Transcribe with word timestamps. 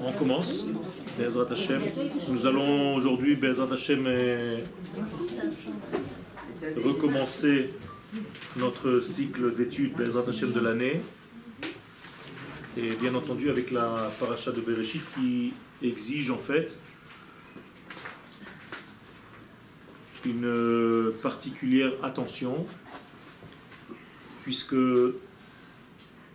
On 0.00 0.12
commence. 0.18 0.66
Nous 2.28 2.46
allons 2.46 2.94
aujourd'hui, 2.96 3.36
Bezrat 3.36 3.72
Hashem, 3.72 4.04
euh, 4.06 4.58
recommencer 6.84 7.70
notre 8.56 9.00
cycle 9.00 9.54
d'études 9.54 9.94
Bezrat 9.94 10.28
Hashem 10.28 10.52
de 10.52 10.60
l'année. 10.60 11.00
Et 12.76 12.90
bien 13.00 13.14
entendu 13.14 13.48
avec 13.50 13.70
la 13.70 14.10
paracha 14.18 14.50
de 14.50 14.60
Bereshit 14.60 15.02
qui 15.14 15.52
exige 15.82 16.30
en 16.30 16.38
fait 16.38 16.80
une 20.26 21.12
particulière 21.22 21.92
attention 22.02 22.66
puisque 24.42 24.74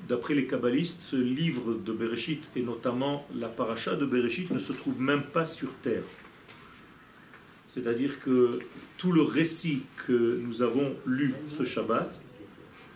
d'après 0.07 0.33
les 0.33 0.45
kabbalistes, 0.45 1.01
ce 1.01 1.15
livre 1.15 1.73
de 1.73 1.93
Bereshit, 1.93 2.43
et 2.55 2.61
notamment 2.61 3.27
la 3.35 3.47
paracha 3.47 3.95
de 3.95 4.05
Bereshit, 4.05 4.51
ne 4.51 4.59
se 4.59 4.73
trouve 4.73 4.99
même 4.99 5.23
pas 5.23 5.45
sur 5.45 5.73
terre. 5.75 6.03
C'est-à-dire 7.67 8.19
que 8.19 8.59
tout 8.97 9.11
le 9.11 9.23
récit 9.23 9.83
que 10.05 10.39
nous 10.43 10.61
avons 10.61 10.95
lu 11.05 11.33
ce 11.49 11.65
Shabbat 11.65 12.21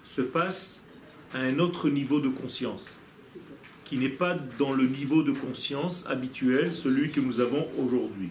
se 0.04 0.22
passe 0.22 0.90
à 1.34 1.40
un 1.40 1.59
autre 1.59 1.90
niveau 1.90 2.20
de 2.20 2.30
conscience, 2.30 2.99
qui 3.85 3.98
n'est 3.98 4.10
pas 4.10 4.38
dans 4.60 4.74
le 4.74 4.85
niveau 4.85 5.24
de 5.24 5.32
conscience 5.32 6.08
habituel, 6.08 6.74
celui 6.74 7.10
que 7.10 7.20
nous 7.20 7.40
avons 7.40 7.68
aujourd'hui. 7.80 8.30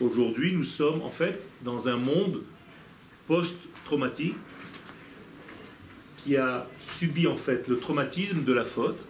Aujourd'hui, 0.00 0.52
nous 0.52 0.64
sommes 0.64 1.02
en 1.02 1.10
fait 1.10 1.46
dans 1.62 1.88
un 1.88 1.96
monde 1.96 2.42
post-traumatique 3.26 4.34
qui 6.22 6.36
a 6.36 6.66
subi 6.82 7.26
en 7.26 7.36
fait 7.36 7.68
le 7.68 7.78
traumatisme 7.78 8.44
de 8.44 8.52
la 8.52 8.64
faute 8.64 9.08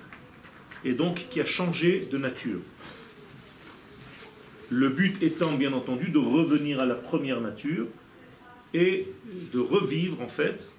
et 0.84 0.92
donc 0.92 1.26
qui 1.30 1.40
a 1.40 1.44
changé 1.44 2.08
de 2.10 2.18
nature. 2.18 2.60
Le 4.70 4.88
but 4.88 5.22
étant 5.22 5.52
bien 5.52 5.72
entendu 5.72 6.08
de 6.08 6.18
revenir 6.18 6.80
à 6.80 6.86
la 6.86 6.94
première 6.94 7.40
nature 7.40 7.86
et 8.72 9.08
de 9.52 9.58
revivre 9.58 10.20
en 10.22 10.28
fait 10.28 10.70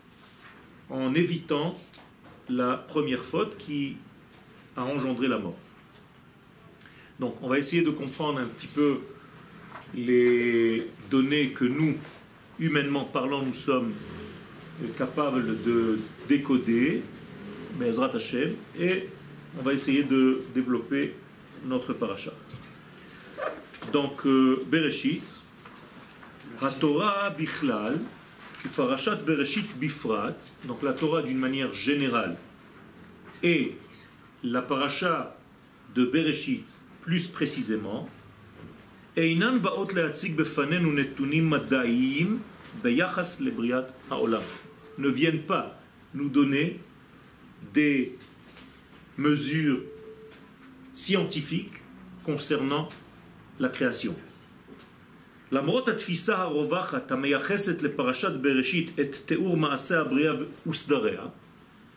en 0.89 1.13
évitant 1.13 1.77
la 2.49 2.75
première 2.75 3.23
faute 3.23 3.57
qui 3.57 3.97
a 4.75 4.83
engendré 4.83 5.27
la 5.27 5.37
mort. 5.37 5.57
Donc 7.19 7.35
on 7.41 7.47
va 7.47 7.57
essayer 7.57 7.83
de 7.83 7.91
comprendre 7.91 8.39
un 8.39 8.45
petit 8.45 8.67
peu 8.67 8.99
les 9.95 10.87
données 11.11 11.49
que 11.49 11.65
nous, 11.65 11.95
humainement 12.59 13.05
parlant, 13.05 13.43
nous 13.43 13.53
sommes 13.53 13.93
capable 14.97 15.63
de 15.63 15.99
décoder, 16.27 17.03
Bezrat 17.79 18.11
Hashem, 18.15 18.53
et 18.79 19.09
on 19.59 19.63
va 19.63 19.73
essayer 19.73 20.03
de 20.03 20.41
développer 20.53 21.13
notre 21.65 21.93
paracha. 21.93 22.33
Donc, 23.91 24.25
euh, 24.25 24.63
Bereshit, 24.67 25.23
Torah 26.79 27.29
Bichlal, 27.29 27.99
Parashat 28.75 29.17
Bereshit 29.17 29.77
Bifrat, 29.77 30.37
donc 30.65 30.81
la 30.83 30.93
Torah 30.93 31.21
d'une 31.21 31.37
manière 31.37 31.73
générale, 31.73 32.37
et 33.41 33.75
la 34.43 34.61
paracha 34.61 35.35
de 35.95 36.05
Bereshit 36.05 36.65
plus 37.01 37.27
précisément, 37.27 38.07
ne 44.97 45.09
viennent 45.09 45.41
pas 45.41 45.82
nous 46.13 46.29
donner 46.29 46.79
des 47.73 48.17
mesures 49.17 49.81
scientifiques 50.93 51.73
concernant 52.23 52.89
la 53.59 53.69
création. 53.69 54.15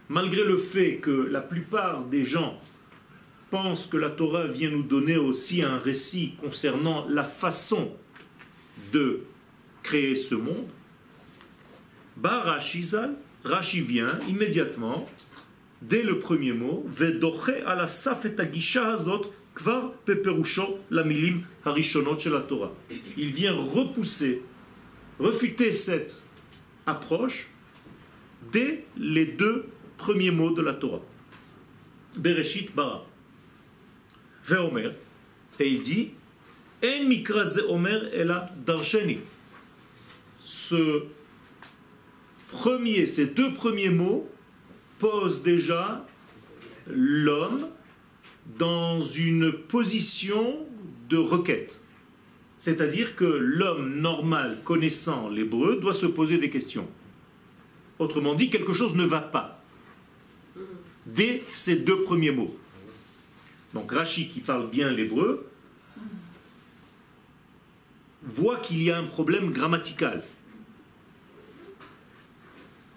Malgré 0.08 0.44
le 0.44 0.56
fait 0.56 0.96
que 0.96 1.10
la 1.10 1.40
plupart 1.40 2.04
des 2.04 2.24
gens 2.24 2.60
pensent 3.50 3.86
que 3.86 3.96
la 3.96 4.10
Torah 4.10 4.46
vient 4.46 4.70
nous 4.70 4.82
donner 4.82 5.16
aussi 5.16 5.62
un 5.62 5.78
récit 5.78 6.34
concernant 6.40 7.06
la 7.08 7.24
façon 7.24 7.96
de 8.92 9.22
créer 9.82 10.16
ce 10.16 10.34
monde, 10.34 10.68
Rashi 13.46 13.80
vient 13.80 14.18
immédiatement, 14.28 15.08
dès 15.82 16.02
le 16.02 16.18
premier 16.18 16.52
mot, 16.52 16.84
Vedoche 16.88 17.62
ala 17.66 17.86
safetagisha 17.86 18.92
hazot 18.92 19.32
kvar 19.54 19.92
peperusho 20.04 20.80
la 20.90 21.04
milim 21.04 21.42
harishonot 21.64 22.18
la 22.26 22.40
Torah. 22.40 22.72
Il 23.16 23.32
vient 23.32 23.54
repousser, 23.54 24.42
refuter 25.18 25.72
cette 25.72 26.22
approche 26.86 27.48
dès 28.52 28.84
les 28.96 29.26
deux 29.26 29.66
premiers 29.96 30.30
mots 30.30 30.50
de 30.50 30.62
la 30.62 30.74
Torah. 30.74 31.02
Bereshit 32.16 32.74
bara. 32.74 33.06
Veomer. 34.44 34.90
Et 35.58 35.68
il 35.68 35.80
dit, 35.80 36.10
En 36.84 37.08
mikra 37.08 37.44
ze 37.44 37.60
omer 37.60 38.10
ela 38.12 38.50
darsheni. 38.66 39.20
Ce 40.44 41.04
premier, 42.56 43.06
ces 43.06 43.26
deux 43.26 43.52
premiers 43.54 43.90
mots 43.90 44.28
posent 44.98 45.42
déjà 45.42 46.06
l'homme 46.88 47.68
dans 48.58 49.02
une 49.02 49.52
position 49.52 50.56
de 51.10 51.18
requête. 51.18 51.82
C'est-à-dire 52.56 53.14
que 53.14 53.24
l'homme 53.24 54.00
normal 54.00 54.60
connaissant 54.64 55.28
l'hébreu 55.28 55.76
doit 55.76 55.94
se 55.94 56.06
poser 56.06 56.38
des 56.38 56.48
questions. 56.48 56.88
Autrement 57.98 58.34
dit, 58.34 58.48
quelque 58.48 58.72
chose 58.72 58.94
ne 58.94 59.04
va 59.04 59.20
pas. 59.20 59.62
Dès 61.04 61.44
ces 61.52 61.76
deux 61.76 62.02
premiers 62.02 62.30
mots. 62.30 62.56
Donc 63.74 63.92
Rachi, 63.92 64.28
qui 64.28 64.40
parle 64.40 64.70
bien 64.70 64.90
l'hébreu, 64.90 65.46
voit 68.22 68.56
qu'il 68.56 68.82
y 68.82 68.90
a 68.90 68.98
un 68.98 69.04
problème 69.04 69.50
grammatical. 69.50 70.24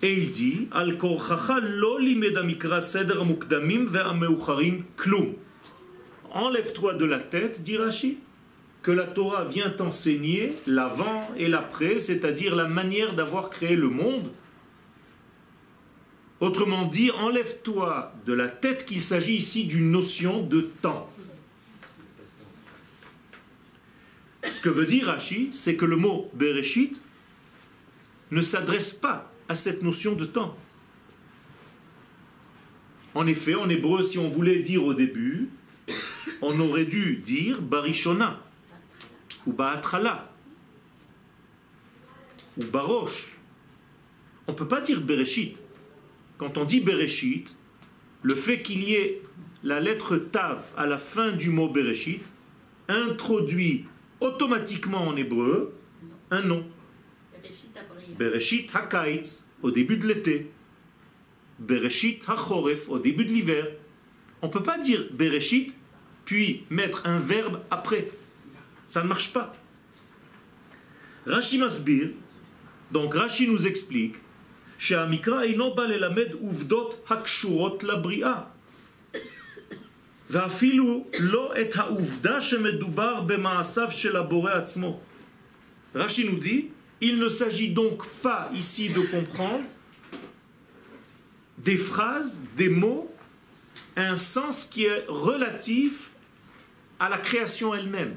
Et 0.02 0.14
il 0.14 0.32
dit 0.32 0.70
Enlève-toi 6.32 6.94
de 6.94 7.06
la 7.06 7.20
tête, 7.20 7.64
dit 7.64 7.78
Rashi, 7.78 8.20
que 8.82 8.92
la 8.92 9.06
Torah 9.06 9.44
vient 9.44 9.70
t'enseigner 9.70 10.56
l'avant 10.66 11.30
et 11.38 11.50
l'après, 11.50 12.00
c'est-à-dire 12.00 12.56
la 12.56 12.68
manière 12.68 13.14
d'avoir 13.14 13.50
créé 13.50 13.76
le 13.76 13.90
monde. 13.90 14.32
Autrement 16.40 16.86
dit, 16.86 17.12
enlève-toi 17.12 18.14
de 18.26 18.32
la 18.32 18.48
tête 18.48 18.86
qu'il 18.86 19.02
s'agit 19.02 19.36
ici 19.36 19.66
d'une 19.66 19.92
notion 19.92 20.42
de 20.42 20.62
temps. 20.82 21.10
Ce 24.44 24.62
que 24.62 24.70
veut 24.70 24.86
dire 24.86 25.08
Rashi, 25.08 25.50
c'est 25.54 25.76
que 25.76 25.84
le 25.84 25.98
mot 25.98 26.30
Bereshit 26.34 27.04
ne 28.32 28.40
s'adresse 28.40 28.94
pas 28.94 29.30
à 29.50 29.56
cette 29.56 29.84
notion 29.84 30.16
de 30.16 30.26
temps. 30.26 30.56
En 33.16 33.28
effet, 33.28 33.56
en 33.56 33.68
hébreu, 33.68 34.04
si 34.04 34.20
on 34.20 34.30
voulait 34.30 34.60
dire 34.60 34.86
au 34.86 34.94
début, 34.94 35.50
on 36.42 36.58
aurait 36.60 36.86
dû 36.86 37.18
dire 37.18 37.62
Barishona, 37.62 38.40
ou 39.46 39.52
Baatrala, 39.52 40.32
ou 42.58 42.64
Barosh. 42.66 43.36
On 44.48 44.52
ne 44.52 44.58
peut 44.58 44.68
pas 44.68 44.82
dire 44.82 45.02
Bereshit. 45.02 45.58
Quand 46.38 46.58
on 46.58 46.66
dit 46.66 46.80
Bereshit, 46.80 47.58
le 48.22 48.36
fait 48.36 48.62
qu'il 48.62 48.84
y 48.84 48.94
ait 48.94 49.22
la 49.64 49.80
lettre 49.80 50.18
Tav 50.18 50.64
à 50.78 50.86
la 50.86 50.98
fin 50.98 51.32
du 51.32 51.50
mot 51.50 51.70
Bereshit 51.70 52.24
introduit 52.88 53.86
automatiquement 54.20 55.08
en 55.08 55.16
hébreu 55.16 55.74
un 56.32 56.42
nom. 56.42 56.66
Bereshit 58.18 58.70
HaKaitz, 58.74 59.49
au 59.63 59.71
début 59.71 59.97
de 59.97 60.07
l'été. 60.07 60.51
Bereshit 61.59 62.23
HaChoref, 62.29 62.89
au 62.89 62.99
début 62.99 63.25
de 63.25 63.33
l'hiver. 63.33 63.67
On 64.43 64.49
ne 64.49 64.53
peut 64.53 64.63
pas 64.63 64.79
dire 64.79 65.01
Bereshit, 65.13 65.71
puis 66.25 66.65
mettre 66.71 67.07
un 67.07 67.19
verbe 67.19 67.61
après. 67.71 68.05
Ça 68.87 69.03
ne 69.03 69.09
marche 69.09 69.33
pas. 69.33 69.55
Rashi 71.27 71.59
Masbir, 71.59 72.09
donc 72.91 73.15
Rashi 73.15 73.49
nous 73.49 73.67
explique, 73.67 74.17
שהמקרא 74.79 75.43
אינו 75.43 75.75
בא 75.75 75.83
ללמד 75.83 76.33
עובדות 76.41 77.05
הקשורות 77.09 77.85
לבריאה. 77.85 78.41
ואפילו 80.31 81.07
לא 81.21 81.55
את 81.61 81.77
העובדה 81.77 82.41
שמדובר 82.41 83.21
במעשיו 83.21 83.89
של 83.91 84.17
הבורא 84.17 84.53
עצמו. 84.53 85.01
רש"י 85.95 86.29
nous 86.29 86.41
dit, 86.41 86.65
il 87.02 87.20
ne 87.20 87.30
s'agit 87.30 87.74
donc 87.74 88.06
pas 88.22 88.52
ici 88.54 88.90
de 88.90 89.02
comprendre 89.02 89.64
des 91.58 91.78
phrases, 91.78 92.44
des 92.58 92.70
mots 92.70 93.14
un 93.96 94.16
sens 94.16 94.66
qui 94.66 94.86
est 94.86 95.06
relatif 95.08 96.12
à 97.00 97.10
la 97.10 97.18
création 97.18 97.76
elle-même. 97.76 98.16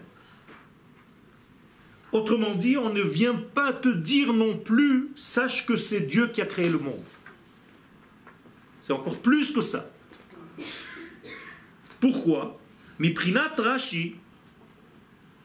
Autrement 2.12 2.54
dit, 2.54 2.76
on 2.76 2.92
ne 2.92 3.02
vient 3.02 3.34
pas 3.34 3.72
te 3.72 3.88
dire 3.88 4.32
non 4.32 4.58
plus, 4.58 5.08
sache 5.16 5.66
que 5.66 5.76
c'est 5.76 6.02
Dieu 6.02 6.28
qui 6.28 6.42
a 6.42 6.46
créé 6.46 6.68
le 6.68 6.78
monde. 6.78 7.02
C'est 8.80 8.92
encore 8.92 9.18
plus 9.18 9.52
que 9.52 9.60
ça. 9.60 9.90
Pourquoi? 12.00 12.60
Miprinat 12.98 13.54
Rashi, 13.56 14.16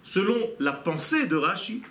selon 0.04 0.36
la 0.60 0.74
pensée 0.74 1.28
de 1.28 1.36
Rashi, 1.36 1.84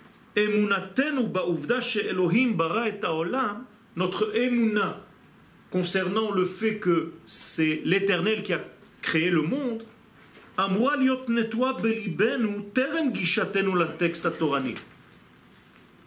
notre 3.95 4.35
emuna 4.35 5.01
concernant 5.71 6.31
le 6.31 6.45
fait 6.45 6.77
que 6.77 7.13
c'est 7.25 7.81
l'Éternel 7.83 8.43
qui 8.43 8.53
a 8.53 8.63
créé 9.01 9.29
le 9.29 9.41
monde, 9.41 9.83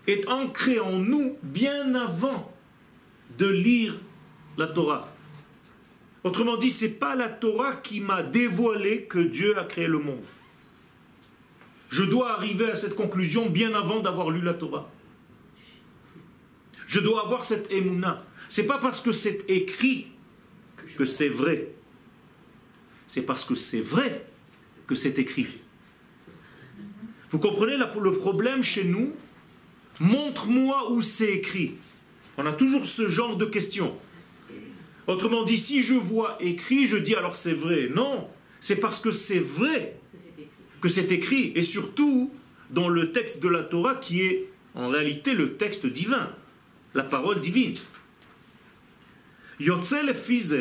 est 0.06 0.28
ancré 0.28 0.80
en 0.80 0.98
nous 0.98 1.36
bien 1.42 1.94
avant 1.94 2.52
de 3.38 3.46
lire 3.46 3.96
la 4.56 4.66
Torah. 4.66 5.12
Autrement 6.22 6.56
dit, 6.56 6.70
c'est 6.70 6.98
pas 6.98 7.14
la 7.14 7.28
Torah 7.28 7.76
qui 7.76 8.00
m'a 8.00 8.22
dévoilé 8.22 9.04
que 9.04 9.18
Dieu 9.18 9.58
a 9.58 9.64
créé 9.64 9.86
le 9.86 9.98
monde. 9.98 10.24
Je 11.90 12.04
dois 12.04 12.32
arriver 12.32 12.70
à 12.70 12.74
cette 12.74 12.94
conclusion 12.94 13.50
bien 13.50 13.74
avant 13.74 14.00
d'avoir 14.00 14.30
lu 14.30 14.40
la 14.40 14.54
Torah. 14.54 14.88
Je 16.86 17.00
dois 17.00 17.24
avoir 17.24 17.44
cette 17.44 17.70
émouna. 17.70 18.24
C'est 18.48 18.66
pas 18.66 18.78
parce 18.78 19.02
que 19.02 19.12
c'est 19.12 19.44
écrit 19.48 20.06
que 20.96 21.04
c'est 21.04 21.28
vrai. 21.28 21.72
C'est 23.06 23.22
parce 23.22 23.44
que 23.44 23.56
c'est 23.56 23.80
vrai 23.80 24.24
que 24.86 24.94
c'est 24.94 25.18
écrit. 25.18 25.48
Vous 27.30 27.38
comprenez 27.38 27.76
le 27.76 28.12
problème 28.16 28.62
chez 28.62 28.84
nous 28.84 29.12
Montre-moi 30.00 30.92
où 30.92 31.02
c'est 31.02 31.30
écrit. 31.30 31.74
On 32.38 32.46
a 32.46 32.52
toujours 32.52 32.86
ce 32.86 33.06
genre 33.06 33.36
de 33.36 33.44
questions. 33.44 33.94
Autrement 35.06 35.44
dit, 35.44 35.58
si 35.58 35.82
je 35.82 35.94
vois 35.94 36.38
écrit, 36.40 36.86
je 36.86 36.96
dis 36.96 37.14
alors 37.14 37.36
c'est 37.36 37.52
vrai. 37.52 37.90
Non, 37.94 38.28
c'est 38.60 38.76
parce 38.76 39.00
que 39.00 39.12
c'est 39.12 39.40
vrai 39.40 39.99
que 40.80 40.88
c'est 40.88 41.10
écrit. 41.12 41.52
Et 41.54 41.62
surtout 41.62 42.32
dans 42.70 42.88
le 42.88 43.12
texte 43.12 43.42
de 43.42 43.48
la 43.48 43.62
Torah 43.62 43.96
qui 43.96 44.22
est 44.22 44.48
en 44.74 44.88
réalité 44.88 45.34
le 45.34 45.54
texte 45.54 45.86
divin, 45.86 46.30
la 46.94 47.02
parole 47.02 47.40
divine. 47.40 47.76
Yotzel 49.58 50.14
Fize. 50.14 50.56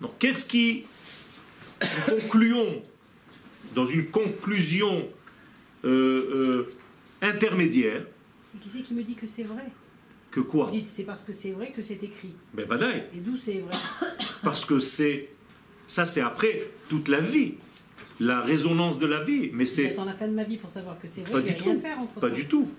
Donc 0.00 0.12
qu'est-ce 0.18 0.46
qui, 0.46 0.84
concluons, 2.06 2.82
dans 3.74 3.84
une 3.84 4.06
conclusion 4.06 5.08
euh, 5.84 6.68
euh, 6.68 6.72
intermédiaire. 7.22 8.04
qui 8.60 8.68
c'est 8.68 8.82
qui 8.82 8.94
me 8.94 9.02
dit 9.02 9.14
que 9.14 9.26
c'est 9.26 9.44
vrai? 9.44 9.64
que 10.30 10.40
quoi? 10.40 10.70
C'est 10.84 11.04
parce 11.04 11.24
que 11.24 11.32
c'est 11.32 11.52
vrai 11.52 11.72
que 11.72 11.82
c'est 11.82 12.02
écrit. 12.02 12.32
Ben 12.54 12.64
voilà. 12.66 12.96
Et 12.96 13.18
d'où 13.18 13.36
c'est 13.36 13.60
vrai? 13.60 13.76
Parce 14.42 14.64
que 14.64 14.80
c'est 14.80 15.28
ça, 15.86 16.06
c'est 16.06 16.20
après 16.20 16.70
toute 16.88 17.08
la 17.08 17.20
vie, 17.20 17.54
la 18.20 18.40
résonance 18.40 18.98
de 18.98 19.06
la 19.06 19.24
vie. 19.24 19.50
Mais 19.52 19.66
c'est. 19.66 19.88
J'attends 19.88 20.04
la 20.04 20.14
fin 20.14 20.28
de 20.28 20.34
ma 20.34 20.44
vie 20.44 20.56
pour 20.56 20.70
savoir 20.70 20.98
que 21.00 21.08
c'est 21.08 21.22
vrai. 21.22 21.32
Pas 21.32 21.40
du 21.40 21.56
tout. 21.56 21.80
faire 21.80 21.98
entre 21.98 22.20
pas 22.20 22.30
du 22.30 22.46
tout. 22.46 22.70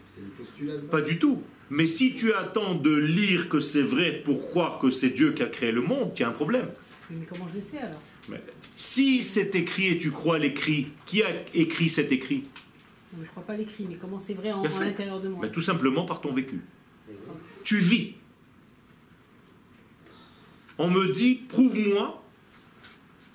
Pas 0.89 1.01
du 1.01 1.19
tout. 1.19 1.43
Mais 1.69 1.87
si 1.87 2.15
tu 2.15 2.33
attends 2.33 2.75
de 2.75 2.93
lire 2.93 3.49
que 3.49 3.59
c'est 3.59 3.81
vrai 3.81 4.21
pour 4.23 4.41
croire 4.49 4.79
que 4.79 4.89
c'est 4.89 5.09
Dieu 5.09 5.33
qui 5.33 5.43
a 5.43 5.47
créé 5.47 5.71
le 5.71 5.81
monde, 5.81 6.13
tu 6.15 6.23
as 6.23 6.29
un 6.29 6.31
problème. 6.31 6.67
Mais 7.09 7.25
comment 7.27 7.47
je 7.47 7.55
le 7.55 7.61
sais 7.61 7.79
alors? 7.79 8.01
Mais 8.29 8.41
Si 8.77 9.23
c'est 9.23 9.53
écrit 9.55 9.87
et 9.87 9.97
tu 9.97 10.11
crois 10.11 10.39
l'écrit, 10.39 10.87
qui 11.05 11.23
a 11.23 11.29
écrit 11.53 11.89
cet 11.89 12.11
écrit? 12.11 12.45
Je 13.13 13.21
ne 13.21 13.25
crois 13.25 13.43
pas 13.43 13.57
l'écrit, 13.57 13.85
mais 13.89 13.95
comment 13.95 14.19
c'est 14.19 14.35
vrai 14.35 14.53
en, 14.53 14.63
à 14.63 14.85
l'intérieur 14.85 15.19
de 15.19 15.27
moi? 15.27 15.45
Tout 15.49 15.61
simplement 15.61 16.05
par 16.05 16.21
ton 16.21 16.31
vécu 16.31 16.61
tu 17.63 17.79
vis. 17.79 18.13
On 20.77 20.89
me 20.89 21.11
dit, 21.11 21.35
prouve-moi 21.47 22.23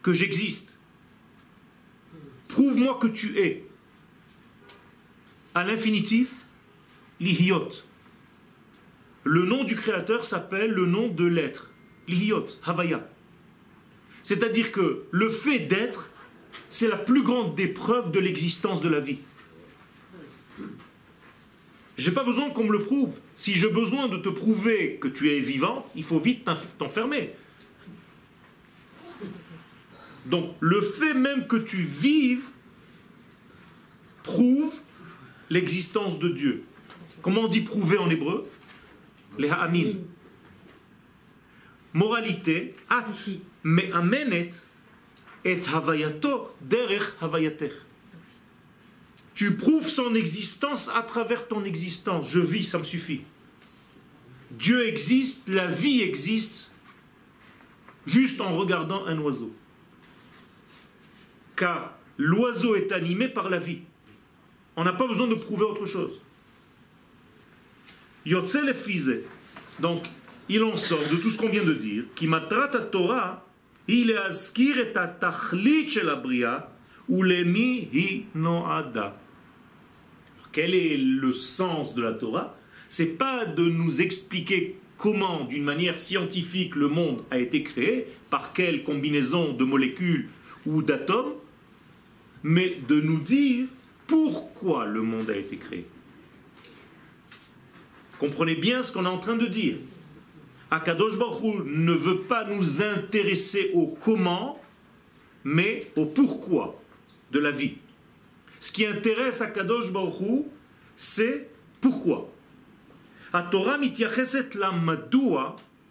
que 0.03 0.13
j'existe. 0.13 0.76
Prouve-moi 2.57 2.99
que 2.99 3.09
tu 3.09 3.39
es. 3.39 3.67
À 5.55 5.63
l'infinitif, 5.63 6.31
l'hiot. 7.21 7.69
Le 9.25 9.45
nom 9.45 9.65
du 9.65 9.77
Créateur 9.77 10.25
s'appelle 10.25 10.71
le 10.71 10.87
nom 10.87 11.09
de 11.09 11.27
l'être. 11.27 11.71
L'hiot, 12.09 12.47
Havaya. 12.65 13.07
C'est-à-dire 14.23 14.73
que 14.73 15.05
le 15.11 15.29
fait 15.29 15.59
d'être, 15.67 16.09
c'est 16.71 16.89
la 16.89 16.97
plus 16.97 17.23
grande 17.23 17.55
des 17.57 17.69
de 17.69 18.19
l'existence 18.19 18.81
de 18.81 18.89
la 18.89 19.01
vie. 19.01 19.19
J'ai 21.99 22.13
pas 22.13 22.25
besoin 22.25 22.49
qu'on 22.49 22.65
me 22.65 22.73
le 22.73 22.85
prouve. 22.85 23.13
Si 23.37 23.55
j'ai 23.55 23.69
besoin 23.69 24.09
de 24.09 24.17
te 24.17 24.31
prouver 24.31 24.97
que 24.99 25.09
tu 25.09 25.31
es 25.31 25.41
vivante, 25.41 25.91
il 25.95 26.05
faut 26.05 26.21
vite 26.21 26.49
t'enfermer. 26.79 27.35
Donc 30.27 30.55
le 30.61 30.81
fait 30.81 31.15
même 31.15 31.47
que 31.47 31.57
tu 31.57 31.83
vives 31.83 32.45
prouve 34.23 34.75
l'existence 35.51 36.19
de 36.19 36.29
Dieu. 36.29 36.65
Comment 37.23 37.43
on 37.43 37.49
dit 37.49 37.61
prouver 37.61 37.99
en 37.99 38.11
hébreu? 38.11 38.49
Les 39.39 39.49
ha'amin. 39.49 39.95
Moralité, 41.93 42.75
mais 43.63 43.91
amenet 43.93 44.51
et 45.45 45.61
havayato 45.73 46.51
derech 46.61 47.05
havayater. 47.21 47.73
Tu 49.35 49.57
prouves 49.57 49.89
son 49.89 50.15
existence 50.15 50.91
à 50.95 51.03
travers 51.03 51.47
ton 51.47 51.65
existence. 51.65 52.31
Je 52.31 52.41
vis, 52.41 52.65
ça 52.65 52.79
me 52.79 52.85
suffit. 52.85 53.23
Dieu 54.51 54.87
existe, 54.89 55.49
la 55.49 55.67
vie 55.67 56.01
existe, 56.01 56.71
juste 58.07 58.41
en 58.41 58.57
regardant 58.57 59.05
un 59.07 59.19
oiseau. 59.19 59.55
Car 61.57 61.99
l'oiseau 62.19 62.77
est 62.77 62.93
animé 62.93 63.29
par 63.29 63.49
la 63.49 63.59
vie. 63.59 63.81
On 64.77 64.85
n'a 64.85 64.93
pas 64.93 65.07
besoin 65.07 65.27
de 65.27 65.35
prouver 65.35 65.65
autre 65.65 65.87
chose. 65.87 66.21
Yotzel 68.27 68.69
et 68.69 69.25
Donc, 69.81 70.05
il 70.49 70.63
en 70.63 70.77
sort 70.77 71.09
de 71.11 71.17
tout 71.17 71.31
ce 71.31 71.39
qu'on 71.39 71.49
vient 71.49 71.65
de 71.65 71.73
dire, 71.73 72.05
qui 72.15 72.27
matrata 72.27 72.81
Torah, 72.81 73.47
il 73.89 74.11
et 74.11 74.17
ou 77.09 77.23
l'emi. 77.23 77.89
Quel 80.53 80.75
est 80.75 80.97
le 80.97 81.33
sens 81.33 81.95
de 81.95 82.03
la 82.03 82.13
Torah? 82.13 82.57
C'est 82.89 83.17
pas 83.17 83.45
de 83.45 83.65
nous 83.65 84.01
expliquer 84.01 84.79
comment, 84.97 85.45
d'une 85.45 85.65
manière 85.65 86.01
scientifique, 86.01 86.75
le 86.75 86.89
monde 86.89 87.23
a 87.31 87.39
été 87.39 87.63
créé, 87.63 88.09
par 88.31 88.53
quelle 88.53 88.83
combinaison 88.83 89.53
de 89.53 89.65
molécules 89.65 90.29
ou 90.67 90.83
d'atomes, 90.83 91.35
mais 92.47 92.79
de 92.89 93.01
nous 93.01 93.19
dire 93.19 93.67
pourquoi 94.07 94.87
le 94.87 95.03
monde 95.03 95.29
a 95.31 95.37
été 95.37 95.57
créé. 95.57 95.85
Comprenez 98.21 98.55
bien 98.55 98.85
ce 98.85 98.93
qu'on 98.93 99.05
est 99.05 99.09
en 99.09 99.19
train 99.19 99.35
de 99.35 99.47
dire. 99.47 99.79
Akadosh 100.71 101.19
Baruch 101.19 101.65
ne 101.65 101.93
veut 101.93 102.21
pas 102.21 102.45
nous 102.45 102.83
intéresser 102.83 103.73
au 103.75 103.89
comment, 103.89 104.63
mais 105.43 105.91
au 105.97 106.07
pourquoi 106.07 106.81
de 107.33 107.41
la 107.41 107.51
vie. 107.51 107.79
Ce 108.61 108.71
qui 108.71 108.87
intéresse 108.87 109.41
à 109.41 109.49
Kadosh 109.49 109.93
Baruch 109.93 110.45
c'est 110.97 111.51
pourquoi. 111.81 112.33
A 113.33 113.43
Torah 113.43 113.77
mityacheset 113.77 114.51
la 114.55 114.73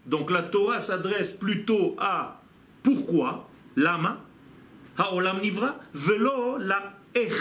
donc 0.05 0.31
la 0.31 0.43
Torah 0.43 0.79
s'adresse 0.79 1.33
plutôt 1.33 1.97
à 1.99 2.41
pourquoi, 2.81 3.49
lama, 3.75 4.24
haolam 4.97 5.41
nivra, 5.41 5.79
velo 5.93 6.57
la 6.57 6.97
ech 7.13 7.33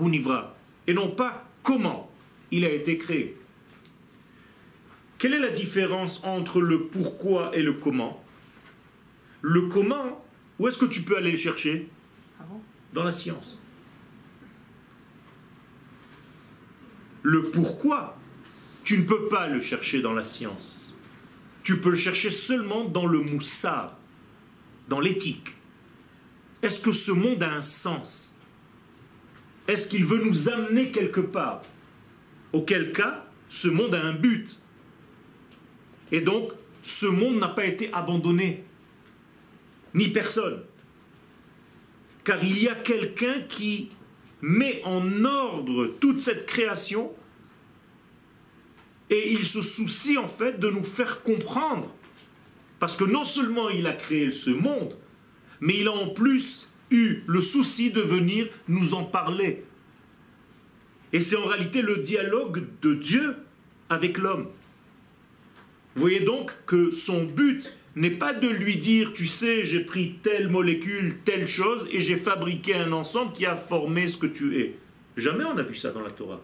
hu 0.00 0.04
nivra, 0.08 0.54
et 0.86 0.94
non 0.94 1.10
pas 1.10 1.44
comment 1.62 2.10
il 2.50 2.64
a 2.64 2.70
été 2.70 2.98
créé. 2.98 3.36
Quelle 5.18 5.34
est 5.34 5.40
la 5.40 5.50
différence 5.50 6.22
entre 6.24 6.60
le 6.60 6.86
pourquoi 6.86 7.50
et 7.54 7.62
le 7.62 7.74
comment? 7.74 8.22
Le 9.42 9.68
comment, 9.68 10.24
où 10.58 10.68
est-ce 10.68 10.78
que 10.78 10.84
tu 10.84 11.02
peux 11.02 11.16
aller 11.16 11.32
le 11.32 11.36
chercher? 11.36 11.88
Ah 12.40 12.44
Dans 12.92 13.04
la 13.04 13.12
science. 13.12 13.60
Le 17.22 17.50
pourquoi, 17.50 18.16
tu 18.84 18.98
ne 18.98 19.02
peux 19.02 19.28
pas 19.28 19.48
le 19.48 19.60
chercher 19.60 20.00
dans 20.00 20.14
la 20.14 20.24
science. 20.24 20.94
Tu 21.62 21.80
peux 21.80 21.90
le 21.90 21.96
chercher 21.96 22.30
seulement 22.30 22.84
dans 22.84 23.06
le 23.06 23.20
moussard, 23.20 23.98
dans 24.88 25.00
l'éthique. 25.00 25.57
Est-ce 26.62 26.80
que 26.80 26.92
ce 26.92 27.12
monde 27.12 27.42
a 27.42 27.52
un 27.52 27.62
sens? 27.62 28.36
Est-ce 29.68 29.88
qu'il 29.88 30.04
veut 30.04 30.24
nous 30.24 30.48
amener 30.48 30.90
quelque 30.90 31.20
part? 31.20 31.62
Auquel 32.52 32.92
cas, 32.92 33.26
ce 33.48 33.68
monde 33.68 33.94
a 33.94 34.02
un 34.02 34.14
but. 34.14 34.48
Et 36.10 36.20
donc, 36.20 36.52
ce 36.82 37.06
monde 37.06 37.38
n'a 37.38 37.48
pas 37.48 37.66
été 37.66 37.92
abandonné. 37.92 38.64
ni 39.94 40.08
personne. 40.08 40.62
Car 42.24 42.42
il 42.44 42.62
y 42.62 42.68
a 42.68 42.74
quelqu'un 42.74 43.40
qui 43.48 43.90
met 44.40 44.82
en 44.84 45.24
ordre 45.24 45.86
toute 45.98 46.20
cette 46.20 46.46
création 46.46 47.12
et 49.10 49.32
il 49.32 49.46
se 49.46 49.62
soucie 49.62 50.18
en 50.18 50.28
fait 50.28 50.60
de 50.60 50.68
nous 50.68 50.84
faire 50.84 51.22
comprendre. 51.22 51.92
Parce 52.78 52.96
que 52.96 53.04
non 53.04 53.24
seulement 53.24 53.70
il 53.70 53.86
a 53.86 53.94
créé 53.94 54.30
ce 54.30 54.50
monde, 54.50 54.94
mais 55.60 55.78
il 55.78 55.88
a 55.88 55.92
en 55.92 56.08
plus 56.08 56.68
eu 56.90 57.22
le 57.26 57.42
souci 57.42 57.90
de 57.90 58.00
venir 58.00 58.48
nous 58.68 58.94
en 58.94 59.04
parler. 59.04 59.64
Et 61.12 61.20
c'est 61.20 61.36
en 61.36 61.46
réalité 61.46 61.82
le 61.82 61.98
dialogue 61.98 62.64
de 62.82 62.94
Dieu 62.94 63.36
avec 63.88 64.18
l'homme. 64.18 64.48
Vous 65.94 66.02
voyez 66.02 66.20
donc 66.20 66.52
que 66.66 66.90
son 66.90 67.24
but 67.24 67.74
n'est 67.96 68.10
pas 68.10 68.32
de 68.32 68.48
lui 68.48 68.76
dire, 68.76 69.12
tu 69.12 69.26
sais, 69.26 69.64
j'ai 69.64 69.80
pris 69.80 70.14
telle 70.22 70.48
molécule, 70.48 71.18
telle 71.24 71.46
chose, 71.46 71.88
et 71.90 71.98
j'ai 71.98 72.16
fabriqué 72.16 72.74
un 72.74 72.92
ensemble 72.92 73.32
qui 73.32 73.46
a 73.46 73.56
formé 73.56 74.06
ce 74.06 74.16
que 74.16 74.26
tu 74.26 74.60
es. 74.60 74.76
Jamais 75.16 75.44
on 75.44 75.56
a 75.58 75.62
vu 75.62 75.74
ça 75.74 75.90
dans 75.90 76.02
la 76.02 76.10
Torah. 76.10 76.40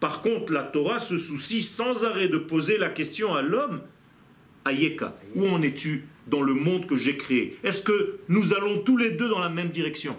Par 0.00 0.20
contre, 0.20 0.52
la 0.52 0.62
Torah 0.62 1.00
se 1.00 1.16
soucie 1.16 1.62
sans 1.62 2.04
arrêt 2.04 2.28
de 2.28 2.36
poser 2.36 2.76
la 2.76 2.90
question 2.90 3.34
à 3.34 3.40
l'homme, 3.40 3.80
Ayeka, 4.66 5.16
où 5.34 5.46
en 5.46 5.62
es-tu? 5.62 6.04
Dans 6.26 6.42
le 6.42 6.54
monde 6.54 6.86
que 6.86 6.96
j'ai 6.96 7.16
créé 7.16 7.58
Est-ce 7.62 7.82
que 7.82 8.18
nous 8.28 8.54
allons 8.54 8.80
tous 8.82 8.96
les 8.96 9.10
deux 9.10 9.28
dans 9.28 9.38
la 9.38 9.48
même 9.48 9.70
direction? 9.70 10.16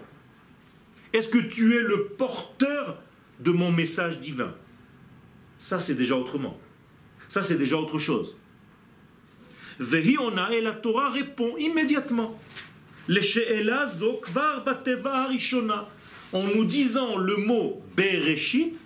Est-ce 1.12 1.28
que 1.28 1.38
tu 1.38 1.76
es 1.76 1.80
le 1.80 2.04
porteur 2.18 3.00
de 3.40 3.50
mon 3.50 3.72
message 3.72 4.20
divin? 4.20 4.54
Ça, 5.58 5.80
c'est 5.80 5.94
déjà 5.94 6.16
autrement. 6.16 6.58
Ça, 7.28 7.42
c'est 7.42 7.58
déjà 7.58 7.76
autre 7.76 7.98
chose. 7.98 8.36
Vehiona 9.78 10.52
et 10.52 10.60
la 10.60 10.72
Torah 10.72 11.10
répond 11.10 11.56
immédiatement. 11.56 12.38
En 16.32 16.42
nous 16.42 16.64
disant 16.64 17.16
le 17.16 17.36
mot 17.36 17.82
Bereshit, 17.96 18.82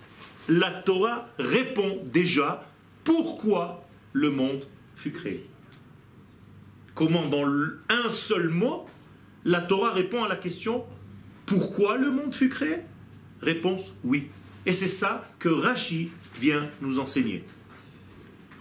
la 0.47 0.71
Torah 0.71 1.29
répond 1.39 2.01
déjà 2.05 2.65
pourquoi 3.03 3.85
le 4.13 4.29
monde 4.29 4.65
fut 4.95 5.11
créé. 5.11 5.41
Comment 6.95 7.27
dans 7.27 7.45
un 7.89 8.09
seul 8.09 8.49
mot, 8.49 8.87
la 9.45 9.61
Torah 9.61 9.91
répond 9.91 10.23
à 10.23 10.29
la 10.29 10.35
question 10.35 10.85
pourquoi 11.45 11.97
le 11.97 12.11
monde 12.11 12.33
fut 12.33 12.49
créé? 12.49 12.77
Réponse 13.41 13.95
oui. 14.03 14.27
Et 14.65 14.73
c'est 14.73 14.87
ça 14.87 15.29
que 15.39 15.49
Rashi 15.49 16.11
vient 16.39 16.69
nous 16.81 16.99
enseigner. 16.99 17.43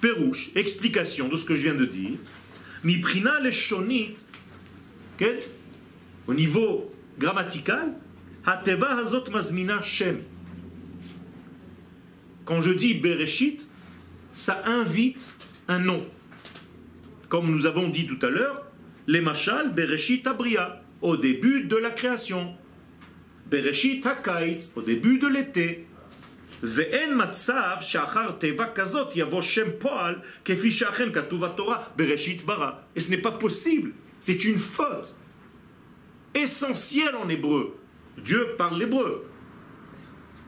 Pérouche, 0.01 0.51
explication 0.57 1.29
de 1.29 1.37
ce 1.37 1.47
que 1.47 1.55
je 1.55 1.63
viens 1.63 1.79
de 1.79 1.87
dire. 1.87 2.19
Miprina 2.83 3.39
le 3.41 3.53
shonit, 3.53 4.15
au 6.27 6.35
niveau 6.35 6.93
grammatical, 7.19 7.95
hateva 8.45 8.99
hazot 8.99 9.31
mazmina 9.31 9.81
shem. 9.83 10.19
Quand 12.45 12.61
je 12.61 12.73
dis 12.73 12.95
Bereshit, 12.95 13.69
ça 14.35 14.63
invite 14.67 15.33
un 15.69 15.79
nom. 15.79 16.05
Comme 17.32 17.52
nous 17.52 17.66
avons 17.66 17.90
dit 17.90 18.08
tout 18.08 18.24
à 18.26 18.30
l'heure, 18.30 18.66
les 19.08 19.22
machal 19.22 19.74
Bereshit 19.74 20.26
Abria, 20.28 20.82
au 21.02 21.18
début 21.18 21.66
de 21.66 21.76
la 21.76 21.92
création. 21.92 22.56
Bereshit 23.50 24.06
Hakaitz, 24.06 24.74
au 24.76 24.82
début 24.82 25.20
de 25.20 25.28
l'été. 25.28 25.88
ואין 26.64 27.22
מצב 27.22 27.76
שאחר 27.82 28.32
תיבה 28.32 28.66
כזאת 28.76 29.16
יבוא 29.16 29.42
שם 29.42 29.68
פועל 29.80 30.16
כפי 30.46 30.72
שאכן 30.72 31.14
כתוב 31.14 31.46
בתורה 31.46 31.84
בראשית 31.96 32.46
ברא. 32.46 32.72
Et 32.96 33.00
ce 33.00 33.10
n'est 33.12 33.22
pas 33.22 33.32
possible, 33.32 33.92
c'est 34.20 34.44
une 34.44 34.58
faute 34.58 35.16
essentielle 36.34 37.16
en 37.16 37.30
hébreu. 37.30 37.78
Dieu 38.18 38.56
parle 38.58 38.80
l'hébreu. 38.80 39.30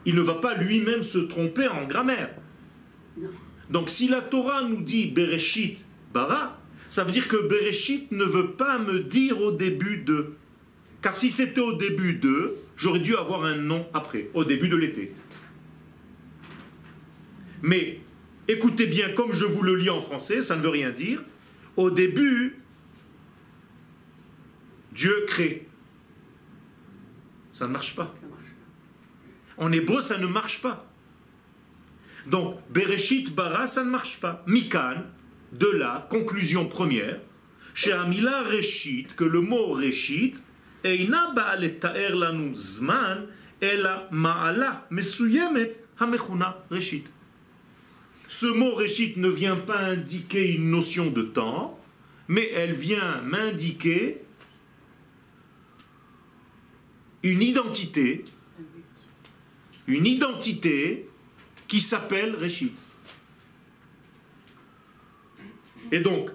Il 0.06 0.16
ne 0.16 0.22
va 0.22 0.36
pas 0.36 0.56
lui-même 0.56 1.04
se 1.04 1.20
tromper 1.20 1.68
en 1.68 1.86
grammaire. 1.86 2.32
Donc 3.70 3.90
si 3.90 4.08
la 4.08 4.22
Torah 4.22 4.64
nous 4.64 4.82
dit 4.82 5.12
Bereshit 5.12 5.86
bara, 6.12 6.60
ça 6.95 7.03
veut 7.03 7.11
dire 7.11 7.27
que 7.27 7.49
Bereshit 7.49 8.13
ne 8.13 8.23
veut 8.23 8.53
pas 8.53 8.79
me 8.79 9.01
dire 9.01 9.41
au 9.41 9.51
début 9.51 9.97
de. 9.97 10.35
Car 11.03 11.17
si 11.17 11.29
c'était 11.29 11.61
au 11.61 11.73
début 11.73 12.15
de, 12.15 12.55
j'aurais 12.77 13.01
dû 13.01 13.17
avoir 13.17 13.45
un 13.45 13.57
nom 13.57 13.85
après, 13.93 14.31
au 14.33 14.45
début 14.45 14.69
de 14.69 14.77
l'été. 14.77 15.13
Mais 17.63 17.99
écoutez 18.47 18.87
bien, 18.87 19.09
comme 19.09 19.33
je 19.33 19.45
vous 19.45 19.63
le 19.63 19.75
lis 19.75 19.91
en 19.91 20.01
français, 20.01 20.41
ça 20.41 20.55
ne 20.55 20.63
veut 20.63 20.69
rien 20.69 20.91
dire. 20.91 21.21
Au 21.77 21.91
début, 21.91 22.61
Dieu 24.93 25.25
crée. 25.27 25.67
Ça 27.51 27.67
ne 27.67 27.73
marche 27.73 27.97
pas. 27.97 28.15
En 29.57 29.73
hébreu, 29.73 30.01
ça 30.01 30.17
ne 30.17 30.29
marche 30.29 30.63
pas. 30.63 30.89
Donc, 32.29 32.61
Bereshit 32.71 33.35
bara, 33.35 33.67
ça 33.67 33.83
ne 33.83 33.91
marche 33.91 34.21
pas. 34.21 34.45
Mikan, 34.47 35.03
de 35.55 35.67
là, 35.67 36.07
conclusion 36.11 36.69
première, 36.69 37.21
Amila 37.93 38.43
Reshit, 38.43 39.15
que 39.17 39.25
le 39.25 39.41
mot 39.41 39.73
Reshit, 39.73 40.43
Eina 40.85 41.33
ba'aletaer 41.33 42.15
lanu 42.15 42.55
zman, 42.55 43.27
ela 43.61 44.09
ma'ala 44.11 44.87
mesuyemet 44.91 45.71
hamechuna 45.99 46.63
Reshit. 46.71 47.13
Ce 48.29 48.47
mot 48.47 48.75
Réchit 48.75 49.15
ne 49.17 49.29
vient 49.29 49.57
pas 49.57 49.79
indiquer 49.79 50.55
une 50.55 50.71
notion 50.71 51.11
de 51.11 51.23
temps, 51.23 51.79
mais 52.29 52.51
elle 52.55 52.75
vient 52.75 53.23
m'indiquer 53.23 54.23
une 57.23 57.43
identité, 57.43 58.25
une 59.87 60.07
identité 60.07 61.09
qui 61.69 61.81
s'appelle 61.81 62.37
Réchit. 62.37 62.73
Et 65.95 66.01
donc, 66.01 66.29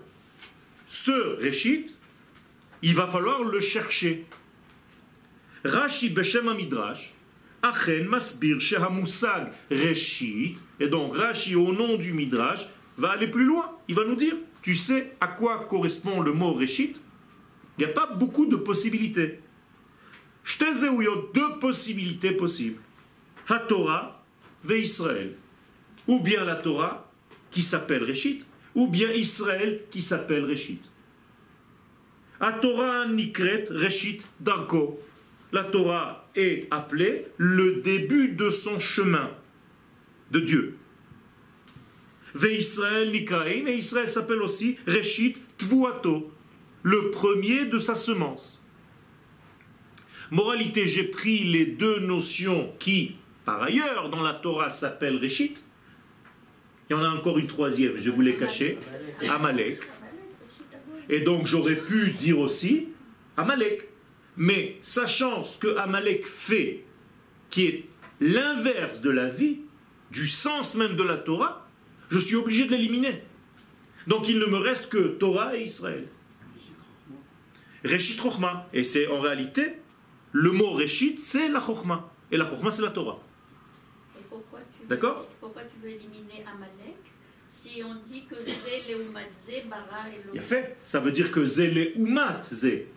ce 0.88 1.36
Réchit, 1.42 1.88
il 2.82 2.96
va 2.96 3.08
falloir 3.08 3.44
le 3.44 3.60
chercher. 3.60 4.25
Rashi 5.66 6.12
Beshem 6.12 6.50
Midrash, 6.56 7.13
Achen 7.62 8.06
Masbir 8.06 8.62
Shehamusag 8.62 9.51
Reshit. 9.70 10.58
Et 10.80 10.88
donc 10.88 11.18
Rashi, 11.18 11.56
au 11.56 11.74
nom 11.74 11.98
du 11.98 12.13
Midrash, 12.13 12.68
va 12.98 13.10
aller 13.10 13.28
plus 13.28 13.44
loin. 13.44 13.70
Il 13.89 13.96
va 13.96 14.06
nous 14.06 14.16
dire 14.16 14.36
Tu 14.62 14.75
sais 14.75 15.18
à 15.20 15.28
quoi 15.28 15.66
correspond 15.66 16.22
le 16.22 16.32
mot 16.32 16.54
Reshit 16.54 17.04
Il 17.78 17.84
n'y 17.84 17.92
a 17.92 17.94
pas 17.94 18.08
beaucoup 18.13 18.46
de 18.46 18.56
possibilités. 18.56 19.42
Shtezeuyo, 20.46 21.32
deux 21.34 21.60
possibilités 21.60 22.32
possibles. 22.32 22.80
HaTorah 23.50 24.24
ve 24.63 24.80
Israël. 24.80 25.36
Ou 26.08 26.22
bien 26.22 26.46
la 26.46 26.56
Torah 26.56 27.12
qui 27.51 27.62
s'appelle 27.62 28.06
Reshit, 28.06 28.49
ou 28.79 28.88
bien 28.88 29.12
Israël 29.12 29.81
qui 29.91 30.00
s'appelle 30.00 30.45
Reshit. 30.45 30.89
HaTorah 32.39 33.09
Nikret 33.09 33.65
Reshit 33.69 34.25
Darko. 34.39 35.01
La 35.51 35.65
Torah 35.65 36.29
est 36.33 36.65
appelé 36.71 37.25
le 37.36 37.81
début 37.81 38.36
de 38.36 38.50
son 38.50 38.79
chemin 38.79 39.31
de 40.31 40.39
Dieu. 40.39 40.77
Ve 42.33 42.53
Israël 42.53 43.12
Nikaim, 43.12 43.67
et 43.67 43.75
Israël 43.75 44.07
s'appelle 44.07 44.41
aussi 44.41 44.77
Reshit 44.88 45.36
Tvuato, 45.57 46.31
le 46.83 47.09
premier 47.09 47.65
de 47.65 47.79
sa 47.79 47.95
semence. 47.95 48.63
Moralité, 50.31 50.88
j'ai 50.88 51.03
pris 51.03 51.39
les 51.39 51.65
deux 51.65 52.00
notions 52.00 52.71
qui, 52.79 53.17
par 53.43 53.62
ailleurs, 53.62 54.09
dans 54.09 54.21
la 54.21 54.36
Torah 54.36 54.69
s'appellent 54.69 55.19
Reshit. 55.21 55.68
Il 56.89 56.93
y 56.93 56.96
en 56.96 57.03
a 57.03 57.10
encore 57.10 57.38
une 57.38 57.48
troisième, 57.48 57.98
je 57.98 58.10
vous 58.10 58.22
l'ai 58.22 58.36
caché, 58.36 58.79
Amalek. 59.29 59.79
Et 61.08 61.19
donc 61.19 61.46
j'aurais 61.46 61.75
pu 61.75 62.12
dire 62.12 62.39
aussi 62.39 62.89
Amalek. 63.38 63.88
Mais 64.38 64.77
sachant 64.81 65.43
ce 65.43 65.60
que 65.60 65.77
Amalek 65.77 66.25
fait, 66.25 66.84
qui 67.50 67.65
est 67.65 67.86
l'inverse 68.19 69.01
de 69.01 69.10
la 69.10 69.27
vie, 69.27 69.60
du 70.12 70.25
sens 70.25 70.75
même 70.75 70.96
de 70.96 71.03
la 71.03 71.17
Torah, 71.17 71.67
je 72.10 72.17
suis 72.17 72.36
obligé 72.36 72.65
de 72.65 72.72
l'éliminer. 72.72 73.24
Donc 74.08 74.27
il 74.27 74.39
ne 74.39 74.46
me 74.46 74.58
reste 74.58 74.89
que 74.89 75.10
Torah 75.10 75.55
et 75.55 75.63
Israël. 75.63 76.08
Réchit 77.84 78.19
Rochma. 78.19 78.67
Et 78.74 78.84
c'est 78.84 79.08
en 79.08 79.19
réalité, 79.19 79.74
le 80.31 80.51
mot 80.51 80.72
Réchit, 80.72 81.17
c'est 81.19 81.50
la 81.50 81.62
Chochma. 81.62 82.12
Et 82.31 82.38
la 82.38 82.50
Chochma, 82.50 82.72
c'est 82.72 82.81
la 82.81 82.91
Torah. 82.91 83.19
D'accord? 84.88 85.27
Pourquoi 85.39 85.62
tu 85.63 85.79
veux 85.84 85.89
éliminer 85.89 86.43
Amalek? 86.51 86.78
Si 87.62 87.84
on 87.84 87.96
dit 88.10 88.25
que 88.25 88.36
Zé, 88.46 88.84
Zé, 89.36 89.63
Bara 89.70 90.08
et 90.10 90.22
Il 90.34 90.39
a 90.39 90.44
fait. 90.44 90.78
Ça 90.86 91.00
veut 91.00 91.12
dire 91.12 91.32
que 91.32 91.46
Zé, 91.46 91.94
Umat, 91.96 92.42
Zé. 92.44 92.88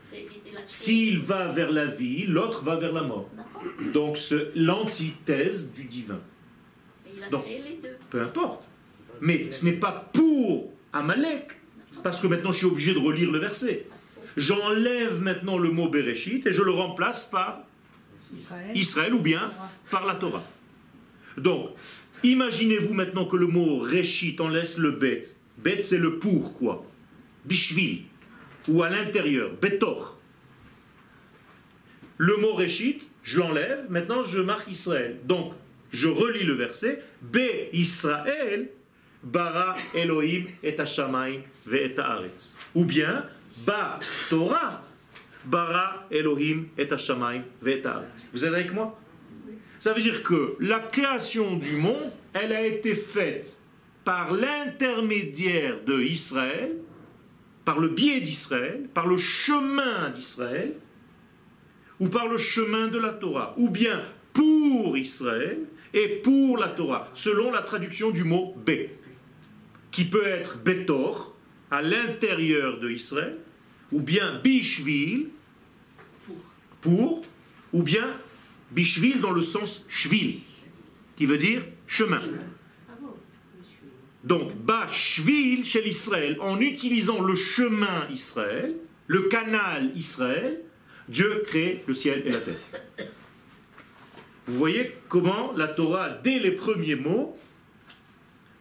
S'il 0.67 1.19
va 1.21 1.49
vers 1.49 1.73
la 1.73 1.87
vie, 1.87 2.27
l'autre 2.27 2.63
va 2.63 2.77
vers 2.77 2.93
la 2.93 3.03
mort. 3.03 3.29
Donc 3.93 4.17
c'est 4.17 4.53
l'antithèse 4.55 5.73
du 5.73 5.85
divin. 5.89 6.21
Donc, 7.31 7.45
peu 8.11 8.21
importe. 8.21 8.69
Mais 9.21 9.51
ce 9.53 9.65
n'est 9.65 9.73
pas 9.73 10.11
pour 10.13 10.73
Amalek, 10.93 11.61
parce 12.03 12.21
que 12.21 12.27
maintenant 12.27 12.53
je 12.53 12.59
suis 12.59 12.67
obligé 12.67 12.95
de 12.95 12.99
relire 12.99 13.31
le 13.31 13.39
verset. 13.39 13.87
j'enlève 14.37 15.21
maintenant 15.21 15.59
le 15.59 15.71
mot 15.71 15.89
Bereshit 15.89 16.47
et 16.47 16.53
je 16.53 16.63
le 16.63 16.73
remplace 16.73 17.27
par 17.31 17.65
Israël. 18.35 18.77
Israël 18.77 19.15
ou 19.15 19.23
bien 19.23 19.51
par 19.91 20.07
la 20.07 20.15
Torah. 20.15 20.45
Donc, 21.37 21.71
imaginez-vous 22.23 22.95
maintenant 22.95 23.27
que 23.27 23.37
le 23.37 23.47
mot 23.47 23.81
Reshit, 23.81 24.41
on 24.41 24.49
laisse 24.49 24.79
le 24.79 24.93
bet. 24.93 25.23
Bet, 25.59 25.83
c'est 25.83 25.99
le 25.99 26.19
pour 26.19 26.55
quoi 26.55 26.85
Bishvil. 27.45 28.03
Ou 28.69 28.83
à 28.83 28.91
l'intérieur, 28.91 29.51
Betor. 29.61 30.19
Le 32.19 32.37
mot 32.37 32.55
Reshit, 32.55 33.11
je 33.23 33.41
l'enlève, 33.41 33.87
maintenant 33.91 34.23
je 34.25 34.41
marque 34.41 34.69
Israël. 34.71 35.19
Donc, 35.25 35.53
je 35.91 36.09
relis 36.09 36.45
le 36.45 36.55
verset. 36.55 37.03
Be 37.21 37.69
Israël, 37.73 38.71
bara 39.23 39.77
Elohim 39.95 40.47
et 40.63 40.79
Hashamayim 40.79 41.43
ve 41.67 41.77
et. 41.77 41.95
Ou 42.75 42.85
bien, 42.85 43.27
ba 43.67 44.01
Torah, 44.31 44.85
bara 45.45 46.07
Elohim 46.11 46.69
et 46.79 46.91
Hashamayim 46.91 47.43
ve 47.61 47.69
et. 47.69 47.83
Vous 48.33 48.45
êtes 48.45 48.53
avec 48.53 48.73
moi? 48.73 48.99
Ça 49.83 49.93
veut 49.93 50.01
dire 50.01 50.23
que 50.23 50.55
la 50.61 50.79
création 50.79 51.57
du 51.57 51.75
monde, 51.75 52.13
elle 52.35 52.53
a 52.53 52.65
été 52.65 52.95
faite 52.95 53.59
par 54.05 54.33
l'intermédiaire 54.33 55.83
de 55.85 56.01
Israël, 56.01 56.77
par 57.65 57.81
le 57.81 57.89
biais 57.89 58.21
d'Israël, 58.21 58.89
par 58.95 59.09
le 59.09 59.17
chemin 59.17 60.11
d'Israël, 60.11 60.75
ou 61.99 62.09
par 62.09 62.29
le 62.29 62.39
chemin 62.39 62.87
de 62.87 62.99
la 62.99 63.13
Torah, 63.13 63.57
ou 63.59 63.71
bien 63.71 64.05
pour 64.33 64.97
Israël 64.97 65.59
et 65.93 66.21
pour 66.23 66.59
la 66.59 66.69
Torah, 66.69 67.11
selon 67.15 67.51
la 67.51 67.63
traduction 67.63 68.13
du 68.13 68.23
mot 68.23 68.55
B, 68.65 68.71
qui 69.91 70.05
peut 70.05 70.29
être 70.29 70.59
Betor, 70.59 71.35
à 71.73 71.83
l'intérieur 71.83 72.79
de 72.79 72.89
Israël, 72.89 73.37
ou 73.91 74.01
bien 74.01 74.39
Bishvil, 74.45 75.31
pour, 76.83 77.25
ou 77.73 77.83
bien 77.83 78.09
Bishvil 78.73 79.21
dans 79.21 79.33
le 79.33 79.43
sens 79.43 79.87
Shvil, 79.89 80.41
qui 81.17 81.27
veut 81.27 81.39
dire 81.39 81.63
chemin. 81.87 82.21
Donc, 84.25 84.55
Bashvil 84.55 85.65
chez 85.65 85.83
l'Israël, 85.83 86.37
en 86.41 86.61
utilisant 86.61 87.21
le 87.21 87.35
chemin 87.35 88.09
Israël, 88.11 88.77
le 89.09 89.23
canal 89.23 89.93
Israël, 89.97 90.61
Dieu 91.09 91.43
crée 91.47 91.83
le 91.87 91.95
ciel 91.95 92.23
et 92.25 92.31
la 92.31 92.39
terre. 92.39 92.61
Vous 94.47 94.57
voyez 94.57 94.95
comment 95.09 95.53
la 95.53 95.69
Torah, 95.69 96.11
dès 96.11 96.39
les 96.39 96.53
premiers 96.53 96.95
mots, 96.95 97.37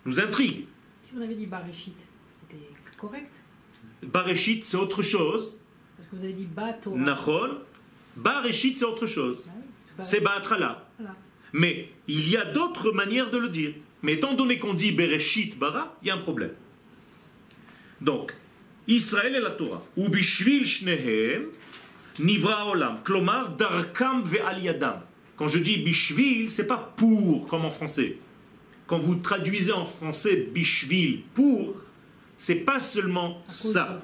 nous 0.05 0.19
intrigue. 0.19 0.65
Si 1.05 1.11
on 1.17 1.21
avait 1.21 1.35
dit 1.35 1.45
Barishit, 1.45 1.93
c'était 2.31 2.67
correct? 2.97 3.31
Bareshit, 4.03 4.65
c'est 4.65 4.77
autre 4.77 5.01
chose. 5.01 5.59
Parce 5.95 6.09
que 6.09 6.15
vous 6.15 6.23
avez 6.23 6.33
dit 6.33 6.45
Bato. 6.45 6.95
Nachon. 6.95 7.59
Bareshit, 8.15 8.77
c'est 8.77 8.85
autre 8.85 9.05
chose. 9.05 9.47
C'est 10.01 10.21
Baatrala. 10.21 10.87
Mais 11.53 11.89
il 12.07 12.29
y 12.29 12.37
a 12.37 12.45
d'autres 12.45 12.91
manières 12.91 13.29
de 13.31 13.37
le 13.37 13.49
dire. 13.49 13.73
Mais 14.03 14.13
étant 14.13 14.33
donné 14.33 14.57
qu'on 14.57 14.73
dit 14.73 14.91
Bereshit 14.91 15.57
Bara, 15.59 15.97
il 16.01 16.07
y 16.07 16.11
a 16.11 16.15
un 16.15 16.19
problème. 16.19 16.53
Donc, 17.99 18.33
Israël 18.87 19.35
et 19.35 19.39
la 19.39 19.51
Torah. 19.51 19.83
Ou 19.95 20.09
bishvil 20.09 20.65
shnehem 20.65 21.45
nivra 22.19 22.67
olam. 22.67 22.99
Klomar 23.03 23.55
darkam 23.57 24.23
ve'al 24.23 24.63
yadam. 24.63 25.01
Quand 25.35 25.47
je 25.47 25.59
dis 25.59 25.77
bishvil, 25.77 26.49
c'est 26.49 26.67
pas 26.67 26.93
pour, 26.97 27.47
comme 27.47 27.65
en 27.65 27.71
français. 27.71 28.17
Quand 28.87 28.99
vous 28.99 29.15
traduisez 29.15 29.71
en 29.71 29.85
français 29.85 30.35
bishvil, 30.35 31.21
pour, 31.33 31.75
c'est 32.37 32.65
pas 32.65 32.79
seulement 32.79 33.41
ça. 33.45 34.01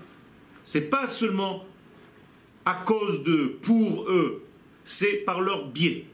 C'est 0.63 0.89
pas 0.89 1.08
seulement 1.08 1.65
à 2.65 2.84
cause 2.86 3.24
de, 3.24 3.58
pour 3.62 4.10
eux. 4.10 4.44
C'est 4.87 5.17
par 5.25 5.41
leur 5.41 5.67
biais. 5.67 6.05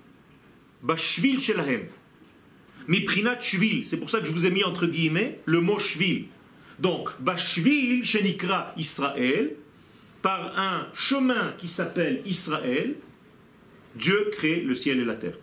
Bashvil 0.81 1.39
shelahem. 1.39 1.85
Miprinat 2.87 3.39
shvil. 3.39 3.85
C'est 3.85 3.99
pour 3.99 4.09
ça 4.09 4.19
que 4.19 4.25
je 4.25 4.31
vous 4.31 4.45
ai 4.45 4.49
mis 4.49 4.63
entre 4.65 4.87
guillemets 4.87 5.39
le 5.45 5.61
mot 5.61 5.79
shvil. 5.79 6.25
Donc, 6.79 7.09
Bashvil 7.21 8.03
shenikra 8.03 8.73
Israël, 8.75 9.55
par 10.21 10.59
un 10.59 10.87
chemin 10.93 11.53
qui 11.57 11.67
s'appelle 11.67 12.21
Israël, 12.25 12.95
Dieu 13.95 14.31
crée 14.31 14.61
le 14.61 14.73
ciel 14.73 14.99
et 14.99 15.05
la 15.05 15.15
terre. 15.15 15.37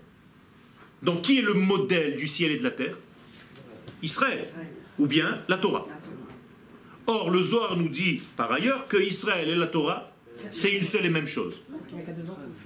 Donc, 1.02 1.22
qui 1.22 1.38
est 1.38 1.42
le 1.42 1.54
modèle 1.54 2.16
du 2.16 2.26
ciel 2.26 2.50
et 2.50 2.56
de 2.56 2.64
la 2.64 2.72
terre? 2.72 2.96
Israël. 4.02 4.44
Ou 4.98 5.06
bien 5.06 5.38
la 5.48 5.56
Torah. 5.56 5.86
Or, 7.06 7.30
le 7.30 7.40
Zohar 7.40 7.76
nous 7.76 7.88
dit 7.88 8.22
par 8.36 8.50
ailleurs 8.52 8.88
que 8.88 8.96
Israël 8.96 9.48
et 9.48 9.54
la 9.54 9.68
Torah, 9.68 10.12
c'est 10.52 10.72
une 10.72 10.84
seule 10.84 11.06
et 11.06 11.10
même 11.10 11.26
chose. 11.26 11.62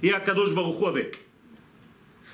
Et 0.03 0.13
Akadosh 0.13 0.53
Baruch 0.53 0.87
avec. 0.87 1.25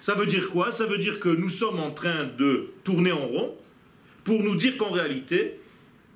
Ça 0.02 0.16
veut 0.16 0.26
dire 0.26 0.50
quoi? 0.50 0.72
Ça 0.72 0.86
veut 0.86 0.98
dire 0.98 1.20
que 1.20 1.30
nous 1.30 1.50
sommes 1.50 1.80
en 1.80 1.92
train 1.92 2.26
de 2.26 2.72
tourner 2.84 3.12
en 3.12 3.28
rond 3.28 3.56
pour 4.24 4.42
nous 4.42 4.56
dire 4.56 4.78
qu'en 4.78 4.92
réalité, 4.92 5.60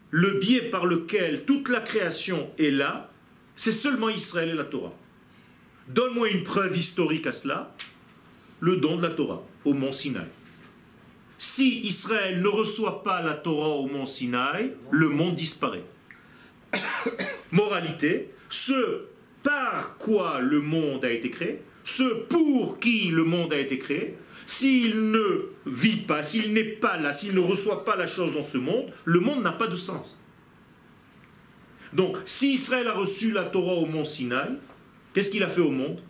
le 0.10 0.40
biais 0.40 0.70
par 0.70 0.86
lequel 0.86 1.46
toute 1.46 1.70
la 1.70 1.82
création 1.82 2.50
est 2.58 2.72
là, 2.72 3.12
c'est 3.56 3.72
seulement 3.72 4.10
Israël 4.10 4.50
et 4.50 4.54
la 4.54 4.64
Torah. 4.64 4.94
Donne-moi 5.88 6.30
une 6.30 6.44
preuve 6.44 6.76
historique 6.76 7.28
à 7.28 7.34
cela, 7.34 7.76
le 8.60 8.78
don 8.78 8.98
de 8.98 9.04
la 9.04 9.10
Torah 9.10 9.44
au 9.66 9.74
mont 9.74 9.92
Sinaï. 9.92 10.28
Si 11.38 11.82
Israël 11.82 12.42
ne 12.42 12.48
reçoit 12.48 13.04
pas 13.04 13.22
la 13.22 13.34
Torah 13.34 13.76
au 13.76 13.88
mont 13.88 14.06
Sinaï, 14.06 14.74
le 14.90 15.10
monde 15.10 15.36
disparaît. 15.36 15.84
Moralité, 17.52 18.32
ce 18.50 19.06
par 19.46 19.98
quoi 19.98 20.42
le 20.42 20.60
monde 20.60 21.06
a 21.06 21.12
été 21.12 21.30
créé, 21.30 21.62
ce 21.84 22.24
pour 22.24 22.80
qui 22.80 23.10
le 23.10 23.24
monde 23.24 23.54
a 23.54 23.60
été 23.60 23.78
créé, 23.78 24.18
s'il 24.48 25.12
ne 25.12 25.50
vit 25.66 25.98
pas, 25.98 26.24
s'il 26.24 26.52
n'est 26.52 26.64
pas 26.64 26.98
là, 26.98 27.14
s'il 27.14 27.36
ne 27.36 27.40
reçoit 27.40 27.86
pas 27.86 27.96
la 27.96 28.08
chose 28.08 28.34
dans 28.34 28.44
ce 28.44 28.58
monde, 28.58 28.92
le 29.06 29.20
monde 29.20 29.44
n'a 29.44 29.52
pas 29.52 29.68
de 29.68 29.76
sens. 29.76 30.22
Donc, 31.94 32.18
si 32.26 32.54
Israël 32.54 32.88
a 32.88 32.94
reçu 32.94 33.32
la 33.32 33.44
Torah 33.44 33.76
au 33.76 33.86
mont 33.86 34.04
Sinaï, 34.04 34.50
qu'est-ce 35.14 35.30
qu'il 35.30 35.44
a 35.44 35.48
fait 35.48 35.62
au 35.62 35.72
monde? 35.72 36.02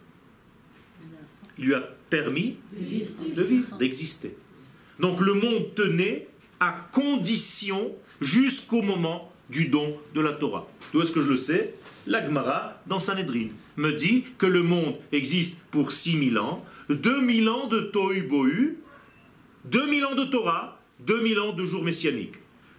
Il 1.57 1.65
lui 1.65 1.75
a 1.75 1.81
permis 2.09 2.57
de 2.71 3.43
vivre, 3.43 3.77
d'exister. 3.77 4.35
Donc 4.99 5.19
le 5.19 5.33
monde 5.33 5.75
tenait 5.75 6.27
à 6.59 6.87
condition 6.91 7.93
jusqu'au 8.21 8.81
moment 8.81 9.31
du 9.49 9.67
don 9.67 9.97
de 10.13 10.21
la 10.21 10.31
Torah. 10.33 10.67
D'où 10.93 11.01
est-ce 11.01 11.11
que 11.11 11.21
je 11.21 11.29
le 11.29 11.37
sais? 11.37 11.75
L'Agmara, 12.07 12.81
dans 12.87 12.99
Sanhedrin, 12.99 13.47
me 13.77 13.93
dit 13.93 14.25
que 14.37 14.45
le 14.45 14.63
monde 14.63 14.95
existe 15.11 15.59
pour 15.71 15.91
6000 15.91 16.37
ans, 16.37 16.63
2000 16.89 17.49
ans 17.49 17.67
de 17.67 17.81
Tohu 17.81 18.21
Bohu, 18.23 18.77
2000 19.65 20.05
ans 20.05 20.15
de 20.15 20.25
Torah, 20.25 20.79
2000 20.99 21.39
ans 21.39 21.53
de 21.53 21.65
jour 21.65 21.83
messianique. 21.83 22.35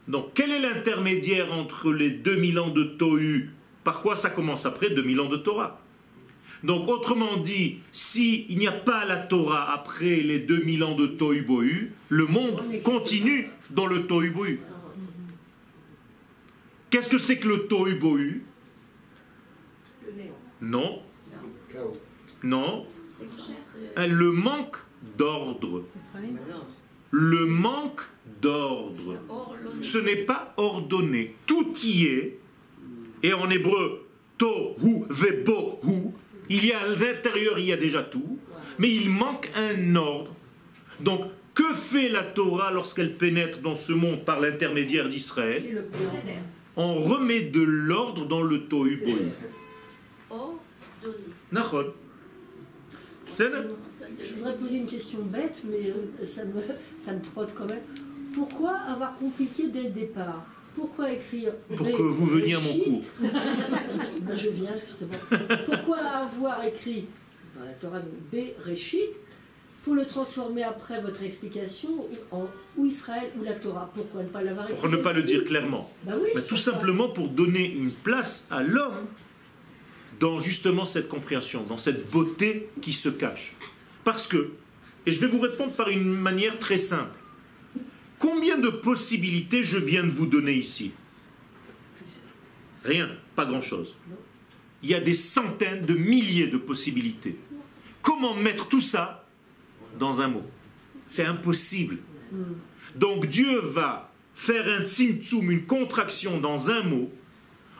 Donc 0.07 0.31
quel 0.35 0.53
est 0.53 0.61
l'intermédiaire 0.61 1.53
entre 1.53 1.93
les 1.93 2.11
2000 2.11 2.59
ans 2.59 2.71
de 2.71 2.85
Tohu? 2.85 3.51
Par 3.83 4.01
quoi 4.01 4.17
ça 4.17 4.31
commence 4.31 4.67
après 4.67 4.91
2000 4.91 5.21
ans 5.21 5.29
de 5.29 5.37
Torah? 5.37 5.81
Donc, 6.65 6.89
autrement 6.89 7.37
dit, 7.37 7.79
s'il 7.93 8.57
n'y 8.57 8.67
a 8.67 8.73
pas 8.73 9.05
la 9.05 9.17
Torah 9.17 9.73
après 9.73 10.17
les 10.17 10.41
2000 10.41 10.85
ans 10.85 10.95
de 10.95 11.07
Tohu 11.07 11.43
Bohu, 11.43 11.93
le 12.09 12.27
monde 12.27 12.61
continue 12.83 13.49
dans 13.71 13.87
le 13.87 14.07
Tohu 14.07 14.31
Bohu. 14.31 14.61
Qu'est-ce 16.91 17.11
que 17.11 17.19
c'est 17.19 17.39
que 17.39 17.49
le 17.49 17.67
Tohu 17.67 17.97
Bohu? 17.97 18.43
Non, 20.61 21.03
non, 22.43 22.87
Hein, 23.97 24.07
le 24.07 24.33
manque 24.33 24.77
d'ordre. 25.17 25.85
Le 27.11 27.47
manque 27.47 28.03
d'ordre. 28.43 29.17
Ce 29.81 29.99
n'est 29.99 30.25
pas 30.25 30.53
ordonné. 30.57 31.35
Tout 31.47 31.75
y 31.85 32.07
est. 32.07 32.39
Et 33.23 33.33
en 33.33 33.49
hébreu, 33.51 34.07
tohu 34.37 35.05
vebohu, 35.09 36.13
il 36.51 36.67
y 36.67 36.73
a 36.73 36.81
à 36.81 36.89
l'intérieur, 36.89 37.59
il 37.59 37.67
y 37.67 37.73
a 37.73 37.77
déjà 37.77 38.03
tout. 38.03 38.39
Mais 38.79 38.95
il 38.95 39.09
manque 39.09 39.51
un 39.55 39.97
ordre. 39.97 40.35
Donc, 41.01 41.23
que 41.55 41.75
fait 41.75 42.11
la 42.11 42.23
Torah 42.23 42.71
lorsqu'elle 42.71 43.17
pénètre 43.17 43.61
dans 43.61 43.75
ce 43.75 43.95
monde 43.95 44.25
par 44.25 44.41
l'intermédiaire 44.41 45.09
d'Israël? 45.09 45.87
On 46.77 46.97
remet 46.97 47.41
de 47.41 47.63
l'ordre 47.63 48.27
dans 48.27 48.43
le 48.43 48.65
tohu 48.65 49.01
Je 54.21 54.35
voudrais 54.35 54.57
poser 54.57 54.79
une 54.79 54.87
question 54.87 55.19
bête, 55.23 55.63
mais 55.65 55.91
euh, 55.91 56.27
ça 56.27 56.45
me, 56.45 56.63
ça 57.03 57.13
me 57.13 57.21
trotte 57.23 57.53
quand 57.55 57.67
même. 57.67 57.81
Pourquoi 58.35 58.77
avoir 58.77 59.17
compliqué 59.17 59.69
dès 59.69 59.85
le 59.85 59.91
départ? 59.91 60.45
Pourquoi 60.75 61.11
écrire 61.11 61.53
Pour 61.75 61.87
que 61.87 62.03
vous 62.03 62.27
veniez 62.27 62.55
à 62.55 62.61
mon 62.61 62.79
cours. 62.79 63.05
Ben, 64.21 64.37
Je 64.37 64.49
viens 64.51 64.75
justement. 64.77 65.15
Pourquoi 65.65 65.99
avoir 65.99 66.63
écrit 66.65 67.07
dans 67.57 67.65
la 67.65 67.73
Torah 67.73 68.01
donc, 68.01 68.13
B, 68.33 68.53
Réchit, 68.63 69.05
pour 69.85 69.95
le 69.95 70.05
transformer 70.05 70.65
après 70.65 71.01
votre 71.01 71.23
explication 71.23 71.89
en 72.31 72.47
ou 72.77 72.87
Israël 72.87 73.31
ou 73.39 73.45
la 73.45 73.53
Torah 73.53 73.91
Pourquoi 73.95 74.23
ne 74.23 74.29
pas 74.29 74.43
l'avoir 74.43 74.69
écrit 74.69 74.81
Pour 74.81 74.91
ne 74.91 74.97
pas 74.99 75.13
le 75.13 75.23
dire 75.23 75.45
clairement. 75.45 75.91
Oui, 76.07 76.29
Mais 76.35 76.43
tout 76.43 76.57
simplement 76.57 77.09
pour 77.09 77.29
donner 77.29 77.73
une 77.73 77.93
place 77.93 78.49
à 78.51 78.63
l'homme 78.63 79.07
dans 80.21 80.41
justement 80.41 80.85
cette 80.85 81.09
compréhension, 81.09 81.65
dans 81.65 81.79
cette 81.79 82.11
beauté 82.11 82.69
qui 82.81 82.93
se 82.93 83.09
cache. 83.09 83.55
Parce 84.05 84.27
que, 84.27 84.53
et 85.05 85.13
je 85.13 85.21
vais 85.21 85.27
vous 85.27 85.41
répondre 85.41 85.73
par 85.73 85.89
une 85.89 86.05
manière 86.05 86.59
très 86.59 86.77
simple, 86.77 87.17
combien 88.19 88.59
de 88.59 88.69
possibilités 88.69 89.65
je 89.65 89.79
viens 89.79 90.05
de 90.05 90.11
vous 90.11 90.27
donner 90.27 90.55
ici? 90.55 90.93
Rien, 92.85 93.11
pas 93.35 93.45
grand-chose. 93.45 93.97
Il 94.83 94.91
y 94.91 94.95
a 94.95 95.01
des 95.01 95.15
centaines 95.15 95.85
de 95.85 95.95
milliers 95.95 96.47
de 96.47 96.59
possibilités. 96.59 97.37
Comment 98.01 98.35
mettre 98.35 98.69
tout 98.69 98.81
ça 98.81 99.27
dans 99.99 100.21
un 100.21 100.29
mot? 100.29 100.45
C'est 101.09 101.25
impossible. 101.25 101.99
Donc 102.95 103.27
Dieu 103.27 103.61
va 103.61 104.13
faire 104.35 104.69
un 104.69 104.85
tzimtzum, 104.85 105.51
une 105.51 105.67
contraction 105.67 106.39
dans 106.39 106.71
un 106.71 106.83
mot, 106.83 107.11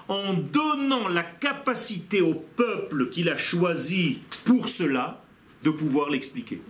en 0.09 0.35
donnant 0.35 1.09
la 1.09 1.23
capacité 1.23 2.21
au 2.21 2.35
peuple 2.35 3.11
qu'il 3.11 3.29
a 3.29 3.37
choisi 3.37 4.19
pour 4.45 4.69
cela 4.69 5.23
de 5.63 5.71
pouvoir 5.71 6.11
l'expliquer. 6.11 6.61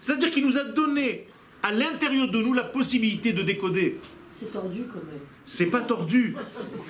C'est-à-dire 0.00 0.30
qu'il 0.30 0.46
nous 0.46 0.58
a 0.58 0.64
donné 0.64 1.26
à 1.62 1.72
l'intérieur 1.72 2.28
de 2.30 2.38
nous 2.38 2.54
la 2.54 2.64
possibilité 2.64 3.32
de 3.32 3.42
décoder. 3.42 3.98
C'est 4.32 4.50
tordu 4.50 4.82
quand 4.88 5.04
même. 5.04 5.20
C'est 5.44 5.66
pas 5.66 5.80
tordu. 5.80 6.36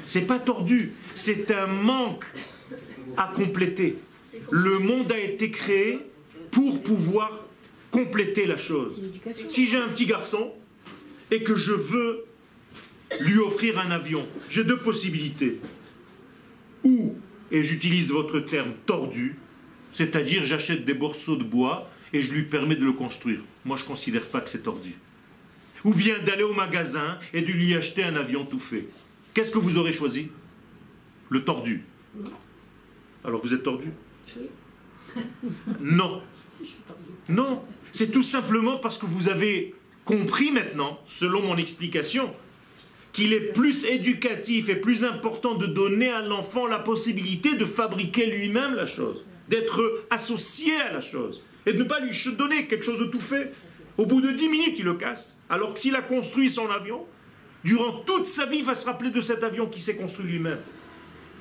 C'est 0.06 0.26
pas 0.26 0.38
tordu. 0.38 0.92
C'est 1.14 1.50
un 1.50 1.66
manque 1.66 2.26
à 3.16 3.32
compléter. 3.34 3.98
Le 4.50 4.78
monde 4.78 5.10
a 5.12 5.18
été 5.18 5.50
créé 5.50 5.98
pour 6.50 6.82
pouvoir 6.82 7.46
compléter 7.90 8.46
la 8.46 8.56
chose. 8.56 9.02
Si 9.48 9.66
j'ai 9.66 9.78
un 9.78 9.88
petit 9.88 10.06
garçon 10.06 10.52
et 11.30 11.42
que 11.42 11.56
je 11.56 11.72
veux 11.72 12.24
lui 13.20 13.38
offrir 13.38 13.78
un 13.78 13.90
avion, 13.90 14.26
j'ai 14.48 14.64
deux 14.64 14.78
possibilités. 14.78 15.60
Ou, 16.84 17.16
et 17.50 17.62
j'utilise 17.62 18.10
votre 18.10 18.40
terme 18.40 18.72
tordu, 18.86 19.36
c'est-à-dire 19.92 20.44
j'achète 20.44 20.84
des 20.84 20.94
morceaux 20.94 21.36
de 21.36 21.44
bois 21.44 21.90
et 22.12 22.22
je 22.22 22.32
lui 22.32 22.42
permets 22.42 22.76
de 22.76 22.84
le 22.84 22.92
construire. 22.92 23.40
Moi, 23.64 23.76
je 23.76 23.84
ne 23.84 23.88
considère 23.88 24.26
pas 24.26 24.40
que 24.40 24.50
c'est 24.50 24.62
tordu. 24.62 24.94
Ou 25.84 25.94
bien 25.94 26.18
d'aller 26.20 26.44
au 26.44 26.54
magasin 26.54 27.18
et 27.32 27.42
de 27.42 27.52
lui 27.52 27.74
acheter 27.74 28.04
un 28.04 28.16
avion 28.16 28.44
tout 28.44 28.60
fait. 28.60 28.86
Qu'est-ce 29.34 29.50
que 29.50 29.58
vous 29.58 29.78
aurez 29.78 29.92
choisi? 29.92 30.30
Le 31.28 31.44
tordu. 31.44 31.84
Alors 33.24 33.40
vous 33.42 33.54
êtes 33.54 33.62
tordu? 33.62 33.90
Non. 35.80 36.22
Non, 37.28 37.62
c'est 37.92 38.10
tout 38.10 38.22
simplement 38.22 38.78
parce 38.78 38.98
que 38.98 39.04
vous 39.04 39.28
avez 39.28 39.74
compris 40.04 40.50
maintenant, 40.50 40.98
selon 41.06 41.42
mon 41.42 41.56
explication, 41.58 42.34
qu'il 43.12 43.32
est 43.32 43.52
plus 43.52 43.84
éducatif 43.84 44.68
et 44.68 44.76
plus 44.76 45.04
important 45.04 45.54
de 45.54 45.66
donner 45.66 46.10
à 46.10 46.22
l'enfant 46.22 46.66
la 46.66 46.78
possibilité 46.78 47.56
de 47.56 47.64
fabriquer 47.64 48.26
lui-même 48.26 48.74
la 48.74 48.86
chose, 48.86 49.24
d'être 49.48 50.04
associé 50.10 50.74
à 50.88 50.92
la 50.92 51.00
chose, 51.00 51.42
et 51.66 51.72
de 51.72 51.78
ne 51.78 51.84
pas 51.84 52.00
lui 52.00 52.16
donner 52.36 52.66
quelque 52.66 52.84
chose 52.84 53.00
de 53.00 53.06
tout 53.06 53.20
fait. 53.20 53.52
Au 53.98 54.06
bout 54.06 54.22
de 54.22 54.32
10 54.32 54.48
minutes, 54.48 54.74
il 54.78 54.84
le 54.84 54.94
casse. 54.94 55.42
Alors 55.50 55.74
que 55.74 55.80
s'il 55.80 55.94
a 55.94 56.02
construit 56.02 56.48
son 56.48 56.70
avion, 56.70 57.04
durant 57.64 57.92
toute 57.92 58.26
sa 58.26 58.46
vie, 58.46 58.58
il 58.58 58.64
va 58.64 58.74
se 58.74 58.86
rappeler 58.86 59.10
de 59.10 59.20
cet 59.20 59.44
avion 59.44 59.66
qui 59.66 59.80
s'est 59.80 59.96
construit 59.96 60.26
lui-même. 60.26 60.58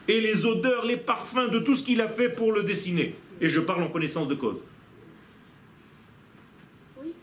Et 0.08 0.20
les 0.20 0.46
odeurs, 0.46 0.86
les 0.86 0.98
parfums 0.98 1.50
de 1.52 1.60
tout 1.60 1.76
ce 1.76 1.84
qu'il 1.84 2.02
a 2.02 2.10
fait 2.10 2.30
pour 2.30 2.52
le 2.52 2.64
dessiner. 2.64 3.16
Et 3.40 3.48
je 3.48 3.62
parle 3.62 3.84
en 3.84 3.88
connaissance 3.88 4.28
de 4.28 4.36
cause. 4.36 4.62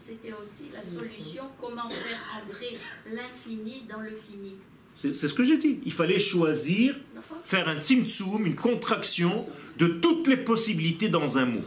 C'était 0.09 0.33
aussi 0.33 0.71
la 0.73 0.83
solution, 0.83 1.43
comment 1.61 1.91
faire 1.91 2.43
entrer 2.43 2.79
l'infini 3.13 3.83
dans 3.91 4.01
le 4.01 4.09
fini. 4.09 4.57
C'est 4.95 5.13
ce 5.13 5.35
que 5.35 5.45
j'ai 5.45 5.59
dit. 5.59 5.81
Il 5.85 5.93
fallait 5.93 6.19
choisir, 6.19 6.97
faire 7.45 7.69
un 7.69 7.79
tzimtzum, 7.79 8.47
une 8.47 8.57
contraction 8.57 9.47
de 9.77 9.87
toutes 9.87 10.27
les 10.29 10.39
possibilités 10.39 11.11
dans 11.11 11.37
un 11.37 11.45
mot. 11.45 11.65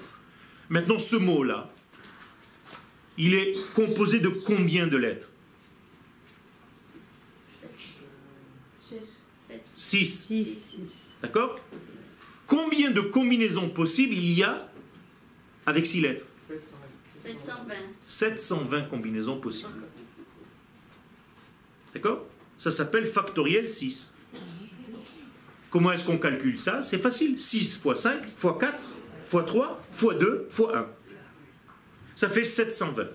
Maintenant, 0.69 0.97
ce 0.97 1.17
mot-là, 1.17 1.71
il 3.15 3.36
est 3.36 3.54
composé 3.75 4.19
de 4.19 4.30
combien 4.30 4.88
de 4.88 4.97
lettres? 4.97 5.27
Sept. 9.38 9.62
6. 9.75 10.25
6. 10.25 11.17
D'accord? 11.21 11.60
Combien 12.47 12.89
de 12.89 13.01
combinaisons 13.01 13.69
possibles 13.69 14.15
il 14.15 14.34
y 14.34 14.41
a 14.41 14.67
avec 15.67 15.86
6 15.86 16.01
lettres? 16.01 16.25
720. 17.21 17.75
720 18.07 18.81
combinaisons 18.84 19.39
possibles. 19.39 19.84
D'accord? 21.93 22.25
Ça 22.57 22.71
s'appelle 22.71 23.05
factoriel 23.05 23.69
6. 23.69 24.15
Comment 25.69 25.91
est-ce 25.91 26.05
qu'on 26.05 26.17
calcule 26.17 26.60
ça? 26.60 26.84
C'est 26.84 26.97
facile. 26.97 27.41
6 27.41 27.81
fois 27.81 27.95
5 27.95 28.29
fois 28.29 28.57
4 28.60 28.77
fois 29.29 29.43
3 29.43 29.81
fois 29.93 30.13
2 30.15 30.47
fois 30.51 30.77
1. 30.77 30.88
Ça 32.15 32.29
fait 32.29 32.43
720. 32.43 33.07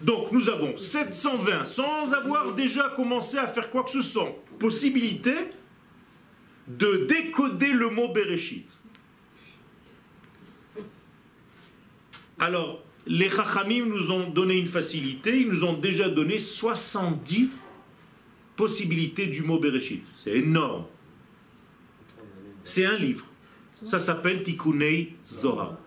Donc 0.00 0.32
nous 0.32 0.48
avons 0.48 0.76
720 0.78 1.64
sans 1.64 2.12
avoir 2.14 2.54
déjà 2.54 2.90
commencé 2.90 3.38
à 3.38 3.48
faire 3.48 3.70
quoi 3.70 3.82
que 3.82 3.90
ce 3.90 4.02
soit. 4.02 4.36
Possibilité 4.58 5.34
de 6.68 7.06
décoder 7.06 7.72
le 7.72 7.90
mot 7.90 8.12
Bereshit. 8.12 8.68
Alors, 12.38 12.84
les 13.08 13.30
Chachamim 13.30 13.86
nous 13.86 14.10
ont 14.10 14.28
donné 14.28 14.58
une 14.58 14.66
facilité, 14.66 15.40
ils 15.40 15.48
nous 15.48 15.64
ont 15.64 15.72
déjà 15.72 16.10
donné 16.10 16.38
70 16.38 17.48
possibilités 18.54 19.26
du 19.26 19.42
mot 19.42 19.58
Bereshit. 19.58 20.02
C'est 20.14 20.36
énorme. 20.36 20.84
C'est 22.64 22.84
un 22.84 22.98
livre. 22.98 23.24
Ça 23.82 23.98
s'appelle 23.98 24.42
Tikkunei 24.42 25.14
Zohar. 25.26 25.78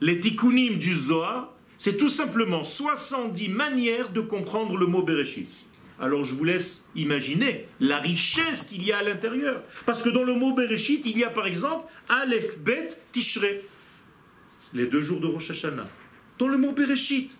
Les 0.00 0.20
Tikkunim 0.20 0.78
du 0.78 0.94
Zohar, 0.94 1.52
c'est 1.78 1.96
tout 1.96 2.08
simplement 2.08 2.62
70 2.62 3.48
manières 3.48 4.10
de 4.10 4.20
comprendre 4.20 4.76
le 4.76 4.86
mot 4.86 5.02
Bereshit. 5.02 5.48
Alors 5.98 6.22
je 6.22 6.34
vous 6.34 6.44
laisse 6.44 6.90
imaginer 6.94 7.66
la 7.80 7.98
richesse 7.98 8.68
qu'il 8.68 8.84
y 8.84 8.92
a 8.92 8.98
à 8.98 9.02
l'intérieur. 9.02 9.62
Parce 9.84 10.02
que 10.02 10.10
dans 10.10 10.22
le 10.22 10.34
mot 10.34 10.54
Bereshit, 10.54 11.02
il 11.06 11.18
y 11.18 11.24
a 11.24 11.30
par 11.30 11.46
exemple 11.46 11.90
Aleph, 12.08 12.58
Bet, 12.60 12.88
Tishrei. 13.10 13.64
Les 14.74 14.86
deux 14.86 15.00
jours 15.00 15.20
de 15.20 15.26
Rosh 15.26 15.50
Hashanah. 15.50 15.88
Dans 16.38 16.48
le 16.48 16.58
mot 16.58 16.72
Bereshit. 16.72 17.38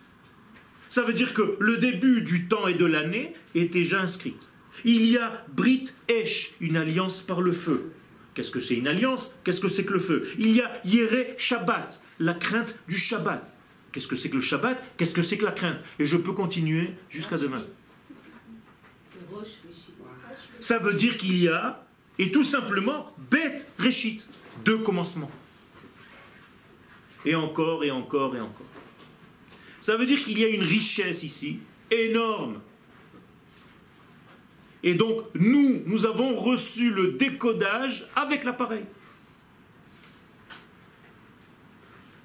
Ça 0.89 1.03
veut 1.03 1.13
dire 1.13 1.35
que 1.35 1.57
le 1.61 1.79
début 1.79 2.23
du 2.23 2.49
temps 2.49 2.69
et 2.69 2.75
de 2.75 2.85
l'année 2.85 3.35
est 3.55 3.67
déjà 3.67 4.01
inscrite. 4.01 4.49
Il 4.85 5.07
y 5.07 5.19
a 5.19 5.45
Brit 5.53 5.93
Esh, 6.09 6.55
une 6.61 6.77
alliance 6.77 7.23
par 7.23 7.41
le 7.43 7.53
feu. 7.53 7.93
Qu'est-ce 8.35 8.51
que 8.51 8.61
c'est 8.61 8.77
une 8.77 8.87
alliance? 8.87 9.35
Qu'est-ce 9.45 9.61
que 9.61 9.69
c'est 9.69 9.85
que 9.85 9.95
le 9.95 10.01
feu? 10.01 10.29
Il 10.39 10.53
y 10.53 10.61
a 10.61 10.81
Yere 10.85 11.35
Shabbat, 11.39 12.03
la 12.21 12.35
crainte 12.35 12.79
du 12.87 12.97
Shabbat. 12.97 13.53
Qu'est-ce 13.93 14.07
que 14.07 14.17
c'est 14.17 14.31
que 14.31 14.37
le 14.37 14.43
Shabbat? 14.43 14.81
Qu'est-ce 14.97 15.15
que 15.15 15.23
c'est 15.23 15.39
que 15.39 15.47
la 15.47 15.53
crainte? 15.53 15.79
Et 15.99 16.07
je 16.07 16.17
peux 16.19 16.33
continuer 16.33 16.91
jusqu'à 17.09 17.39
demain. 17.39 17.65
Ça 20.61 20.79
veut 20.79 20.95
dire 20.95 21.17
qu'il 21.17 21.39
y 21.39 21.49
a, 21.49 21.87
et 22.19 22.31
tout 22.31 22.45
simplement, 22.45 23.15
Bet 23.31 23.59
Reshit, 23.79 24.29
deux 24.65 24.79
commencements. 24.79 25.31
Et 27.25 27.35
encore, 27.35 27.85
et 27.85 27.91
encore, 27.91 28.37
et 28.37 28.41
encore. 28.41 28.67
Ça 29.87 29.97
veut 29.97 30.05
dire 30.05 30.21
qu'il 30.25 30.37
y 30.37 30.45
a 30.45 30.49
une 30.49 30.65
richesse 30.65 31.23
ici, 31.23 31.61
énorme. 31.93 32.61
Et 34.83 34.95
donc, 34.95 35.27
nous, 35.37 35.81
nous 35.87 36.07
avons 36.07 36.35
reçu 36.41 36.91
le 36.91 37.13
décodage 37.13 38.09
avec 38.17 38.43
l'appareil. 38.43 38.83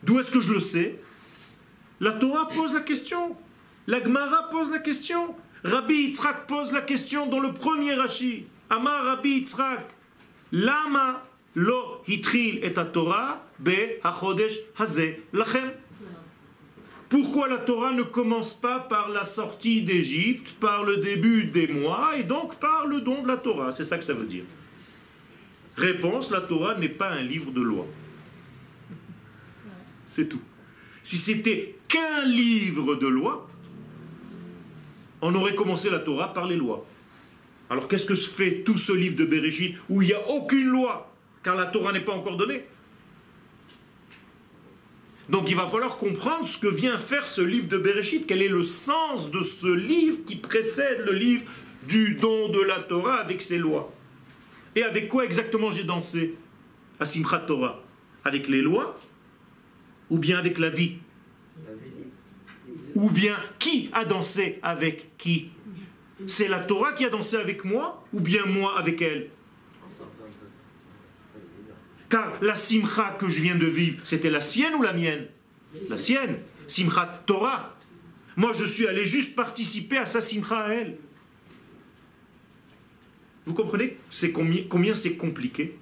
D'où 0.02 0.20
est-ce 0.20 0.32
que 0.32 0.42
je 0.42 0.54
le 0.56 0.60
sais? 0.60 1.00
La 2.00 2.14
Torah 2.14 2.50
pose 2.50 2.74
la 2.74 2.80
question. 2.80 3.38
La 3.86 4.02
Gemara 4.02 4.50
pose 4.50 4.72
la 4.72 4.80
question. 4.80 5.36
Rabbi 5.64 6.08
Yitzhak 6.08 6.48
pose 6.48 6.72
la 6.72 6.82
question 6.82 7.28
dans 7.28 7.40
le 7.40 7.54
premier 7.54 7.94
Rashi. 7.94 8.48
Amar 8.72 9.06
Rabbi 9.06 9.42
Yitzhak, 9.42 9.88
Lama 10.52 11.22
lo 11.54 12.02
hitril 12.08 12.64
et 12.64 12.74
Torah 12.92 13.46
be 13.60 14.02
hachodesh 14.04 14.56
haze 14.80 15.20
lachem? 15.32 15.70
Pourquoi 17.12 17.50
la 17.50 17.58
Torah 17.58 17.92
ne 17.92 18.04
commence 18.04 18.54
pas 18.54 18.80
par 18.80 19.10
la 19.10 19.26
sortie 19.26 19.82
d'Égypte, 19.82 20.54
par 20.62 20.86
le 20.86 20.96
début 20.96 21.44
des 21.44 21.68
mois, 21.68 22.12
et 22.18 22.24
donc 22.24 22.56
par 22.56 22.88
le 22.88 23.02
don 23.02 23.22
de 23.22 23.28
la 23.28 23.36
Torah? 23.36 23.74
C'est 23.74 23.84
ça 23.84 23.98
que 23.98 24.06
ça 24.06 24.14
veut 24.14 24.26
dire. 24.26 24.46
Réponse, 25.76 26.32
la 26.32 26.40
Torah 26.40 26.80
n'est 26.80 26.88
pas 26.88 27.10
un 27.10 27.22
livre 27.22 27.52
de 27.52 27.60
loi. 27.60 27.86
C'est 30.08 30.30
tout. 30.30 30.40
Si 31.04 31.18
c'était 31.18 31.76
qu'un 31.90 32.24
livre 32.24 32.96
de 32.96 33.08
loi, 33.08 33.46
on 35.22 35.36
aurait 35.36 35.56
commencé 35.56 35.90
la 35.90 36.00
Torah 36.00 36.34
par 36.34 36.48
les 36.48 36.56
lois. 36.56 36.86
Alors 37.70 37.90
qu'est-ce 37.90 38.06
que 38.06 38.16
se 38.16 38.30
fait 38.30 38.64
tout 38.64 38.78
ce 38.78 38.94
livre 38.94 39.18
de 39.18 39.26
Bereshit 39.26 39.76
où 39.90 40.02
il 40.02 40.08
n'y 40.08 40.14
a 40.14 40.30
aucune 40.30 40.70
loi, 40.70 41.14
car 41.44 41.58
la 41.58 41.66
Torah 41.66 41.92
n'est 41.92 42.06
pas 42.06 42.14
encore 42.14 42.38
donnée 42.38 42.64
donc 45.32 45.50
il 45.50 45.56
va 45.56 45.68
falloir 45.68 45.96
comprendre 45.96 46.46
ce 46.48 46.60
que 46.60 46.68
vient 46.68 46.98
faire 46.98 47.26
ce 47.26 47.42
livre 47.42 47.70
de 47.70 47.78
Bereshit, 47.78 48.28
quel 48.28 48.42
est 48.42 48.50
le 48.50 48.64
sens 48.64 49.32
de 49.32 49.42
ce 49.42 49.74
livre 49.74 50.18
qui 50.28 50.36
précède 50.36 51.06
le 51.06 51.14
livre 51.14 51.44
du 51.88 52.16
don 52.16 52.50
de 52.50 52.62
la 52.62 52.80
Torah 52.82 53.16
avec 53.16 53.42
ses 53.42 53.58
lois. 53.58 53.94
Et 54.76 54.84
avec 54.84 55.08
quoi 55.08 55.24
exactement 55.24 55.72
j'ai 55.72 55.86
dansé? 55.86 56.36
À 57.00 57.06
Simchat 57.06 57.40
Torah. 57.40 57.82
Avec 58.26 58.50
les 58.50 58.62
lois 58.62 59.00
ou 60.10 60.20
bien 60.20 60.38
avec 60.38 60.60
la 60.60 60.70
vie? 60.70 60.98
Ou 62.96 63.10
bien 63.10 63.38
qui 63.58 63.90
a 63.94 64.04
dansé 64.04 64.60
avec 64.62 65.18
qui? 65.18 65.50
C'est 66.28 66.50
la 66.50 66.60
Torah 66.60 66.92
qui 66.92 67.06
a 67.06 67.10
dansé 67.10 67.38
avec 67.38 67.64
moi 67.64 68.06
ou 68.12 68.20
bien 68.20 68.46
moi 68.46 68.78
avec 68.78 69.02
elle? 69.02 69.30
Car 72.12 72.34
la 72.42 72.56
simcha 72.58 73.16
que 73.18 73.30
je 73.30 73.42
viens 73.42 73.56
de 73.56 73.66
vivre, 73.66 74.02
c'était 74.04 74.30
la 74.30 74.42
sienne 74.42 74.76
ou 74.76 74.82
la 74.82 74.92
mienne 74.92 75.28
La 75.90 75.98
sienne. 75.98 76.36
Simchat 76.68 77.24
Torah. 77.26 77.78
Moi, 78.36 78.52
je 78.54 78.66
suis 78.66 78.86
allé 78.86 79.06
juste 79.06 79.34
participer 79.34 79.98
à 79.98 80.06
sa 80.06 80.20
simcha 80.20 80.60
à 80.60 80.74
elle. 80.74 80.98
Vous 83.46 83.54
comprenez 83.54 83.98
combien, 84.70 84.94
c'est 84.94 85.16
compliqué. 85.16 85.78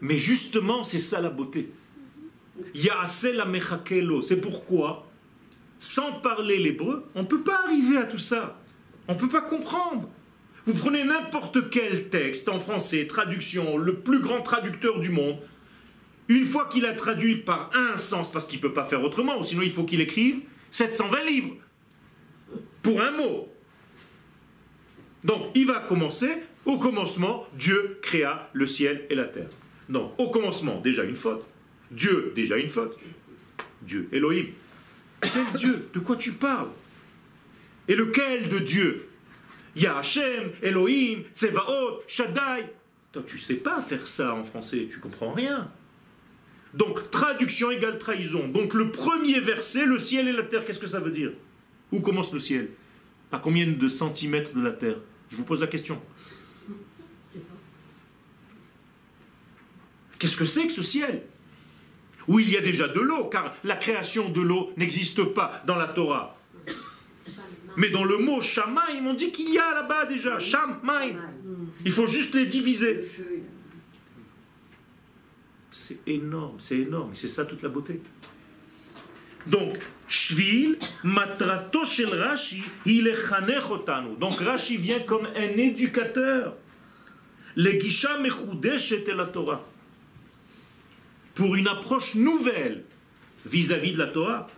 Mais 0.00 0.16
justement, 0.16 0.82
c'est 0.82 1.00
ça 1.00 1.20
la 1.20 1.30
beauté. 1.30 1.70
C'est 4.22 4.40
pourquoi, 4.40 5.06
sans 5.78 6.20
parler 6.20 6.58
l'hébreu, 6.58 7.06
on 7.14 7.22
ne 7.22 7.26
peut 7.26 7.42
pas 7.42 7.60
arriver 7.66 7.98
à 7.98 8.04
tout 8.04 8.18
ça. 8.18 8.58
On 9.08 9.14
ne 9.14 9.18
peut 9.18 9.28
pas 9.28 9.42
comprendre. 9.42 10.08
Vous 10.66 10.74
prenez 10.74 11.04
n'importe 11.04 11.70
quel 11.70 12.08
texte 12.08 12.48
en 12.48 12.58
français, 12.58 13.06
traduction, 13.06 13.78
le 13.78 14.00
plus 14.00 14.20
grand 14.20 14.42
traducteur 14.42 14.98
du 14.98 15.10
monde, 15.10 15.38
une 16.28 16.44
fois 16.44 16.68
qu'il 16.68 16.86
a 16.86 16.92
traduit 16.92 17.36
par 17.36 17.70
un 17.72 17.96
sens, 17.96 18.32
parce 18.32 18.46
qu'il 18.46 18.58
ne 18.58 18.62
peut 18.62 18.72
pas 18.72 18.84
faire 18.84 19.02
autrement, 19.04 19.38
ou 19.38 19.44
sinon 19.44 19.62
il 19.62 19.70
faut 19.70 19.84
qu'il 19.84 20.00
écrive 20.00 20.40
720 20.72 21.24
livres 21.24 21.54
pour 22.82 23.00
un 23.00 23.12
mot. 23.12 23.48
Donc 25.22 25.50
il 25.54 25.66
va 25.66 25.80
commencer, 25.80 26.30
au 26.64 26.78
commencement, 26.78 27.46
Dieu 27.56 27.98
créa 28.02 28.50
le 28.52 28.66
ciel 28.66 29.06
et 29.08 29.14
la 29.14 29.24
terre. 29.24 29.48
Donc 29.88 30.12
au 30.18 30.30
commencement, 30.30 30.80
déjà 30.80 31.04
une 31.04 31.16
faute. 31.16 31.48
Dieu, 31.92 32.32
déjà 32.34 32.56
une 32.56 32.70
faute. 32.70 32.98
Dieu, 33.82 34.08
Elohim. 34.10 34.46
Quel 35.20 35.60
Dieu? 35.60 35.88
De 35.94 36.00
quoi 36.00 36.16
tu 36.16 36.32
parles? 36.32 36.70
Et 37.86 37.94
lequel 37.94 38.48
de 38.48 38.58
Dieu? 38.58 39.08
Il 39.76 39.82
y 39.82 39.86
a 39.86 39.98
Hachem, 39.98 40.52
Elohim, 40.62 41.22
Tsevaot, 41.34 42.02
Shaddai. 42.08 42.64
Toi, 43.12 43.22
tu 43.26 43.38
sais 43.38 43.56
pas 43.56 43.82
faire 43.82 44.06
ça 44.06 44.34
en 44.34 44.42
français, 44.42 44.88
tu 44.90 44.98
comprends 45.00 45.32
rien. 45.32 45.70
Donc, 46.72 47.10
traduction 47.10 47.70
égale 47.70 47.98
trahison. 47.98 48.48
Donc, 48.48 48.72
le 48.72 48.90
premier 48.90 49.38
verset, 49.38 49.84
le 49.84 49.98
ciel 49.98 50.28
et 50.28 50.32
la 50.32 50.44
terre, 50.44 50.64
qu'est-ce 50.64 50.78
que 50.78 50.86
ça 50.86 51.00
veut 51.00 51.10
dire? 51.10 51.32
Où 51.92 52.00
commence 52.00 52.32
le 52.32 52.40
ciel? 52.40 52.70
À 53.30 53.38
combien 53.38 53.66
de 53.66 53.88
centimètres 53.88 54.54
de 54.54 54.62
la 54.62 54.72
terre? 54.72 54.96
Je 55.28 55.36
vous 55.36 55.44
pose 55.44 55.60
la 55.60 55.66
question. 55.66 56.00
Qu'est-ce 60.18 60.36
que 60.38 60.46
c'est 60.46 60.66
que 60.66 60.72
ce 60.72 60.82
ciel? 60.82 61.22
Où 62.28 62.40
il 62.40 62.48
y 62.50 62.56
a 62.56 62.62
déjà 62.62 62.88
de 62.88 63.00
l'eau, 63.00 63.26
car 63.26 63.54
la 63.62 63.76
création 63.76 64.30
de 64.30 64.40
l'eau 64.40 64.72
n'existe 64.78 65.22
pas 65.22 65.62
dans 65.66 65.76
la 65.76 65.88
Torah. 65.88 66.35
Mais 67.76 67.90
dans 67.90 68.04
le 68.04 68.18
mot 68.18 68.40
Shamaim, 68.40 69.06
on 69.06 69.14
dit 69.14 69.30
qu'il 69.30 69.50
y 69.50 69.58
a 69.58 69.74
là-bas 69.74 70.06
déjà. 70.06 70.38
Shamaim. 70.38 71.16
Il 71.84 71.92
faut 71.92 72.06
juste 72.06 72.34
les 72.34 72.46
diviser. 72.46 73.08
C'est 75.70 76.00
énorme, 76.08 76.56
c'est 76.58 76.78
énorme. 76.78 77.10
C'est 77.14 77.28
ça 77.28 77.44
toute 77.44 77.62
la 77.62 77.68
beauté. 77.68 78.00
Donc, 79.46 79.78
Shvil, 80.08 80.78
matrato 81.04 81.84
shel 81.84 82.14
Rashi, 82.14 82.62
il 82.84 83.08
est. 83.08 83.16
Donc 84.18 84.40
Rashi 84.40 84.76
vient 84.76 85.00
comme 85.00 85.26
un 85.36 85.58
éducateur. 85.58 86.56
Le 87.56 87.72
gisha 87.80 88.18
mechudeshet 88.18 89.04
el 89.08 89.16
la 89.16 89.26
Torah. 89.26 89.64
Pour 91.34 91.56
une 91.56 91.68
approche 91.68 92.14
nouvelle 92.14 92.84
vis-à-vis 93.44 93.92
de 93.92 93.98
la 93.98 94.06
Torah. 94.06 94.48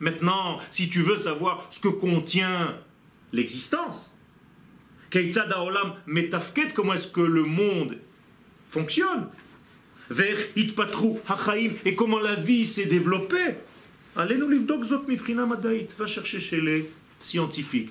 Maintenant, 0.00 0.60
si 0.70 0.88
tu 0.88 1.02
veux 1.02 1.16
savoir 1.16 1.66
ce 1.70 1.80
que 1.80 1.88
contient 1.88 2.74
l'existence, 3.32 4.16
comment 6.74 6.94
est-ce 6.94 7.12
que 7.12 7.20
le 7.20 7.42
monde 7.42 7.98
fonctionne? 8.70 9.28
Et 11.84 11.94
comment 11.94 12.20
la 12.20 12.34
vie 12.36 12.66
s'est 12.66 12.86
développée? 12.86 13.54
Allez 14.16 14.36
nous 14.36 14.48
madaït, 15.46 15.94
va 15.98 16.06
chercher 16.06 16.40
chez 16.40 16.60
les 16.60 16.90
scientifiques. 17.20 17.90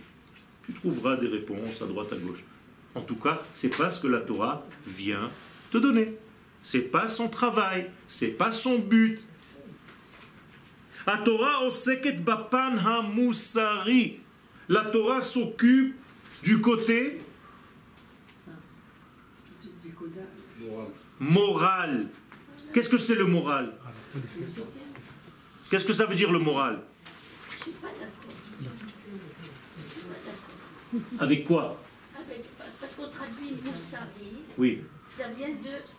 Tu 0.65 0.73
trouveras 0.73 1.15
des 1.17 1.27
réponses 1.27 1.81
à 1.81 1.85
droite 1.85 2.11
à 2.11 2.17
gauche. 2.17 2.43
En 2.95 3.01
tout 3.01 3.15
cas, 3.15 3.41
c'est 3.53 3.75
pas 3.75 3.89
ce 3.89 4.01
que 4.01 4.07
la 4.07 4.19
Torah 4.19 4.65
vient 4.85 5.31
te 5.71 5.77
donner. 5.77 6.17
C'est 6.63 6.91
pas 6.91 7.07
son 7.07 7.29
travail, 7.29 7.89
c'est 8.07 8.29
pas 8.37 8.51
son 8.51 8.79
but. 8.79 9.19
La 11.07 11.17
Torah 11.17 11.65
oseket 11.65 12.17
bapan 12.23 12.77
ha-musari. 12.77 14.19
La 14.67 14.85
Torah 14.85 15.21
s'occupe 15.21 15.95
du 16.43 16.61
côté 16.61 17.21
moral. 21.19 22.07
Qu'est-ce 22.73 22.89
que 22.89 22.97
c'est 22.97 23.15
le 23.15 23.25
moral? 23.25 23.73
Qu'est-ce 25.69 25.85
que 25.85 25.93
ça 25.93 26.05
veut 26.05 26.15
dire 26.15 26.31
le 26.31 26.39
moral? 26.39 26.81
Je 27.51 27.63
suis 27.63 27.71
pas 27.71 27.87
d'accord. 27.87 28.35
Je 28.55 29.91
suis 29.91 30.01
pas 30.01 30.15
d'accord. 30.25 31.21
Avec 31.21 31.45
quoi? 31.45 31.81
Avec- 32.17 32.45
Parce 32.79 32.95
qu'on 32.95 33.09
traduit 33.09 33.55
Moussari, 33.63 34.43
Oui. 34.57 34.81
ça 35.03 35.29
vient 35.29 35.49
de 35.49 35.98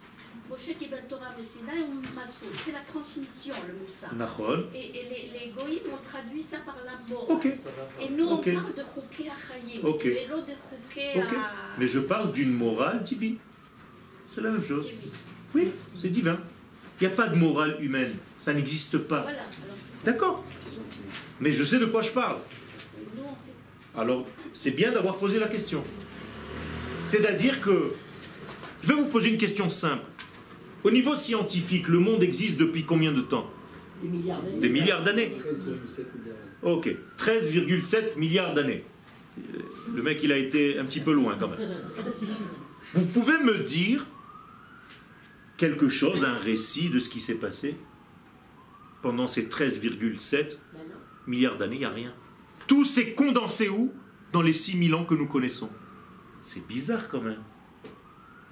Moshe 0.51 0.75
Torah 1.09 1.35
ou. 1.39 2.03
C'est 2.65 2.73
la 2.73 2.81
transmission, 2.81 3.55
le. 3.69 4.19
Nachon. 4.19 4.65
Et, 4.75 4.79
et 4.79 5.05
les, 5.05 5.39
les 5.39 5.53
goïms 5.53 5.93
ont 5.93 6.03
traduit 6.05 6.43
ça 6.43 6.59
par 6.67 6.77
la 6.85 6.99
mort. 7.09 7.41
Et 8.01 8.11
nous, 8.11 8.27
on 8.27 8.39
parle 8.39 8.75
de 8.75 8.83
Chouké 8.83 9.31
Achayim. 9.31 9.85
Ok. 9.85 10.07
Et 10.07 10.27
l'autre 10.29 10.47
de 10.47 10.53
Chouké 10.53 11.21
Ok. 11.21 11.37
à... 11.37 11.79
Mais 11.79 11.87
je 11.87 12.01
parle 12.01 12.33
d'une 12.33 12.53
morale 12.53 13.05
divine. 13.05 13.37
C'est 14.29 14.41
la 14.41 14.51
même 14.51 14.65
chose. 14.65 14.89
Oui, 15.55 15.71
c'est 16.01 16.09
divin. 16.09 16.39
Il 17.01 17.07
n'y 17.07 17.13
a 17.13 17.17
pas 17.17 17.29
de 17.29 17.37
morale 17.37 17.77
humaine. 17.81 18.17
Ça 18.41 18.53
n'existe 18.53 18.99
pas. 18.99 19.23
Voilà. 19.23 19.43
D'accord. 20.05 20.45
Mais 21.41 21.53
je 21.53 21.63
sais 21.63 21.79
de 21.79 21.87
quoi 21.87 22.03
je 22.03 22.11
parle. 22.11 22.39
Nous, 23.17 23.23
on 23.23 23.35
sait. 23.41 24.01
Alors, 24.01 24.27
c'est 24.53 24.73
bien 24.73 24.91
d'avoir 24.91 25.17
posé 25.17 25.39
la 25.39 25.49
question. 25.49 25.85
C'est-à-dire 27.07 27.61
que, 27.61 27.93
je 28.83 28.89
vais 28.89 28.95
vous 28.95 29.07
poser 29.07 29.31
une 29.31 29.39
question 29.39 29.71
simple. 29.71 30.05
Au 30.83 30.91
niveau 30.91 31.15
scientifique, 31.15 31.89
le 31.89 31.99
monde 31.99 32.23
existe 32.23 32.59
depuis 32.59 32.85
combien 32.85 33.13
de 33.13 33.21
temps 33.21 33.51
Des 34.03 34.09
milliards 34.09 34.41
d'années. 34.43 34.61
Des 34.61 34.69
milliards 34.69 35.05
d'années 35.05 35.33
13,7 35.39 36.05
milliards. 36.19 36.37
Ok, 36.63 36.97
13,7 37.19 38.19
milliards 38.19 38.55
d'années. 38.55 38.85
Euh, 39.39 39.59
Le 39.95 40.03
mec, 40.03 40.21
il 40.23 40.33
a 40.33 40.37
été 40.39 40.79
un 40.79 40.85
petit 40.85 41.01
peu 41.01 41.13
loin 41.13 41.37
quand 41.39 41.49
même. 41.49 41.59
Vous 42.95 43.07
pouvez 43.07 43.39
me 43.43 43.59
dire 43.63 44.07
quelque 45.57 45.89
chose, 45.89 46.25
un 46.25 46.39
récit 46.39 46.89
de 46.89 46.99
ce 46.99 47.11
qui 47.11 47.21
s'est 47.21 47.39
passé 47.39 47.77
pendant 49.03 49.27
ces 49.27 49.49
13,7 49.49 50.59
Ben 50.73 50.81
milliards 51.27 51.59
d'années, 51.59 51.77
il 51.77 51.81
n'y 51.81 51.85
a 51.85 51.91
rien. 51.91 52.15
Tout 52.67 52.85
s'est 52.85 53.13
condensé 53.13 53.69
où? 53.69 53.93
Dans 54.33 54.43
les 54.43 54.53
6000 54.53 54.95
ans 54.95 55.05
que 55.05 55.15
nous 55.15 55.27
connaissons. 55.27 55.71
C'est 56.43 56.67
bizarre 56.69 57.09
quand 57.09 57.21
même. 57.21 57.43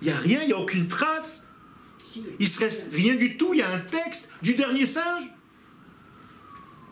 Il 0.02 0.08
n'y 0.08 0.12
a 0.12 0.16
rien, 0.16 0.42
il 0.42 0.48
n'y 0.48 0.52
a 0.52 0.58
aucune 0.58 0.88
trace. 0.88 1.47
Il 2.38 2.48
se 2.48 2.60
reste 2.60 2.92
rien 2.92 3.14
du 3.16 3.36
tout. 3.36 3.52
Il 3.52 3.58
y 3.58 3.62
a 3.62 3.70
un 3.70 3.80
texte 3.80 4.32
du 4.42 4.54
dernier 4.54 4.86
singe. 4.86 5.22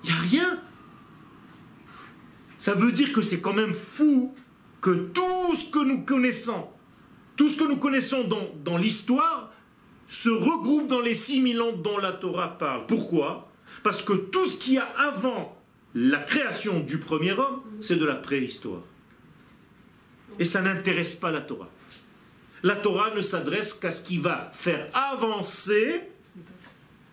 Il 0.04 0.10
n'y 0.10 0.16
a 0.16 0.20
rien. 0.20 0.62
Ça 2.58 2.74
veut 2.74 2.92
dire 2.92 3.12
que 3.12 3.22
c'est 3.22 3.40
quand 3.40 3.52
même 3.52 3.74
fou 3.74 4.34
que 4.80 4.90
tout 4.90 5.54
ce 5.54 5.70
que 5.70 5.84
nous 5.84 6.02
connaissons, 6.02 6.68
tout 7.36 7.48
ce 7.48 7.62
que 7.62 7.68
nous 7.68 7.76
connaissons 7.76 8.24
dans, 8.24 8.48
dans 8.64 8.76
l'histoire, 8.76 9.52
se 10.08 10.28
regroupe 10.28 10.88
dans 10.88 11.00
les 11.00 11.14
6000 11.14 11.60
ans 11.60 11.72
dont 11.72 11.98
la 11.98 12.12
Torah 12.12 12.58
parle. 12.58 12.86
Pourquoi? 12.86 13.50
Parce 13.82 14.02
que 14.02 14.12
tout 14.12 14.46
ce 14.46 14.58
qu'il 14.58 14.74
y 14.74 14.78
a 14.78 14.84
avant 14.84 15.60
la 15.94 16.18
création 16.18 16.80
du 16.80 16.98
premier 16.98 17.32
homme, 17.32 17.62
c'est 17.80 17.96
de 17.96 18.04
la 18.04 18.14
préhistoire. 18.14 18.82
Et 20.38 20.44
ça 20.44 20.60
n'intéresse 20.62 21.14
pas 21.14 21.30
la 21.30 21.40
Torah. 21.40 21.70
La 22.66 22.74
Torah 22.74 23.14
ne 23.14 23.20
s'adresse 23.20 23.74
qu'à 23.74 23.92
ce 23.92 24.04
qui 24.04 24.18
va 24.18 24.50
faire 24.52 24.88
avancer 24.92 26.00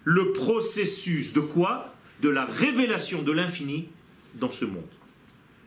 le 0.04 0.34
processus 0.34 1.34
de 1.34 1.42
quoi? 1.42 1.94
De 2.22 2.30
la 2.30 2.46
révélation 2.46 3.22
de 3.22 3.32
l'infini 3.32 3.88
dans 4.34 4.50
ce 4.50 4.66
monde. 4.66 4.89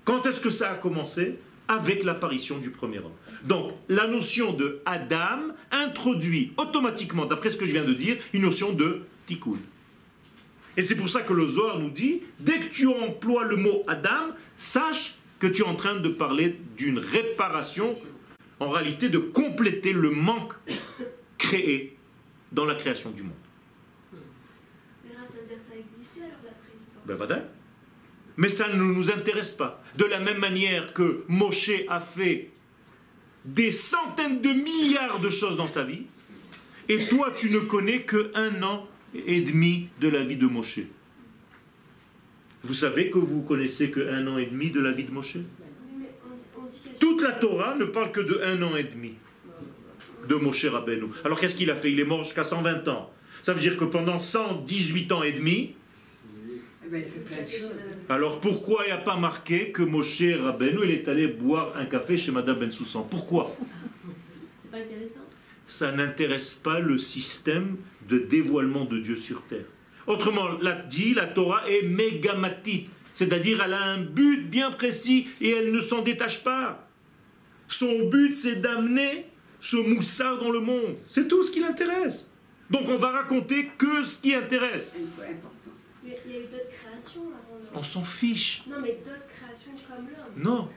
Quand 0.04 0.26
est-ce 0.26 0.40
que 0.40 0.50
ça 0.50 0.72
a 0.72 0.74
commencé? 0.74 1.38
Avec 1.68 2.02
l'apparition 2.02 2.58
du 2.58 2.70
premier 2.70 2.98
homme. 2.98 3.12
Donc, 3.44 3.74
la 3.88 4.08
notion 4.08 4.52
de 4.52 4.80
Adam 4.86 5.54
introduit 5.70 6.52
automatiquement, 6.56 7.26
d'après 7.26 7.50
ce 7.50 7.56
que 7.56 7.64
je 7.64 7.70
viens 7.70 7.84
de 7.84 7.94
dire, 7.94 8.16
une 8.32 8.42
notion 8.42 8.72
de 8.72 9.02
tikkun. 9.28 9.60
Et 10.76 10.82
c'est 10.82 10.96
pour 10.96 11.08
ça 11.08 11.22
que 11.22 11.32
le 11.32 11.46
Zohar 11.46 11.78
nous 11.78 11.90
dit, 11.90 12.22
dès 12.40 12.58
que 12.58 12.74
tu 12.74 12.88
emploies 12.88 13.44
le 13.44 13.54
mot 13.54 13.84
Adam, 13.86 14.34
sache 14.56 15.14
que 15.38 15.46
tu 15.46 15.62
es 15.62 15.64
en 15.64 15.76
train 15.76 15.94
de 15.94 16.08
parler 16.08 16.58
d'une 16.76 16.98
réparation, 16.98 17.88
en 18.60 18.70
réalité 18.70 19.08
de 19.08 19.18
compléter 19.18 19.92
le 19.92 20.10
manque 20.10 20.54
créé 21.38 21.96
dans 22.52 22.64
la 22.64 22.74
création 22.74 23.10
du 23.10 23.22
monde. 23.22 23.32
Mais 25.04 25.10
ça 25.26 25.32
veut 25.40 25.46
dire 25.46 25.56
que 25.56 25.62
ça 25.62 25.76
existait 25.78 26.20
alors 26.22 26.38
la 26.44 26.52
préhistoire 26.52 27.04
Ben 27.06 27.14
voilà. 27.14 27.44
Mais 28.38 28.48
ça 28.48 28.68
ne 28.68 28.76
nous 28.82 29.10
intéresse 29.10 29.52
pas. 29.52 29.82
De 29.96 30.04
la 30.04 30.20
même 30.20 30.38
manière 30.38 30.92
que 30.92 31.24
Moshe 31.28 31.70
a 31.88 32.00
fait 32.00 32.50
des 33.44 33.72
centaines 33.72 34.40
de 34.42 34.50
milliards 34.50 35.20
de 35.20 35.30
choses 35.30 35.56
dans 35.56 35.68
ta 35.68 35.84
vie, 35.84 36.02
et 36.88 37.06
toi 37.08 37.32
tu 37.34 37.50
ne 37.50 37.58
connais 37.60 38.02
que 38.02 38.30
un 38.34 38.62
an 38.62 38.86
et 39.14 39.40
demi 39.40 39.88
de 40.00 40.08
la 40.08 40.24
vie 40.24 40.36
de 40.36 40.46
Moshe. 40.46 40.80
Vous 42.64 42.74
savez 42.74 43.10
que 43.10 43.18
vous 43.18 43.42
connaissez 43.42 43.90
que 43.90 44.00
un 44.00 44.26
an 44.26 44.38
et 44.38 44.46
demi 44.46 44.70
de 44.70 44.80
la 44.80 44.90
vie 44.92 45.04
de 45.04 45.12
Moshe 45.12 45.36
Oui, 45.36 45.42
mais 45.98 46.10
on, 46.30 46.34
dit- 46.36 46.44
on 46.58 46.64
dit 46.66 46.80
qu'à 46.84 46.85
Toute 47.00 47.22
la 47.22 47.32
Torah 47.32 47.74
ne 47.76 47.84
parle 47.84 48.12
que 48.12 48.20
de 48.20 48.40
un 48.44 48.62
an 48.62 48.76
et 48.76 48.84
demi 48.84 49.14
de 50.28 50.34
Moshe 50.34 50.64
Rabbeinu. 50.66 51.06
Alors 51.24 51.38
qu'est-ce 51.38 51.56
qu'il 51.56 51.70
a 51.70 51.76
fait? 51.76 51.92
Il 51.92 52.00
est 52.00 52.04
mort 52.04 52.24
jusqu'à 52.24 52.44
120 52.44 52.88
ans. 52.88 53.12
Ça 53.42 53.52
veut 53.52 53.60
dire 53.60 53.76
que 53.76 53.84
pendant 53.84 54.18
118 54.18 55.12
ans 55.12 55.22
et 55.22 55.32
demi, 55.32 55.74
Eh 56.84 56.88
ben, 56.90 56.98
il 56.98 57.04
a 57.04 57.08
fait 57.08 57.20
plein 57.20 57.42
de 57.42 57.48
choses. 57.48 57.74
alors 58.08 58.40
pourquoi 58.40 58.82
il 58.84 58.88
n'y 58.88 58.92
a 58.92 58.96
pas 58.98 59.16
marqué 59.16 59.70
que 59.70 59.82
Moshe 59.82 60.22
Rabbeinu 60.40 60.80
il 60.84 60.90
est 60.90 61.08
allé 61.08 61.28
boire 61.28 61.72
un 61.76 61.84
café 61.84 62.16
chez 62.16 62.32
Madame 62.32 62.58
Ben 62.58 62.72
Soussan 62.72 63.06
Pourquoi? 63.08 63.56
C'est 64.60 64.70
pas 64.70 64.78
intéressant? 64.78 65.20
Ça 65.68 65.92
n'intéresse 65.92 66.54
pas 66.54 66.80
le 66.80 66.98
système 66.98 67.76
de 68.08 68.18
dévoilement 68.18 68.84
de 68.84 68.98
Dieu 68.98 69.16
sur 69.16 69.42
terre. 69.46 69.64
Autrement 70.08 70.48
la, 70.62 70.72
dit, 70.76 71.14
la 71.14 71.26
Torah 71.26 71.68
est 71.68 71.82
mégamatite, 71.86 72.90
c'est-à-dire 73.14 73.60
elle 73.64 73.72
a 73.74 73.82
un 73.84 73.98
but 74.00 74.48
bien 74.48 74.70
précis 74.72 75.28
et 75.40 75.50
elle 75.50 75.72
ne 75.72 75.80
s'en 75.80 76.02
détache 76.02 76.42
pas. 76.44 76.85
Son 77.68 78.08
but 78.08 78.34
c'est 78.34 78.56
d'amener 78.56 79.26
ce 79.60 79.76
moussard 79.76 80.38
dans 80.38 80.50
le 80.50 80.60
monde. 80.60 80.96
C'est 81.08 81.28
tout 81.28 81.42
ce 81.42 81.52
qui 81.52 81.60
l'intéresse. 81.60 82.32
Donc 82.70 82.82
on 82.88 82.96
va 82.96 83.10
raconter 83.10 83.70
que 83.78 84.04
ce 84.04 84.20
qui 84.20 84.34
intéresse. 84.34 84.94
Il 86.04 86.32
y 86.32 86.36
a 86.36 86.38
eu 86.38 86.42
d'autres 86.44 86.68
créations 86.68 87.22
avant. 87.22 87.78
On 87.80 87.82
s'en 87.82 88.04
fiche. 88.04 88.62
Non, 88.68 88.76
mais 88.80 88.98
d'autres 89.04 89.26
créations 89.26 89.72
comme 89.88 90.06
l'homme. 90.06 90.44
Non, 90.44 90.68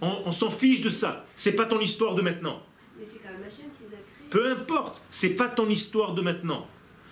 on, 0.00 0.22
on 0.24 0.32
s'en 0.32 0.50
fiche 0.50 0.80
de 0.80 0.88
ça. 0.88 1.26
C'est 1.36 1.52
pas 1.52 1.66
ton 1.66 1.80
histoire 1.80 2.14
de 2.14 2.22
maintenant. 2.22 2.62
Mais 2.98 3.04
c'est 3.04 3.18
quand 3.18 3.32
même 3.32 3.42
Hachem 3.46 3.66
qui 3.76 3.84
les 3.90 3.96
a 3.96 4.00
créés. 4.00 4.30
Peu 4.30 4.50
importe, 4.50 5.02
c'est 5.10 5.30
pas 5.30 5.48
ton 5.48 5.68
histoire 5.68 6.14
de 6.14 6.22
maintenant. 6.22 6.66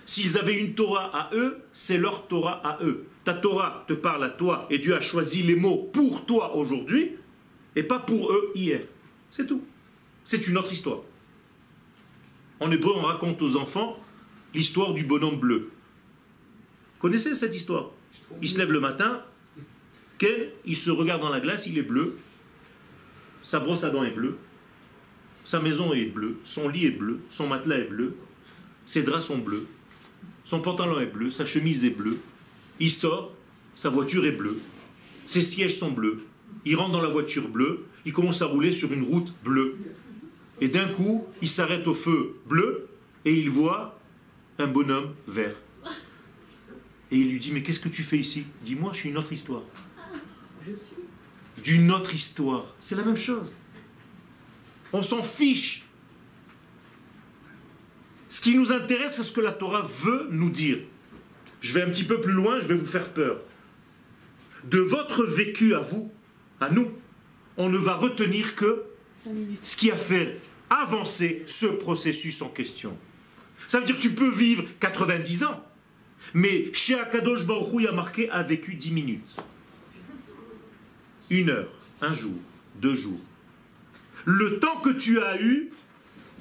S'ils 0.05 0.37
avaient 0.37 0.57
une 0.57 0.73
Torah 0.73 1.15
à 1.15 1.35
eux, 1.35 1.59
c'est 1.73 1.97
leur 1.97 2.27
Torah 2.27 2.61
à 2.65 2.83
eux. 2.83 3.05
Ta 3.25 3.33
Torah 3.33 3.83
te 3.87 3.93
parle 3.93 4.23
à 4.23 4.29
toi 4.29 4.65
et 4.69 4.79
Dieu 4.79 4.95
a 4.95 5.01
choisi 5.01 5.43
les 5.43 5.55
mots 5.55 5.89
pour 5.93 6.25
toi 6.25 6.55
aujourd'hui 6.55 7.17
et 7.75 7.83
pas 7.83 7.99
pour 7.99 8.31
eux 8.31 8.51
hier. 8.55 8.81
C'est 9.31 9.47
tout. 9.47 9.63
C'est 10.25 10.47
une 10.47 10.57
autre 10.57 10.71
histoire. 10.71 11.01
En 12.59 12.71
hébreu, 12.71 12.93
on 12.95 13.03
raconte 13.03 13.41
aux 13.41 13.55
enfants 13.55 13.99
l'histoire 14.53 14.93
du 14.93 15.03
bonhomme 15.03 15.39
bleu. 15.39 15.71
Connaissez 16.99 17.35
cette 17.35 17.55
histoire? 17.55 17.91
Il 18.41 18.49
se 18.49 18.57
lève 18.57 18.71
le 18.71 18.79
matin, 18.79 19.21
il 20.65 20.75
se 20.75 20.89
regarde 20.89 21.21
dans 21.21 21.29
la 21.29 21.39
glace, 21.39 21.67
il 21.67 21.77
est 21.77 21.83
bleu, 21.83 22.17
sa 23.43 23.59
brosse 23.59 23.83
à 23.83 23.89
dents 23.89 24.03
est 24.03 24.11
bleue, 24.11 24.37
sa 25.45 25.59
maison 25.59 25.93
est 25.93 26.05
bleue, 26.05 26.37
son 26.43 26.67
lit 26.69 26.85
est 26.85 26.91
bleu, 26.91 27.19
son 27.29 27.47
matelas 27.47 27.77
est 27.77 27.89
bleu, 27.89 28.15
ses 28.85 29.03
draps 29.03 29.25
sont 29.25 29.37
bleus, 29.37 29.67
son 30.43 30.61
pantalon 30.61 30.99
est 30.99 31.05
bleu, 31.05 31.29
sa 31.29 31.45
chemise 31.45 31.85
est 31.85 31.91
bleue. 31.91 32.19
Il 32.79 32.91
sort, 32.91 33.33
sa 33.75 33.89
voiture 33.89 34.25
est 34.25 34.31
bleue, 34.31 34.59
ses 35.27 35.43
sièges 35.43 35.77
sont 35.77 35.91
bleus. 35.91 36.23
Il 36.69 36.75
rentre 36.75 36.91
dans 36.91 37.01
la 37.01 37.07
voiture 37.07 37.47
bleue, 37.47 37.85
il 38.05 38.11
commence 38.11 38.41
à 38.41 38.45
rouler 38.45 38.73
sur 38.73 38.91
une 38.91 39.03
route 39.03 39.33
bleue. 39.41 39.77
Et 40.59 40.67
d'un 40.67 40.85
coup, 40.85 41.25
il 41.41 41.47
s'arrête 41.47 41.87
au 41.87 41.93
feu 41.93 42.35
bleu 42.45 42.89
et 43.23 43.33
il 43.33 43.49
voit 43.49 43.97
un 44.59 44.67
bonhomme 44.67 45.13
vert. 45.29 45.55
Et 47.09 47.19
il 47.19 47.31
lui 47.31 47.39
dit 47.39 47.53
Mais 47.53 47.63
qu'est-ce 47.63 47.79
que 47.79 47.87
tu 47.87 48.03
fais 48.03 48.17
ici? 48.17 48.47
Dis-moi, 48.65 48.91
je 48.91 48.97
suis 48.97 49.09
une 49.09 49.17
autre 49.17 49.31
histoire. 49.31 49.61
Je 50.67 50.73
suis. 50.73 50.97
D'une 51.63 51.89
autre 51.89 52.13
histoire. 52.13 52.75
C'est 52.81 52.95
la 52.95 53.03
même 53.03 53.15
chose. 53.15 53.55
On 54.91 55.01
s'en 55.01 55.23
fiche. 55.23 55.85
Ce 58.27 58.41
qui 58.41 58.57
nous 58.57 58.73
intéresse, 58.73 59.15
c'est 59.15 59.23
ce 59.23 59.31
que 59.31 59.39
la 59.39 59.53
Torah 59.53 59.89
veut 60.03 60.27
nous 60.31 60.49
dire. 60.49 60.79
Je 61.61 61.73
vais 61.73 61.81
un 61.81 61.89
petit 61.91 62.03
peu 62.03 62.19
plus 62.19 62.33
loin, 62.33 62.59
je 62.59 62.67
vais 62.67 62.75
vous 62.75 62.85
faire 62.85 63.13
peur. 63.13 63.39
De 64.65 64.79
votre 64.79 65.23
vécu 65.23 65.73
à 65.73 65.79
vous, 65.79 66.11
à 66.59 66.69
nous, 66.69 66.91
on 67.57 67.69
ne 67.69 67.77
va 67.77 67.95
retenir 67.95 68.55
que 68.55 68.83
5 69.13 69.33
minutes. 69.33 69.59
ce 69.61 69.77
qui 69.77 69.91
a 69.91 69.97
fait 69.97 70.39
avancer 70.69 71.43
ce 71.45 71.65
processus 71.65 72.41
en 72.41 72.49
question. 72.49 72.97
Ça 73.67 73.79
veut 73.79 73.85
dire 73.85 73.97
que 73.97 74.01
tu 74.01 74.11
peux 74.11 74.31
vivre 74.31 74.63
90 74.79 75.43
ans, 75.43 75.65
mais 76.33 76.71
chez 76.73 76.99
Akadosh 76.99 77.45
Baruch 77.45 77.73
Hu, 77.73 77.77
il 77.79 77.83
y 77.83 77.87
a 77.87 77.91
marqué 77.91 78.29
a 78.29 78.43
vécu 78.43 78.75
10 78.75 78.91
minutes. 78.91 79.35
Une 81.29 81.49
heure, 81.49 81.71
un 82.01 82.13
jour, 82.13 82.35
deux 82.75 82.95
jours. 82.95 83.19
Le 84.25 84.59
temps 84.59 84.77
que 84.77 84.89
tu 84.89 85.21
as 85.21 85.41
eu 85.41 85.71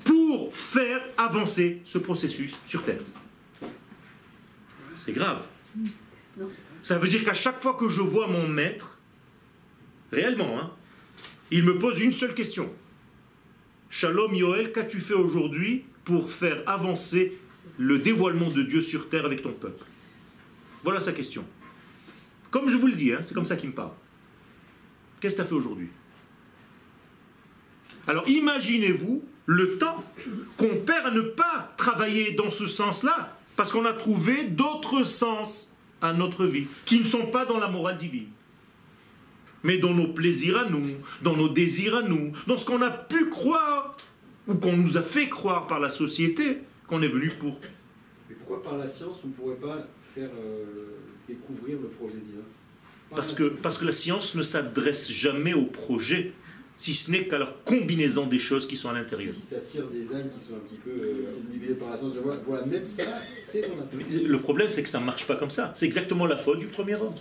pour 0.05 0.55
faire 0.55 1.00
avancer 1.18 1.81
ce 1.85 1.98
processus 1.98 2.59
sur 2.66 2.85
Terre. 2.85 3.00
C'est 4.96 5.12
grave. 5.12 5.42
Ça 6.83 6.98
veut 6.98 7.09
dire 7.09 7.24
qu'à 7.24 7.35
chaque 7.35 7.61
fois 7.62 7.74
que 7.74 7.88
je 7.88 8.00
vois 8.00 8.29
mon 8.29 8.46
maître, 8.46 8.95
réellement, 10.12 10.59
hein, 10.61 10.71
il 11.51 11.64
me 11.64 11.79
pose 11.79 12.01
une 12.01 12.12
seule 12.12 12.35
question. 12.35 12.73
Shalom 13.90 14.35
Yoel, 14.35 14.73
qu'as-tu 14.73 15.01
fait 15.01 15.14
aujourd'hui 15.14 15.85
pour 16.05 16.31
faire 16.31 16.62
avancer 16.66 17.38
le 17.79 17.99
dévoilement 17.99 18.49
de 18.49 18.62
Dieu 18.62 18.83
sur 18.83 19.09
terre 19.09 19.25
avec 19.25 19.42
ton 19.42 19.53
peuple? 19.53 19.85
Voilà 20.83 21.01
sa 21.01 21.12
question. 21.12 21.45
Comme 22.51 22.69
je 22.69 22.77
vous 22.77 22.87
le 22.87 22.95
dis, 22.95 23.12
hein, 23.12 23.21
c'est 23.23 23.35
comme 23.35 23.45
ça 23.45 23.57
qu'il 23.57 23.71
me 23.71 23.75
parle. 23.75 23.92
Qu'est-ce 25.21 25.37
que 25.37 25.42
tu 25.42 25.47
as 25.47 25.49
fait 25.49 25.55
aujourd'hui? 25.55 25.88
Alors 28.07 28.29
imaginez-vous 28.29 29.25
le 29.47 29.79
temps 29.79 30.05
qu'on 30.57 30.77
perd 30.77 31.07
à 31.07 31.11
ne 31.11 31.21
pas 31.21 31.75
travailler 31.77 32.33
dans 32.33 32.51
ce 32.51 32.66
sens-là, 32.66 33.37
parce 33.57 33.73
qu'on 33.73 33.85
a 33.85 33.92
trouvé 33.92 34.45
d'autres 34.45 35.05
sens 35.05 35.75
à 36.03 36.12
notre 36.12 36.47
vie, 36.47 36.66
qui 36.85 36.99
ne 36.99 37.05
sont 37.05 37.27
pas 37.27 37.47
dans 37.47 37.59
la 37.59 37.69
morale 37.69 37.97
divine, 37.97 38.29
mais 39.62 39.79
dans 39.79 39.95
nos 39.95 40.09
plaisirs 40.09 40.59
à 40.59 40.69
nous, 40.69 40.87
dans 41.23 41.37
nos 41.37 41.49
désirs 41.49 41.97
à 41.97 42.03
nous, 42.03 42.33
dans 42.47 42.57
ce 42.57 42.66
qu'on 42.66 42.83
a 42.83 42.90
pu 42.90 43.29
croire, 43.31 43.97
ou 44.47 44.55
qu'on 44.55 44.77
nous 44.77 44.97
a 44.97 45.03
fait 45.03 45.29
croire 45.29 45.66
par 45.66 45.81
la 45.81 45.88
société 45.88 46.59
qu'on 46.87 47.03
est 47.03 47.09
venu 47.09 47.29
pour. 47.31 47.59
Mais 48.29 48.37
pourquoi 48.37 48.62
par 48.62 48.79
la 48.79 48.87
science 48.87 49.21
on 49.25 49.29
ne 49.29 49.33
pourrait 49.33 49.57
pas 49.57 49.87
faire 50.14 50.31
euh, 50.38 50.64
découvrir 51.29 51.79
le 51.83 51.88
projet 51.88 52.19
divin? 52.23 52.42
Par 53.11 53.16
Parce 53.16 53.35
que, 53.35 53.49
science. 53.49 53.61
parce 53.62 53.79
que 53.79 53.85
la 53.87 53.92
science 53.92 54.35
ne 54.35 54.42
s'adresse 54.42 55.11
jamais 55.11 55.55
au 55.55 55.64
projet, 55.64 56.33
si 56.77 56.95
ce 56.95 57.11
n'est 57.11 57.27
qu'à 57.27 57.38
la 57.38 57.53
combinaison 57.64 58.27
des 58.27 58.38
choses 58.38 58.69
qui 58.69 58.77
sont 58.77 58.90
à 58.90 58.92
l'intérieur. 58.92 59.35
Si 59.35 59.40
ça 59.40 59.61
tire 59.61 59.87
des 59.88 60.14
âmes 60.14 60.29
qui 60.31 60.45
sont 60.45 60.55
un 60.55 60.59
petit 60.59 60.77
peu 60.77 60.90
euh, 60.90 61.75
par 61.81 61.90
la 61.90 61.97
science, 61.97 62.12
je 62.14 62.21
vois, 62.21 62.37
voilà, 62.47 62.66
même 62.66 62.87
ça, 62.87 63.21
c'est. 63.35 63.64
Le 64.23 64.38
problème, 64.40 64.69
c'est 64.69 64.83
que 64.83 64.88
ça 64.88 65.01
ne 65.01 65.07
marche 65.07 65.27
pas 65.27 65.37
comme 65.37 65.51
ça. 65.51 65.73
C'est 65.75 65.87
exactement 65.87 66.27
la 66.27 66.37
faute 66.37 66.59
du 66.59 66.66
premier 66.66 66.95
homme. 66.95 67.14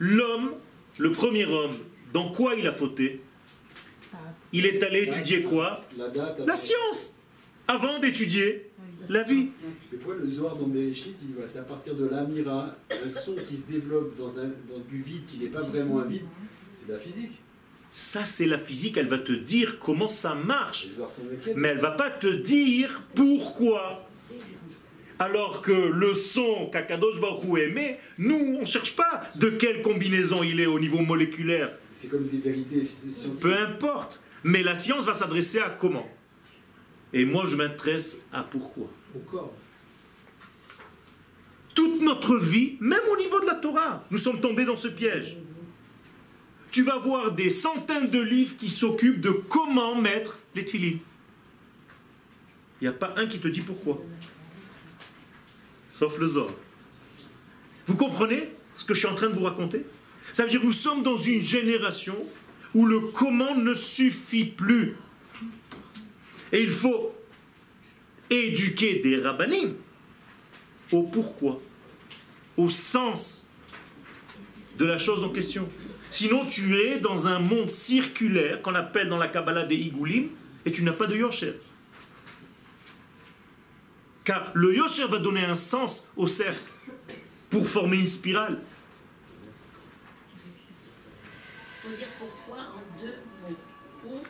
L'homme, 0.00 0.52
le 0.98 1.12
premier 1.12 1.46
homme, 1.46 1.74
dans 2.12 2.30
quoi 2.30 2.54
il 2.54 2.66
a 2.66 2.72
fauté? 2.72 3.20
Il 4.52 4.66
est 4.66 4.82
allé 4.82 5.02
étudier 5.02 5.42
quoi? 5.42 5.84
La 6.46 6.56
science 6.56 7.18
Avant 7.66 7.98
d'étudier 7.98 8.70
la 9.08 9.22
vie. 9.22 9.50
Mais 9.92 9.98
pourquoi 9.98 10.16
le 10.16 10.28
Zohar 10.28 10.56
dans 10.56 10.66
Bereshit, 10.66 11.16
il 11.22 11.34
c'est 11.46 11.58
à 11.58 11.62
partir 11.62 11.94
de 11.94 12.06
l'amira, 12.06 12.74
un 12.90 13.08
son 13.08 13.34
qui 13.34 13.56
se 13.56 13.66
développe 13.70 14.16
dans, 14.16 14.38
un, 14.38 14.48
dans 14.68 14.80
du 14.88 15.02
vide 15.02 15.24
qui 15.26 15.38
n'est 15.38 15.48
pas 15.48 15.60
vraiment 15.60 16.00
un 16.00 16.04
vide, 16.04 16.22
c'est 16.74 16.88
de 16.88 16.92
la 16.92 16.98
physique. 16.98 17.38
Ça, 17.92 18.24
c'est 18.24 18.46
la 18.46 18.58
physique, 18.58 18.96
elle 18.96 19.08
va 19.08 19.18
te 19.18 19.32
dire 19.32 19.78
comment 19.78 20.08
ça 20.08 20.34
marche. 20.34 20.88
Mais 21.56 21.68
elle 21.68 21.80
va 21.80 21.92
pas 21.92 22.10
te 22.10 22.26
dire 22.26 23.02
pourquoi. 23.14 24.07
Alors 25.18 25.62
que 25.62 25.72
le 25.72 26.14
son 26.14 26.68
qu'Akadosh 26.70 27.20
Baruch 27.20 27.58
émet, 27.58 27.98
nous, 28.18 28.56
on 28.58 28.60
ne 28.60 28.66
cherche 28.66 28.94
pas 28.94 29.24
de 29.34 29.50
quelle 29.50 29.82
combinaison 29.82 30.42
il 30.42 30.60
est 30.60 30.66
au 30.66 30.78
niveau 30.78 30.98
moléculaire. 30.98 31.72
C'est 31.94 32.08
comme 32.08 32.28
des 32.28 32.38
vérités 32.38 32.84
scientifiques. 32.84 33.40
Peu 33.40 33.56
importe. 33.56 34.22
Mais 34.44 34.62
la 34.62 34.76
science 34.76 35.04
va 35.04 35.14
s'adresser 35.14 35.58
à 35.58 35.70
comment? 35.70 36.08
Et 37.12 37.24
moi, 37.24 37.46
je 37.48 37.56
m'intéresse 37.56 38.24
à 38.32 38.44
pourquoi. 38.44 38.88
Au 39.16 39.18
corps. 39.18 39.52
Toute 41.74 42.00
notre 42.02 42.36
vie, 42.36 42.76
même 42.80 43.00
au 43.12 43.16
niveau 43.16 43.40
de 43.40 43.46
la 43.46 43.54
Torah, 43.54 44.04
nous 44.10 44.18
sommes 44.18 44.40
tombés 44.40 44.64
dans 44.64 44.76
ce 44.76 44.88
piège. 44.88 45.36
Tu 46.70 46.82
vas 46.82 46.98
voir 46.98 47.32
des 47.32 47.50
centaines 47.50 48.10
de 48.10 48.20
livres 48.20 48.56
qui 48.56 48.68
s'occupent 48.68 49.20
de 49.20 49.30
comment 49.30 49.94
mettre 49.94 50.38
les 50.54 50.64
tefilines. 50.64 50.98
Il 52.80 52.84
n'y 52.84 52.88
a 52.88 52.92
pas 52.92 53.14
un 53.16 53.26
qui 53.26 53.40
te 53.40 53.48
dit 53.48 53.62
pourquoi. 53.62 54.00
Sauf 55.98 56.16
le 56.20 56.28
Zohar. 56.28 56.54
Vous 57.88 57.96
comprenez 57.96 58.50
ce 58.76 58.84
que 58.84 58.94
je 58.94 59.00
suis 59.00 59.08
en 59.08 59.16
train 59.16 59.30
de 59.30 59.34
vous 59.34 59.42
raconter? 59.42 59.84
Ça 60.32 60.44
veut 60.44 60.50
dire 60.50 60.60
que 60.60 60.66
nous 60.66 60.72
sommes 60.72 61.02
dans 61.02 61.16
une 61.16 61.42
génération 61.42 62.14
où 62.72 62.86
le 62.86 63.00
comment 63.00 63.56
ne 63.56 63.74
suffit 63.74 64.44
plus. 64.44 64.94
Et 66.52 66.62
il 66.62 66.70
faut 66.70 67.12
éduquer 68.30 69.00
des 69.00 69.16
rabbinim 69.16 69.74
au 70.92 71.02
pourquoi, 71.02 71.60
au 72.56 72.70
sens 72.70 73.50
de 74.78 74.84
la 74.84 74.98
chose 74.98 75.24
en 75.24 75.30
question. 75.30 75.68
Sinon, 76.12 76.46
tu 76.46 76.78
es 76.78 77.00
dans 77.00 77.26
un 77.26 77.40
monde 77.40 77.72
circulaire 77.72 78.62
qu'on 78.62 78.76
appelle 78.76 79.08
dans 79.08 79.18
la 79.18 79.26
Kabbalah 79.26 79.66
des 79.66 79.74
Igoulim 79.74 80.28
et 80.64 80.70
tu 80.70 80.84
n'as 80.84 80.92
pas 80.92 81.08
de 81.08 81.16
Yosher. 81.16 81.54
Car 84.28 84.52
le 84.52 84.76
Yosher 84.76 85.06
va 85.06 85.20
donner 85.20 85.42
un 85.42 85.56
sens 85.56 86.10
au 86.14 86.26
cercle 86.26 86.60
pour 87.48 87.66
former 87.66 87.96
une 87.96 88.06
spirale. 88.06 88.58
Il 91.72 91.88
faut 91.88 91.96
dire 91.96 92.08
pourquoi 92.18 92.58
en 92.58 92.82
deux 93.00 93.14
mots. 94.04 94.22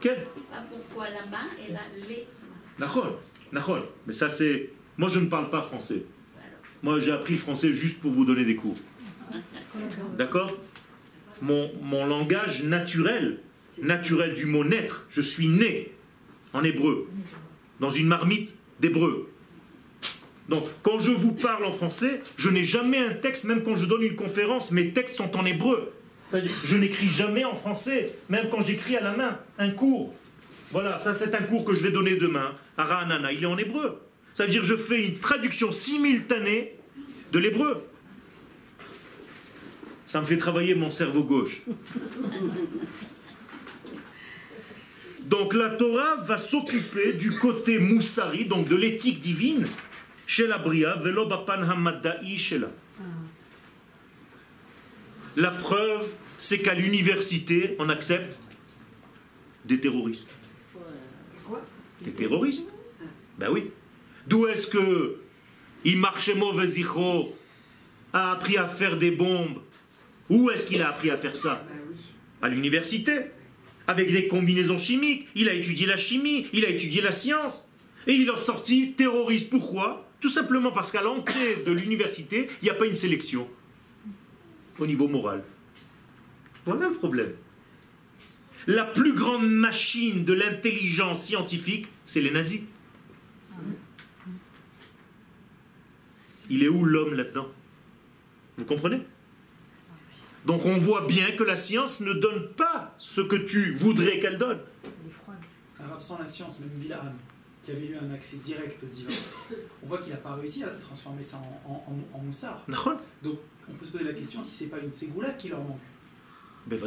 Quel 0.00 0.24
pas 0.24 0.64
pourquoi 0.68 1.10
là-bas 1.10 1.46
et 1.64 1.72
là 1.72 1.78
les. 2.08 2.26
Mais 4.04 4.12
ça 4.12 4.28
c'est... 4.28 4.70
Moi 4.98 5.08
je 5.08 5.20
ne 5.20 5.26
parle 5.26 5.48
pas 5.48 5.62
français. 5.62 6.04
Moi 6.82 6.98
j'ai 6.98 7.12
appris 7.12 7.34
le 7.34 7.38
français 7.38 7.72
juste 7.72 8.02
pour 8.02 8.10
vous 8.10 8.24
donner 8.24 8.44
des 8.44 8.56
cours. 8.56 8.78
D'accord? 10.18 10.58
Mon, 11.40 11.70
mon 11.80 12.04
langage 12.04 12.64
naturel, 12.64 13.38
naturel 13.80 14.34
du 14.34 14.46
mot 14.46 14.64
naître, 14.64 15.06
je 15.08 15.20
suis 15.20 15.46
né 15.46 15.92
en 16.52 16.64
hébreu, 16.64 17.08
dans 17.78 17.88
une 17.88 18.08
marmite 18.08 18.58
d'hébreu. 18.80 19.28
Donc, 20.48 20.64
quand 20.82 20.98
je 20.98 21.12
vous 21.12 21.32
parle 21.32 21.64
en 21.64 21.72
français, 21.72 22.22
je 22.36 22.50
n'ai 22.50 22.64
jamais 22.64 22.98
un 22.98 23.14
texte, 23.14 23.44
même 23.44 23.62
quand 23.62 23.76
je 23.76 23.86
donne 23.86 24.02
une 24.02 24.16
conférence, 24.16 24.72
mes 24.72 24.90
textes 24.90 25.16
sont 25.16 25.36
en 25.36 25.46
hébreu. 25.46 25.92
Je 26.64 26.76
n'écris 26.76 27.08
jamais 27.08 27.44
en 27.44 27.54
français, 27.54 28.18
même 28.28 28.48
quand 28.50 28.62
j'écris 28.62 28.96
à 28.96 29.02
la 29.02 29.12
main, 29.16 29.38
un 29.58 29.70
cours. 29.70 30.14
Voilà, 30.70 30.98
ça 30.98 31.14
c'est 31.14 31.34
un 31.34 31.42
cours 31.42 31.64
que 31.64 31.74
je 31.74 31.82
vais 31.82 31.90
donner 31.90 32.16
demain 32.16 32.54
à 32.78 32.84
Ra'anana, 32.84 33.32
il 33.32 33.42
est 33.42 33.46
en 33.46 33.58
hébreu. 33.58 34.00
Ça 34.34 34.46
veut 34.46 34.50
dire 34.50 34.62
que 34.62 34.66
je 34.66 34.76
fais 34.76 35.04
une 35.04 35.18
traduction 35.18 35.70
simultanée 35.70 36.78
de 37.30 37.38
l'hébreu. 37.38 37.86
Ça 40.06 40.20
me 40.20 40.26
fait 40.26 40.38
travailler 40.38 40.74
mon 40.74 40.90
cerveau 40.90 41.22
gauche. 41.22 41.62
Donc 45.26 45.54
la 45.54 45.70
Torah 45.70 46.16
va 46.16 46.36
s'occuper 46.38 47.12
du 47.12 47.38
côté 47.38 47.78
moussari, 47.78 48.44
donc 48.44 48.68
de 48.68 48.76
l'éthique 48.76 49.20
divine, 49.20 49.64
chez 50.26 50.46
la 50.46 50.58
Bria, 50.58 50.96
velo 50.96 51.26
bapan 51.26 51.62
hamadda'i 51.62 52.38
shela. 52.38 52.70
La 55.36 55.50
preuve, 55.50 56.08
c'est 56.38 56.58
qu'à 56.58 56.74
l'université, 56.74 57.76
on 57.78 57.88
accepte 57.88 58.38
des 59.64 59.80
terroristes. 59.80 60.34
Des 62.00 62.10
terroristes 62.10 62.74
Ben 63.38 63.48
oui. 63.50 63.70
D'où 64.26 64.46
est-ce 64.46 64.66
que 64.66 65.20
Imarchemo 65.84 66.52
Vezicho 66.52 67.36
a 68.12 68.32
appris 68.32 68.56
à 68.56 68.66
faire 68.66 68.98
des 68.98 69.12
bombes? 69.12 69.62
Où 70.28 70.50
est-ce 70.50 70.66
qu'il 70.66 70.82
a 70.82 70.90
appris 70.90 71.10
à 71.10 71.16
faire 71.16 71.36
ça? 71.36 71.64
Bah 71.66 71.74
oui. 71.88 71.96
À 72.42 72.48
l'université. 72.48 73.12
Avec 73.86 74.12
des 74.12 74.28
combinaisons 74.28 74.78
chimiques. 74.78 75.28
Il 75.34 75.48
a 75.48 75.54
étudié 75.54 75.86
la 75.86 75.96
chimie, 75.96 76.46
il 76.52 76.64
a 76.64 76.68
étudié 76.68 77.00
la 77.00 77.12
science. 77.12 77.70
Et 78.06 78.14
il 78.14 78.28
est 78.28 78.38
sorti 78.38 78.92
terroriste. 78.92 79.50
Pourquoi? 79.50 80.08
Tout 80.20 80.28
simplement 80.28 80.70
parce 80.70 80.92
qu'à 80.92 81.02
l'entrée 81.02 81.62
de 81.66 81.72
l'université, 81.72 82.48
il 82.60 82.64
n'y 82.66 82.70
a 82.70 82.74
pas 82.74 82.86
une 82.86 82.94
sélection 82.94 83.48
au 84.78 84.86
niveau 84.86 85.08
moral. 85.08 85.42
Voilà 86.64 86.88
le 86.88 86.94
problème. 86.94 87.32
La 88.68 88.84
plus 88.84 89.12
grande 89.12 89.50
machine 89.50 90.24
de 90.24 90.32
l'intelligence 90.32 91.24
scientifique, 91.24 91.88
c'est 92.06 92.20
les 92.20 92.30
nazis. 92.30 92.62
Il 96.48 96.62
est 96.62 96.68
où 96.68 96.84
l'homme 96.84 97.14
là-dedans? 97.14 97.48
Vous 98.56 98.64
comprenez? 98.64 99.00
Donc 100.46 100.64
on 100.66 100.76
voit 100.76 101.06
bien 101.06 101.32
que 101.32 101.42
la 101.44 101.56
science 101.56 102.00
ne 102.00 102.12
donne 102.14 102.48
pas 102.56 102.94
ce 102.98 103.20
que 103.20 103.36
tu 103.36 103.74
voudrais 103.74 104.18
qu'elle 104.20 104.38
donne. 104.38 104.58
Elle 104.84 104.90
est 105.08 105.12
froide. 105.12 105.36
Alors, 105.84 106.00
sans 106.00 106.18
la 106.18 106.26
science, 106.28 106.58
même 106.60 106.68
Bilam, 106.70 107.12
qui 107.64 107.70
avait 107.70 107.86
eu 107.86 107.96
un 107.96 108.12
accès 108.12 108.36
direct 108.38 108.82
au 108.82 108.86
divin, 108.86 109.12
on 109.82 109.86
voit 109.86 109.98
qu'il 109.98 110.10
n'a 110.12 110.18
pas 110.18 110.34
réussi 110.34 110.64
à 110.64 110.68
transformer 110.68 111.22
ça 111.22 111.36
en, 111.36 111.70
en, 111.70 111.74
en- 111.92 112.18
en 112.18 112.22
moussard. 112.22 112.64
Donc, 113.22 113.38
on 113.68 113.72
peut 113.74 113.84
se 113.84 113.92
poser 113.92 114.04
la 114.04 114.12
question 114.12 114.40
si 114.42 114.52
c'est 114.52 114.66
pas 114.66 114.78
une 114.80 114.92
ségoula 114.92 115.30
qui 115.30 115.48
leur 115.48 115.60
manque. 115.60 115.78
Ben 116.66 116.78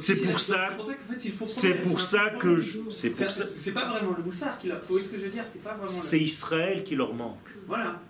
C'est 0.00 0.16
pour 0.22 0.40
ça- 0.40 0.68
C'est 0.70 0.76
pour 0.76 0.84
ça 0.86 0.94
qu'en 0.94 1.12
fait, 1.12 1.24
il 1.24 1.32
faut 1.32 1.46
C'est 1.48 1.74
prendre- 1.74 1.88
pour 1.88 1.96
un 1.96 2.00
ça 2.04 2.30
peu 2.30 2.38
que 2.38 2.56
je... 2.56 2.78
C'est 2.90 3.10
pour 3.10 3.18
C'est 3.18 3.28
ça... 3.30 3.44
c'est 3.46 3.72
pas 3.72 3.88
vraiment 3.88 4.16
le 4.16 4.22
moussard 4.24 4.58
qui 4.58 4.66
leur. 4.68 4.80
Vous 4.80 4.86
voyez 4.88 5.04
ce 5.04 5.10
que 5.10 5.18
je 5.18 5.24
veux 5.24 5.30
dire? 5.30 5.44
C'est 5.46 5.62
pas 5.62 5.74
vraiment. 5.74 5.88
C'est 5.88 6.18
Israël 6.20 6.82
qui 6.82 6.96
leur 6.96 7.12
manque. 7.14 7.38
Voilà. 7.68 8.00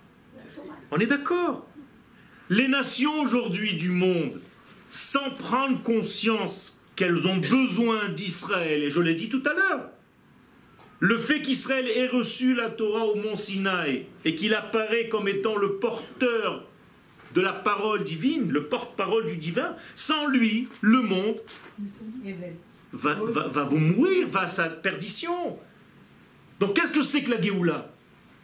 On 0.91 0.97
est 0.97 1.05
d'accord. 1.07 1.67
Les 2.49 2.67
nations 2.67 3.21
aujourd'hui 3.21 3.75
du 3.75 3.89
monde, 3.89 4.39
sans 4.89 5.31
prendre 5.31 5.81
conscience 5.81 6.83
qu'elles 6.95 7.27
ont 7.27 7.37
besoin 7.37 8.09
d'Israël, 8.09 8.83
et 8.83 8.91
je 8.91 9.01
l'ai 9.01 9.15
dit 9.15 9.29
tout 9.29 9.43
à 9.45 9.53
l'heure, 9.53 9.89
le 10.99 11.17
fait 11.17 11.41
qu'Israël 11.41 11.87
ait 11.87 12.07
reçu 12.07 12.53
la 12.53 12.69
Torah 12.69 13.05
au 13.05 13.15
mont 13.15 13.35
Sinaï 13.35 14.05
et 14.25 14.35
qu'il 14.35 14.53
apparaît 14.53 15.09
comme 15.09 15.27
étant 15.27 15.57
le 15.57 15.73
porteur 15.73 16.65
de 17.33 17.41
la 17.41 17.53
parole 17.53 18.03
divine, 18.03 18.51
le 18.51 18.65
porte-parole 18.65 19.25
du 19.25 19.37
divin, 19.37 19.75
sans 19.95 20.27
lui, 20.27 20.67
le 20.81 21.01
monde 21.01 21.41
va 22.91 23.63
vous 23.63 23.79
mourir, 23.79 24.27
va 24.29 24.41
à 24.41 24.47
sa 24.47 24.69
perdition. 24.69 25.57
Donc 26.59 26.75
qu'est-ce 26.75 26.93
que 26.93 27.03
c'est 27.03 27.23
que 27.23 27.31
la 27.31 27.41
Géoula? 27.41 27.91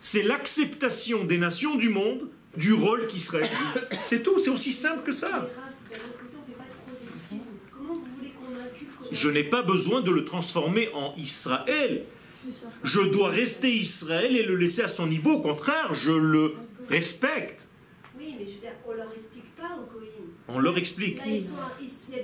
C'est 0.02 0.24
l'acceptation 0.24 1.26
des 1.26 1.38
nations 1.38 1.76
du 1.76 1.90
monde 1.90 2.30
du 2.58 2.74
rôle 2.74 3.08
qu'Israël 3.08 3.46
joue. 3.46 3.80
C'est 4.06 4.24
tout, 4.24 4.40
c'est 4.40 4.50
aussi 4.50 4.72
simple 4.72 5.04
que 5.04 5.12
ça. 5.12 5.50
Je 9.12 9.30
n'ai 9.30 9.44
pas 9.44 9.64
besoin 9.64 10.02
de 10.02 10.12
le 10.12 10.26
transformer 10.26 10.90
en 10.94 11.16
Israël. 11.18 12.06
Je 12.84 13.02
dois 13.02 13.30
rester 13.30 13.74
Israël 13.74 14.36
et 14.36 14.44
le 14.44 14.56
laisser 14.56 14.82
à 14.82 14.88
son 14.88 15.08
niveau. 15.08 15.34
Au 15.34 15.42
contraire, 15.42 15.94
je 15.94 16.12
le 16.12 16.56
respecte. 16.90 17.70
Oui, 18.18 18.36
mais 18.38 18.46
je 18.46 18.52
veux 18.54 18.60
dire, 18.60 18.72
on 18.88 18.94
leur 18.94 19.12
explique 19.12 19.56
pas 19.56 19.78
au. 19.78 20.00
On 20.52 20.60
leur 20.60 20.78
explique. 20.78 21.20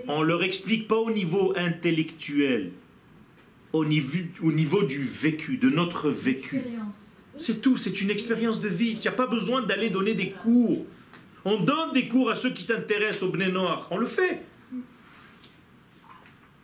On 0.07 0.23
leur 0.23 0.43
explique 0.43 0.88
pas 0.88 0.97
au 0.97 1.11
niveau 1.11 1.53
intellectuel, 1.55 2.71
au 3.71 3.86
niveau 3.86 4.84
du 4.84 5.03
vécu, 5.03 5.57
de 5.57 5.69
notre 5.69 6.09
vécu. 6.09 6.61
C'est 7.38 7.61
tout, 7.61 7.77
c'est 7.77 8.01
une 8.01 8.09
expérience 8.09 8.61
de 8.61 8.69
vie. 8.69 8.91
Il 8.91 8.99
n'y 8.99 9.07
a 9.07 9.11
pas 9.11 9.27
besoin 9.27 9.61
d'aller 9.61 9.89
donner 9.89 10.13
des 10.13 10.31
cours. 10.31 10.86
On 11.43 11.59
donne 11.59 11.93
des 11.93 12.07
cours 12.07 12.29
à 12.29 12.36
ceux 12.36 12.53
qui 12.53 12.63
s'intéressent 12.63 13.23
au 13.23 13.31
Bné 13.31 13.51
Noir. 13.51 13.88
On 13.91 13.97
le 13.97 14.07
fait. 14.07 14.43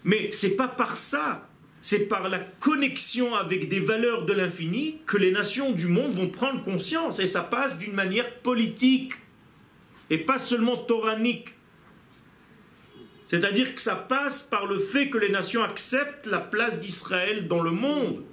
Mais 0.04 0.32
c'est 0.34 0.56
pas 0.56 0.68
par 0.68 0.98
ça. 0.98 1.48
C'est 1.84 2.08
par 2.08 2.30
la 2.30 2.40
connexion 2.40 3.36
avec 3.36 3.68
des 3.68 3.80
valeurs 3.80 4.26
de 4.26 4.34
l'infini 4.34 5.00
que 5.06 5.18
les 5.18 5.32
nations 5.32 5.72
du 5.72 5.88
monde 5.88 6.14
vont 6.14 6.30
prendre 6.30 6.64
conscience. 6.64 7.20
Et 7.20 7.28
ça 7.28 7.42
passe 7.42 7.80
d'une 7.80 7.94
manière 7.94 8.32
politique 8.40 9.14
et 10.10 10.20
pas 10.20 10.40
seulement 10.40 10.78
toranique. 10.78 11.50
C'est-à-dire 13.26 13.74
que 13.74 13.82
ça 13.82 13.96
passe 13.96 14.44
par 14.44 14.66
le 14.66 14.78
fait 14.78 15.10
que 15.10 15.18
les 15.18 15.30
nations 15.30 15.64
acceptent 15.64 16.26
la 16.26 16.40
place 16.40 16.82
d'Israël 16.82 17.48
dans 17.48 17.62
le 17.62 17.72
monde, 17.72 18.24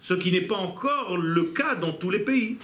ce 0.00 0.14
qui 0.14 0.32
n'est 0.32 0.40
pas 0.40 0.56
encore 0.56 1.16
le 1.16 1.44
cas 1.44 1.74
dans 1.74 1.92
tous 1.92 2.10
les 2.10 2.20
pays. 2.20 2.58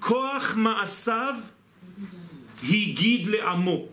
Koach 0.00 0.56
ma'asav 0.56 1.36
higid 2.62 3.28
le 3.28 3.42
amo. 3.44 3.88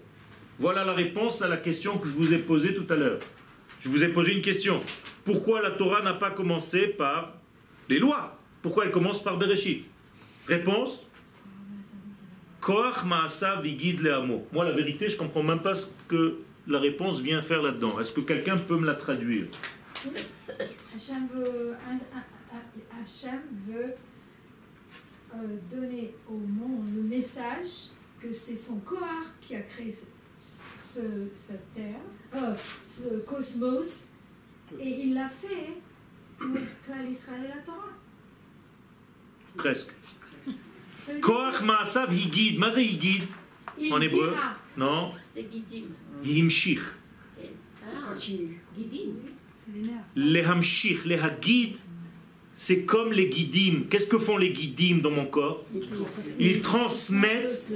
Voilà 0.59 0.85
la 0.85 0.93
réponse 0.93 1.41
à 1.41 1.47
la 1.47 1.57
question 1.57 1.97
que 1.97 2.07
je 2.07 2.13
vous 2.13 2.33
ai 2.33 2.37
posée 2.37 2.75
tout 2.75 2.91
à 2.93 2.95
l'heure. 2.95 3.19
Je 3.79 3.89
vous 3.89 4.03
ai 4.03 4.09
posé 4.09 4.33
une 4.33 4.41
question. 4.41 4.79
Pourquoi 5.25 5.61
la 5.61 5.71
Torah 5.71 6.01
n'a 6.03 6.13
pas 6.13 6.31
commencé 6.31 6.87
par 6.87 7.33
les 7.89 7.99
lois? 7.99 8.37
Pourquoi 8.61 8.85
elle 8.85 8.91
commence 8.91 9.23
par 9.23 9.37
Bereshit 9.37 9.89
Réponse 10.47 11.07
Koach 12.61 13.03
ma'asav 13.05 13.65
higid 13.65 13.99
le 13.99 14.13
amo. 14.13 14.47
Moi, 14.51 14.65
la 14.65 14.71
vérité, 14.71 15.09
je 15.09 15.17
comprends 15.17 15.43
même 15.43 15.61
pas 15.61 15.75
ce 15.75 15.93
que 16.07 16.37
la 16.67 16.79
réponse 16.79 17.19
vient 17.21 17.41
faire 17.41 17.61
là-dedans. 17.61 17.99
Est-ce 17.99 18.13
que 18.13 18.21
quelqu'un 18.21 18.57
peut 18.57 18.77
me 18.77 18.85
la 18.85 18.95
traduire? 18.95 19.45
Hachem 20.95 21.27
veut, 21.33 21.73
Hachem 23.01 23.39
euh, 25.35 25.37
donner 25.71 26.13
au 26.29 26.37
monde 26.37 26.87
le 26.95 27.01
message 27.01 27.89
que 28.21 28.31
c'est 28.31 28.55
son 28.55 28.77
Kohar 28.79 29.25
qui 29.41 29.55
a 29.55 29.61
créé 29.61 29.91
ce- 29.91 30.05
ce- 30.83 31.27
cette 31.35 31.73
terre, 31.73 31.99
euh, 32.35 32.53
ce 32.83 33.19
cosmos, 33.25 34.09
et 34.79 34.89
il 35.05 35.13
l'a 35.15 35.29
fait 35.29 35.73
pour 36.37 36.49
Klal 36.85 37.09
Israël 37.09 37.41
et 37.45 37.47
la 37.49 37.61
Torah. 37.63 37.89
Presque. 39.55 39.93
Koach 41.21 41.61
Maasav 41.61 42.13
Higid. 42.13 42.57
Ma 42.59 42.71
c'est 42.71 42.85
Higid 42.85 43.23
en 43.91 43.99
hébreu 44.01 44.29
dira. 44.29 44.55
Non 44.77 45.11
C'est 45.35 45.47
Gidim. 45.51 45.85
Yimshich. 46.23 46.79
Ah, 47.39 48.11
Continue. 48.13 48.59
C'est 49.55 49.73
les 49.75 49.81
nerfs. 49.81 50.03
Les 50.15 50.43
Hamshich, 50.43 51.05
les 51.05 51.19
Hagid, 51.19 51.75
c'est 52.55 52.85
comme 52.85 53.11
les 53.11 53.31
Gidim. 53.31 53.83
Qu'est-ce 53.89 54.07
que 54.07 54.17
font 54.17 54.37
les 54.37 54.53
Gidim 54.53 54.99
dans 55.01 55.11
mon 55.11 55.25
corps? 55.25 55.63
Ils 56.39 56.61
transmettent 56.61 57.71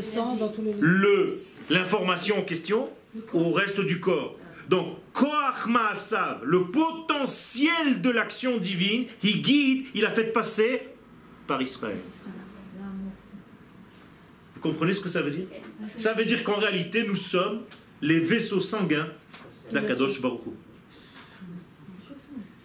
le 0.80 1.28
l'information 1.70 2.40
en 2.40 2.44
question 2.44 2.90
au 3.34 3.52
reste 3.52 3.82
du 3.82 4.00
corps. 4.00 4.38
Donc, 4.70 4.98
Koach 5.14 5.66
Maasav, 5.68 6.44
le 6.44 6.66
potentiel 6.66 8.02
de 8.02 8.10
l'action 8.10 8.58
divine, 8.58 9.06
il 9.24 9.42
guide, 9.42 9.86
il 9.96 10.06
a 10.06 10.12
fait 10.12 10.26
passer 10.26 10.82
par 11.48 11.62
Israël. 11.62 12.00
Comprenez 14.68 14.94
ce 14.94 15.02
que 15.02 15.08
ça 15.08 15.22
veut 15.22 15.32
dire 15.32 15.48
Ça 15.96 16.14
veut 16.14 16.26
dire 16.26 16.44
qu'en 16.44 16.58
réalité, 16.58 17.08
nous 17.08 17.16
sommes 17.16 17.62
les 18.02 18.20
vaisseaux 18.20 18.60
sanguins 18.60 19.08
d'Akadosh 19.72 20.22
Baruch. 20.22 20.42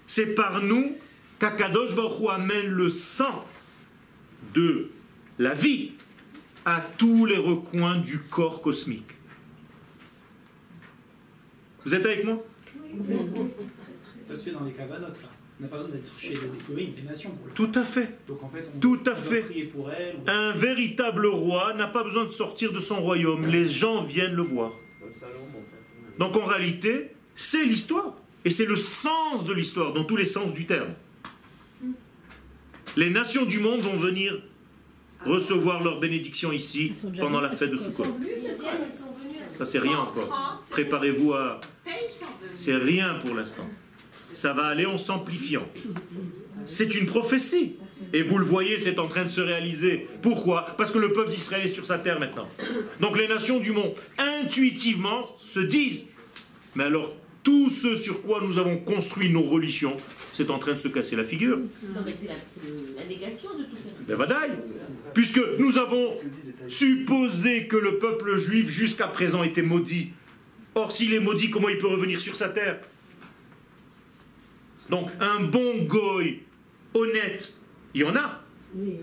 C'est 0.09 0.35
par 0.35 0.61
nous 0.63 0.97
qu'Akadosh 1.39 1.95
Baruch 1.95 2.29
amène 2.29 2.67
le 2.67 2.91
sang 2.91 3.47
de 4.53 4.91
la 5.39 5.55
vie 5.55 5.93
à 6.65 6.85
tous 6.99 7.25
les 7.25 7.37
recoins 7.39 7.99
du 7.99 8.19
corps 8.19 8.61
cosmique. 8.63 9.13
Vous 11.85 11.95
êtes 11.95 12.05
avec 12.05 12.25
moi? 12.25 12.45
Ça 14.27 14.35
se 14.35 14.45
fait 14.45 14.51
dans 14.51 14.65
les 14.65 14.73
cavanotes, 14.73 15.17
ça. 15.17 15.29
On 15.63 15.67
n'a 15.67 15.69
pas 15.71 15.77
besoin 15.77 15.93
d'être 15.95 16.11
chez 16.19 16.31
les 16.75 16.87
les 16.97 17.03
nations 17.07 17.31
pour 17.31 17.47
le 17.47 17.53
Tout 17.53 17.71
à 17.79 17.85
fait. 17.85 18.09
Donc 18.27 18.43
en 18.43 18.49
fait, 18.49 18.69
on, 18.75 18.81
Tout 18.81 18.99
à 19.07 19.11
on 19.11 19.15
doit 19.15 19.15
fait. 19.15 19.41
prier 19.43 19.65
pour 19.67 19.93
elles. 19.93 20.17
on 20.19 20.25
doit- 20.25 20.35
Un 20.35 20.53
véritable 20.53 21.27
roi 21.27 21.73
n'a 21.75 21.87
pas 21.87 22.03
besoin 22.03 22.25
de 22.25 22.31
sortir 22.31 22.73
de 22.73 22.81
son 22.81 23.01
royaume. 23.01 23.47
Les 23.47 23.69
gens 23.69 24.03
viennent 24.03 24.35
le 24.35 24.43
voir. 24.43 24.73
Donc 26.19 26.37
en 26.37 26.45
réalité, 26.47 27.13
c'est 27.37 27.65
l'histoire. 27.65 28.15
Et 28.45 28.51
c'est 28.51 28.67
le 28.67 28.75
sens 28.75 29.47
de 29.47 29.53
l'histoire, 29.53 29.93
dans 29.93 30.03
tous 30.03 30.17
les 30.17 30.25
sens 30.25 30.53
du 30.53 30.67
terme. 30.67 30.95
Les 32.97 33.09
nations 33.11 33.45
du 33.47 33.61
monde 33.61 33.83
vont 33.83 33.97
venir 33.97 34.43
recevoir 35.25 35.81
leur 35.85 36.01
bénédiction 36.01 36.51
ici 36.51 36.93
pendant 37.21 37.41
la 37.41 37.51
fête 37.51 37.71
de 37.71 37.77
Sukkot. 37.77 38.05
Ça, 39.57 39.65
c'est 39.65 39.79
rien 39.79 39.99
encore. 39.99 40.61
Préparez-vous 40.71 41.35
à. 41.35 41.61
C'est 42.57 42.75
rien 42.75 43.15
pour 43.25 43.33
l'instant. 43.37 43.69
Ça 44.35 44.53
va 44.53 44.67
aller 44.67 44.87
en 44.87 44.99
s'amplifiant. 44.99 45.67
C'est 46.67 46.95
une 46.95 47.07
prophétie. 47.07 47.77
Et 48.13 48.23
vous 48.23 48.39
le 48.39 48.45
voyez, 48.45 48.79
c'est 48.79 48.99
en 48.99 49.09
train 49.09 49.25
de 49.25 49.31
se 49.31 49.41
réaliser. 49.41 50.09
Pourquoi? 50.21 50.75
Parce 50.77 50.91
que 50.91 50.99
le 50.99 51.13
peuple 51.13 51.31
d'Israël 51.31 51.65
est 51.65 51.69
sur 51.69 51.87
sa 51.87 51.99
terre 51.99 52.19
maintenant. 52.19 52.49
Donc 53.01 53.17
les 53.19 53.29
nations 53.29 53.59
du 53.59 53.73
monde, 53.73 53.95
intuitivement, 54.19 55.35
se 55.39 55.61
disent, 55.61 56.11
mais 56.75 56.85
alors 56.85 57.15
tout 57.43 57.71
ce 57.71 57.97
sur 57.97 58.23
quoi 58.23 58.41
nous 58.43 58.59
avons 58.59 58.77
construit 58.79 59.29
nos 59.31 59.43
religions, 59.43 59.97
c'est 60.33 60.51
en 60.51 60.59
train 60.59 60.73
de 60.73 60.79
se 60.79 60.89
casser 60.89 61.17
la 61.17 61.25
figure. 61.25 61.59
Non, 61.59 62.01
mais 62.05 62.15
c'est 62.15 62.29
la, 62.29 63.05
négation 63.05 63.51
de 63.59 63.65
tout 63.65 63.77
ça. 63.77 63.91
Ben 64.07 64.17
vadaï 64.17 64.51
Puisque 65.13 65.41
nous 65.59 65.77
avons 65.79 66.13
supposé 66.69 67.67
que 67.67 67.77
le 67.77 67.99
peuple 67.99 68.37
juif 68.37 68.69
jusqu'à 68.69 69.09
présent 69.09 69.43
était 69.43 69.63
maudit. 69.63 70.11
Or, 70.75 70.93
s'il 70.93 71.13
est 71.15 71.21
maudit, 71.21 71.51
comment 71.51 71.69
il 71.69 71.79
peut 71.79 71.89
revenir 71.89 72.21
sur 72.21 72.37
sa 72.37 72.49
terre? 72.49 72.81
Donc, 74.93 75.09
un 75.21 75.41
bon 75.41 75.85
goy, 75.85 76.43
honnête, 76.93 77.57
il 77.95 78.03
y 78.03 78.05
en 78.05 78.15
a. 78.15 78.43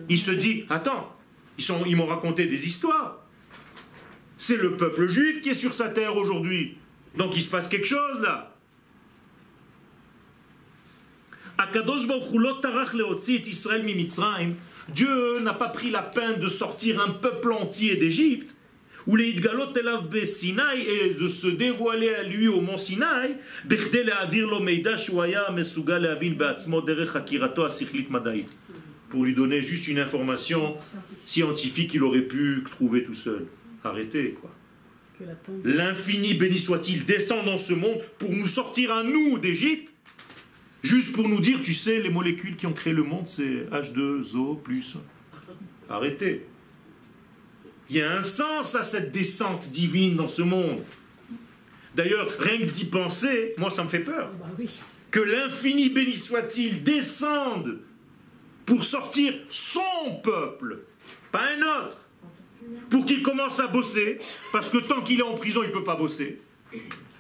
Il 0.08 0.20
se 0.20 0.30
dit, 0.30 0.66
attends, 0.70 1.18
ils, 1.58 1.64
sont- 1.64 1.84
ils 1.84 1.96
m'ont 1.96 2.06
raconté 2.06 2.46
des 2.46 2.64
histoires. 2.68 3.24
C'est 4.38 4.56
le 4.58 4.78
peuple 4.78 5.08
juif 5.08 5.42
qui 5.42 5.50
est 5.50 5.54
sur 5.56 5.74
sa 5.74 5.90
terre 5.90 6.16
aujourd'hui. 6.16 6.78
Donc 7.18 7.36
il 7.36 7.42
se 7.42 7.50
passe 7.50 7.68
quelque 7.70 7.88
chose 7.88 8.22
là. 8.22 8.56
Dieu 14.94 15.40
n'a 15.40 15.56
pas 15.56 15.70
pris 15.70 15.90
la 15.90 16.04
peine 16.04 16.40
de 16.40 16.48
sortir 16.48 17.02
un 17.02 17.10
peuple 17.10 17.52
entier 17.52 17.96
d'Égypte, 17.98 18.58
ou 19.10 19.16
les 19.16 19.30
Idgalot 19.30 19.74
Elav 19.76 20.24
Sinaï 20.24 20.82
et 20.84 21.16
de 21.16 21.28
se 21.28 21.48
dévoiler 21.48 22.14
à 22.14 22.22
lui 22.22 22.48
au 22.48 22.62
mont 22.62 22.78
Sinaï, 22.78 23.38
Bechdel 23.66 24.12
Avir 24.12 24.48
lo 24.48 24.60
Mesuga 24.60 26.00
Pour 29.10 29.26
lui 29.26 29.34
donner 29.34 29.62
juste 29.62 29.88
une 29.88 29.98
information 29.98 30.78
scientifique 31.26 31.90
qu'il 31.90 32.04
aurait 32.04 32.22
pu 32.22 32.64
trouver 32.70 33.04
tout 33.04 33.16
seul. 33.16 33.48
Arrêtez, 33.84 34.38
quoi. 34.40 34.52
L'infini, 35.66 36.36
béni 36.36 36.60
soit-il, 36.60 37.06
descend 37.06 37.46
dans 37.46 37.58
ce 37.58 37.74
monde 37.74 38.00
pour 38.20 38.32
nous 38.32 38.46
sortir 38.46 38.94
à 38.94 39.04
nous 39.04 39.40
d'Égypte, 39.40 39.92
juste 40.84 41.16
pour 41.16 41.28
nous 41.28 41.42
dire, 41.42 41.60
tu 41.64 41.74
sais, 41.74 42.00
les 42.00 42.12
molécules 42.12 42.56
qui 42.56 42.68
ont 42.68 42.74
créé 42.74 42.94
le 42.94 43.04
monde, 43.04 43.26
c'est 43.28 43.66
H2O 43.72 44.62
plus. 44.62 44.98
Arrêtez. 45.90 46.46
Il 47.90 47.98
y 47.98 48.02
a 48.02 48.12
un 48.12 48.24
sens 48.24 48.76
à 48.76 48.84
cette 48.84 49.12
descente 49.12 49.70
divine 49.70 50.16
dans 50.16 50.28
ce 50.28 50.44
monde. 50.44 50.84
D'ailleurs, 51.96 52.28
rien 52.40 52.60
que 52.60 52.72
d'y 52.72 52.86
penser, 52.86 53.54
moi 53.58 53.72
ça 53.72 53.84
me 53.84 53.90
fait 53.90 54.00
peur. 54.00 54.32
Bah 54.40 54.46
oui. 54.58 54.70
Que 55.10 55.20
l'infini 55.20 55.90
béni 55.90 56.16
soit-il 56.16 56.84
descende 56.84 57.80
pour 58.66 58.84
sortir 58.84 59.34
son 59.50 60.22
peuple, 60.24 60.82
pas 61.32 61.42
un 61.58 61.62
autre, 61.62 62.08
pour 62.92 63.06
qu'il 63.08 63.24
commence 63.24 63.60
à 63.60 63.66
bosser, 63.68 64.20
parce 64.52 64.70
que 64.70 64.78
tant 64.78 65.02
qu'il 65.02 65.20
est 65.20 65.24
en 65.24 65.34
prison, 65.34 65.64
il 65.64 65.70
ne 65.70 65.74
peut 65.74 65.84
pas 65.84 65.96
bosser, 65.96 66.40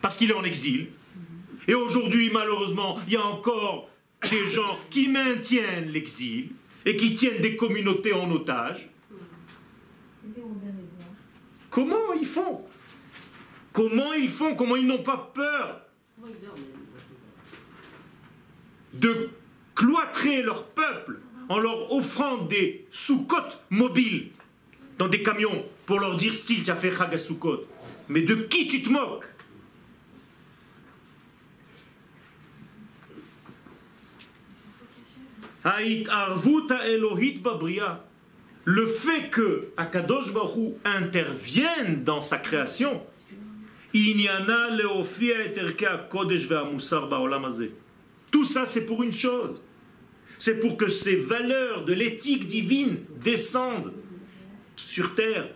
parce 0.01 0.17
qu'il 0.17 0.30
est 0.30 0.36
en 0.36 0.43
exil. 0.43 0.89
Et 1.67 1.74
aujourd'hui, 1.74 2.30
malheureusement, 2.32 2.99
il 3.07 3.13
y 3.13 3.17
a 3.17 3.26
encore 3.26 3.89
des 4.30 4.45
gens 4.45 4.80
qui 4.91 5.07
maintiennent 5.07 5.89
l'exil 5.89 6.49
et 6.86 6.95
qui 6.95 7.15
tiennent 7.15 7.41
des 7.41 7.55
communautés 7.55 8.13
en 8.13 8.30
otage. 8.32 8.89
Comment 11.70 12.13
ils 12.20 12.26
font? 12.26 12.65
Comment 13.74 14.13
ils 14.13 14.30
font? 14.30 14.55
Comment 14.55 14.76
ils 14.76 14.88
n'ont 14.88 15.03
pas 15.03 15.32
peur 15.34 15.82
de 18.93 19.30
cloîtrer 19.76 20.41
leur 20.41 20.65
peuple 20.65 21.20
en 21.47 21.59
leur 21.59 21.91
offrant 21.93 22.38
des 22.38 22.88
sous-côtes 22.91 23.61
mobiles 23.70 24.30
dans 24.97 25.07
des 25.07 25.24
camions 25.24 25.65
pour 25.86 25.99
leur 25.99 26.15
dire 26.15 26.36
style 26.36 26.63
tu 26.63 26.72
as 26.72 26.76
fait. 26.76 26.91
Mais 28.09 28.22
de 28.22 28.36
qui 28.36 28.67
tu 28.67 28.84
te 28.84 28.89
moques? 28.89 29.26
Haït 35.63 36.07
arvut 36.09 36.72
Elohit 36.86 37.41
babria. 37.41 38.09
Le 38.66 38.88
fait 38.88 39.30
que 39.30 39.70
Akadosh 39.78 40.34
Baruch 40.34 40.76
intervienne 40.86 42.03
dans 42.03 42.22
sa 42.22 42.38
création. 42.38 43.01
Tout 48.32 48.45
ça, 48.45 48.66
c'est 48.66 48.86
pour 48.86 49.03
une 49.03 49.14
chose. 49.14 49.64
C'est 50.38 50.60
pour 50.60 50.78
que 50.78 50.88
ces 50.88 51.16
valeurs 51.16 51.86
de 51.86 51.93
l'éthique 51.93 52.47
divine 52.47 52.97
descendent 53.24 53.93
sur 54.76 55.16
terre. 55.16 55.49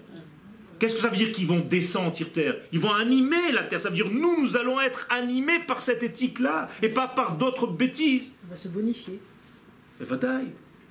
Qu'est-ce 0.79 0.95
que 0.95 1.01
ça 1.01 1.09
veut 1.09 1.15
dire 1.15 1.31
qu'ils 1.31 1.47
vont 1.47 1.61
descendre 1.61 2.15
sur 2.15 2.33
terre? 2.33 2.57
Ils 2.73 2.79
vont 2.79 2.93
animer 2.93 3.51
la 3.53 3.63
terre. 3.63 3.79
Ça 3.79 3.89
veut 3.89 3.95
dire 3.95 4.09
nous, 4.09 4.41
nous 4.41 4.57
allons 4.57 4.81
être 4.81 5.07
animés 5.09 5.59
par 5.65 5.81
cette 5.81 6.03
éthique-là 6.03 6.69
et 6.81 6.89
pas 6.89 7.07
par 7.07 7.37
d'autres 7.37 7.67
bêtises. 7.67 8.39
On 8.45 8.49
va 8.49 8.57
se 8.57 8.67
bonifier. 8.67 9.19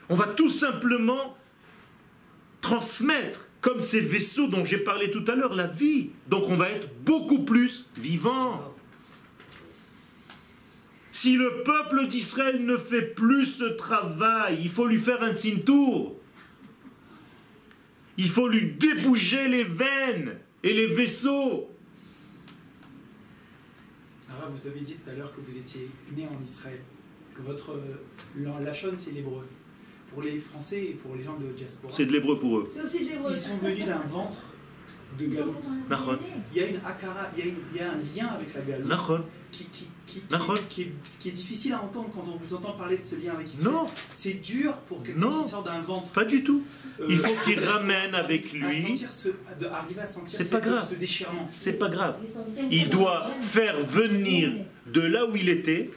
On 0.09 0.15
va 0.15 0.27
tout 0.29 0.49
simplement 0.49 1.37
transmettre, 2.63 3.47
comme 3.61 3.81
ces 3.81 4.01
vaisseaux 4.01 4.49
dont 4.49 4.65
j'ai 4.65 4.79
parlé 4.79 5.11
tout 5.11 5.25
à 5.29 5.35
l'heure, 5.35 5.55
la 5.55 5.67
vie. 5.67 6.09
Donc 6.29 6.45
on 6.49 6.57
va 6.57 6.71
être 6.71 6.89
beaucoup 7.05 7.45
plus 7.45 7.87
vivant. 7.99 8.73
Si 11.13 11.37
le 11.37 11.63
peuple 11.63 12.09
d'Israël 12.09 12.65
ne 12.65 12.79
fait 12.79 13.03
plus 13.03 13.45
ce 13.45 13.65
travail, 13.65 14.59
il 14.63 14.71
faut 14.71 14.87
lui 14.87 14.99
faire 14.99 15.23
un 15.23 15.35
tour. 15.35 16.17
Il 18.17 18.29
faut 18.29 18.49
lui 18.49 18.73
déboucher 18.73 19.49
les 19.49 19.65
veines 19.65 20.39
et 20.63 20.73
les 20.73 20.87
vaisseaux. 20.87 21.69
Vous 24.55 24.67
avez 24.67 24.81
dit 24.81 24.97
tout 24.97 25.09
à 25.09 25.15
l'heure 25.15 25.33
que 25.35 25.41
vous 25.41 25.57
étiez 25.57 25.89
né 26.15 26.27
en 26.27 26.43
Israël, 26.43 26.81
que 27.35 27.43
votre 27.43 27.73
euh, 27.73 28.03
la- 28.37 28.61
lachon 28.61 28.93
c'est 28.99 29.13
l'hébreu. 29.13 29.47
Pour 30.13 30.23
les 30.23 30.39
Français 30.39 30.83
et 30.85 30.99
pour 31.03 31.15
les 31.17 31.25
gens 31.25 31.37
de 31.39 31.47
diaspora, 31.57 31.93
C'est 31.95 32.07
de 32.07 32.13
l'hébreu 32.13 32.39
pour 32.39 32.59
eux. 32.59 32.67
C'est 32.69 32.83
aussi 32.83 32.99
des 33.05 33.13
ils 33.31 33.37
sont 33.41 33.57
venus 33.59 33.87
d'un 33.87 33.99
ventre 34.01 34.39
de 35.19 35.27
galoute. 35.27 35.55
Il 36.55 36.59
y 36.61 36.65
a 36.65 36.67
une 36.69 36.77
akara, 36.77 37.31
il 37.37 37.45
y 37.45 37.49
a, 37.49 37.51
une- 37.51 37.57
il 37.73 37.77
y 37.79 37.81
a 37.81 37.93
un 37.93 37.97
lien 38.17 38.33
avec 38.35 38.55
la 38.55 38.61
galoute 38.63 39.23
qui, 39.51 39.65
qui, 39.67 39.87
qui, 40.07 40.23
qui- 40.69 40.83
est, 40.83 40.93
qui 41.19 41.29
est 41.29 41.33
difficile 41.33 41.73
à 41.75 41.83
entendre 41.83 42.11
quand 42.15 42.25
on 42.31 42.37
vous 42.37 42.55
entend 42.55 42.73
parler 42.73 42.97
de 42.99 43.05
ce 43.05 43.17
lien 43.17 43.33
avec 43.35 43.47
Israël. 43.53 43.73
Non, 43.73 43.87
C'est 44.15 44.35
dur 44.43 44.73
pour 44.89 45.03
quelqu'un 45.03 45.21
Non. 45.21 45.43
qui 45.43 45.49
sort 45.51 45.63
d'un 45.63 45.81
ventre. 45.81 46.11
pas 46.13 46.25
du 46.25 46.43
tout. 46.45 46.63
euh, 47.01 47.07
Il 47.11 47.19
faut 47.19 47.35
qu'il 47.45 47.61
ramène 47.61 48.15
avec 48.15 48.53
lui. 48.53 48.83
sentir 48.83 49.11
ce, 49.13 49.29
de, 49.61 49.67
arriver 49.67 50.01
à 50.01 50.07
sentir 50.07 50.39
C'est 50.39 50.49
pas 50.51 50.61
grave. 50.61 50.89
ce 50.89 50.95
déchirement. 50.95 51.47
C'est 51.51 51.79
pas 51.79 51.89
grave. 51.91 52.17
Il 52.71 52.89
doit 52.91 53.31
faire 53.43 53.79
venir 53.81 54.51
de 54.87 55.01
là 55.03 55.27
où 55.27 55.37
il 55.37 55.49
était 55.51 55.91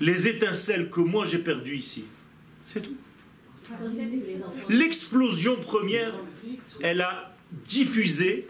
les 0.00 0.28
étincelles 0.28 0.90
que 0.90 1.00
moi 1.00 1.24
j'ai 1.24 1.38
perdues 1.38 1.76
ici. 1.76 2.04
C'est 2.72 2.80
tout. 2.82 2.96
L'explosion 4.68 5.56
première, 5.56 6.14
elle 6.80 7.00
a 7.00 7.34
diffusé 7.66 8.46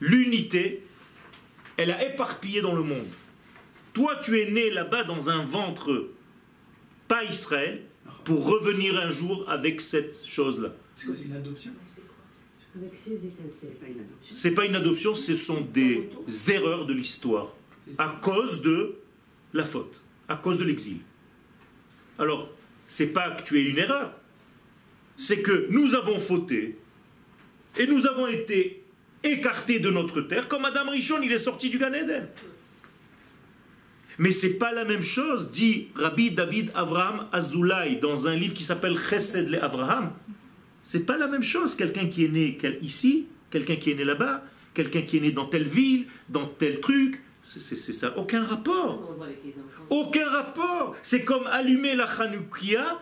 l'unité, 0.00 0.84
elle 1.76 1.90
a 1.90 2.04
éparpillé 2.04 2.60
dans 2.60 2.74
le 2.74 2.82
monde. 2.82 3.06
Toi, 3.92 4.16
tu 4.22 4.40
es 4.40 4.50
né 4.50 4.70
là-bas 4.70 5.04
dans 5.04 5.30
un 5.30 5.44
ventre, 5.44 6.10
pas 7.08 7.24
Israël, 7.24 7.82
pour 8.24 8.46
revenir 8.46 8.98
un 8.98 9.10
jour 9.10 9.48
avec 9.48 9.80
cette 9.80 10.26
chose-là. 10.26 10.74
C'est 10.96 11.06
quoi, 11.06 11.14
c'est 11.14 11.24
une 11.24 11.36
adoption? 11.36 11.72
C'est 14.32 14.50
pas 14.50 14.66
une 14.66 14.74
adoption, 14.74 15.14
ce 15.14 15.36
sont 15.36 15.62
des 15.62 16.10
erreurs 16.48 16.84
de 16.84 16.92
l'histoire 16.92 17.54
à 17.96 18.18
cause 18.20 18.60
de 18.60 18.96
la 19.54 19.64
faute, 19.64 20.02
à 20.28 20.36
cause 20.36 20.58
de 20.58 20.64
l'exil. 20.64 20.98
Alors, 22.18 22.50
c'est 22.88 23.12
pas 23.12 23.30
que 23.30 23.42
tu 23.42 23.60
es 23.60 23.68
une 23.68 23.78
erreur, 23.78 24.12
c'est 25.16 25.42
que 25.42 25.66
nous 25.70 25.94
avons 25.94 26.20
fauté 26.20 26.78
et 27.78 27.86
nous 27.86 28.06
avons 28.06 28.26
été 28.26 28.84
écartés 29.22 29.80
de 29.80 29.90
notre 29.90 30.20
terre, 30.22 30.48
comme 30.48 30.64
Adam 30.64 30.90
Rishon, 30.90 31.20
il 31.22 31.32
est 31.32 31.38
sorti 31.38 31.70
du 31.70 31.78
Gan 31.78 31.92
Eden. 31.92 32.28
Mais 34.18 34.32
c'est 34.32 34.54
pas 34.54 34.72
la 34.72 34.84
même 34.84 35.02
chose, 35.02 35.50
dit 35.50 35.88
Rabbi 35.94 36.30
David 36.30 36.70
Avraham 36.74 37.26
Azoulay 37.32 37.96
dans 37.96 38.28
un 38.28 38.34
livre 38.34 38.54
qui 38.54 38.62
s'appelle 38.62 38.96
Chesed 38.98 39.50
le 39.50 39.62
Avraham. 39.62 40.12
C'est 40.82 41.04
pas 41.04 41.18
la 41.18 41.26
même 41.26 41.42
chose, 41.42 41.74
quelqu'un 41.74 42.06
qui 42.06 42.24
est 42.24 42.28
né 42.28 42.58
ici, 42.80 43.26
quelqu'un 43.50 43.76
qui 43.76 43.90
est 43.90 43.94
né 43.94 44.04
là-bas, 44.04 44.44
quelqu'un 44.72 45.02
qui 45.02 45.18
est 45.18 45.20
né 45.20 45.32
dans 45.32 45.46
telle 45.46 45.66
ville, 45.66 46.06
dans 46.28 46.46
tel 46.46 46.80
truc. 46.80 47.20
C'est 47.46 47.76
ça, 47.76 48.12
aucun 48.18 48.44
rapport. 48.44 49.16
Aucun 49.88 50.28
rapport. 50.28 50.96
C'est 51.04 51.24
comme 51.24 51.46
allumer 51.46 51.94
la 51.94 52.06
Hanoukia 52.06 53.00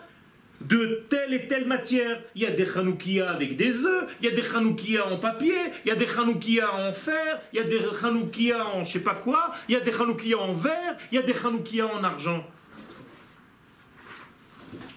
de 0.61 1.07
telle 1.09 1.33
et 1.33 1.49
telle 1.49 1.67
matière. 1.67 2.23
Il 2.35 2.43
y 2.43 2.47
a 2.47 2.51
des 2.51 2.69
Hanoukia 2.77 3.31
avec 3.31 3.57
des 3.57 3.87
œufs, 3.87 4.05
il 4.21 4.27
y 4.27 4.29
a 4.29 4.35
des 4.35 4.47
Hanoukia 4.55 5.07
en 5.07 5.19
papier, 5.19 5.57
il 5.85 5.89
y 5.89 5.91
a 5.91 5.97
des 5.97 6.07
Hanoukia 6.07 6.75
en 6.75 6.93
fer, 6.93 7.41
il 7.55 7.57
y 7.57 7.61
a 7.61 7.65
des 7.65 7.81
Hanoukia 8.03 8.67
en 8.67 8.85
je 8.85 8.93
sais 8.93 9.03
pas 9.03 9.15
quoi, 9.15 9.55
il 9.67 9.73
y 9.73 9.77
a 9.77 9.81
des 9.81 9.93
Hanoukia 9.93 10.39
en 10.39 10.53
verre, 10.53 10.99
il 11.11 11.15
y 11.15 11.19
a 11.19 11.23
des 11.23 11.35
Hanoukia 11.35 11.87
en 11.87 12.05
argent. 12.05 12.47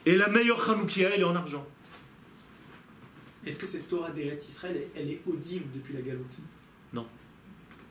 Et 0.06 0.18
la 0.18 0.28
meilleure 0.28 0.70
Hanoukia, 0.70 1.10
elle 1.14 1.22
est 1.22 1.26
en 1.26 1.36
argent. 1.36 1.66
Est-ce 3.46 3.60
que 3.60 3.66
cette 3.66 3.88
Torah 3.88 4.12
d'Eretz 4.12 4.50
Israël, 4.50 4.76
elle, 4.78 5.04
elle 5.04 5.12
est 5.12 5.22
audible 5.26 5.68
depuis 5.74 5.94
la 5.94 6.02
galoute 6.02 6.36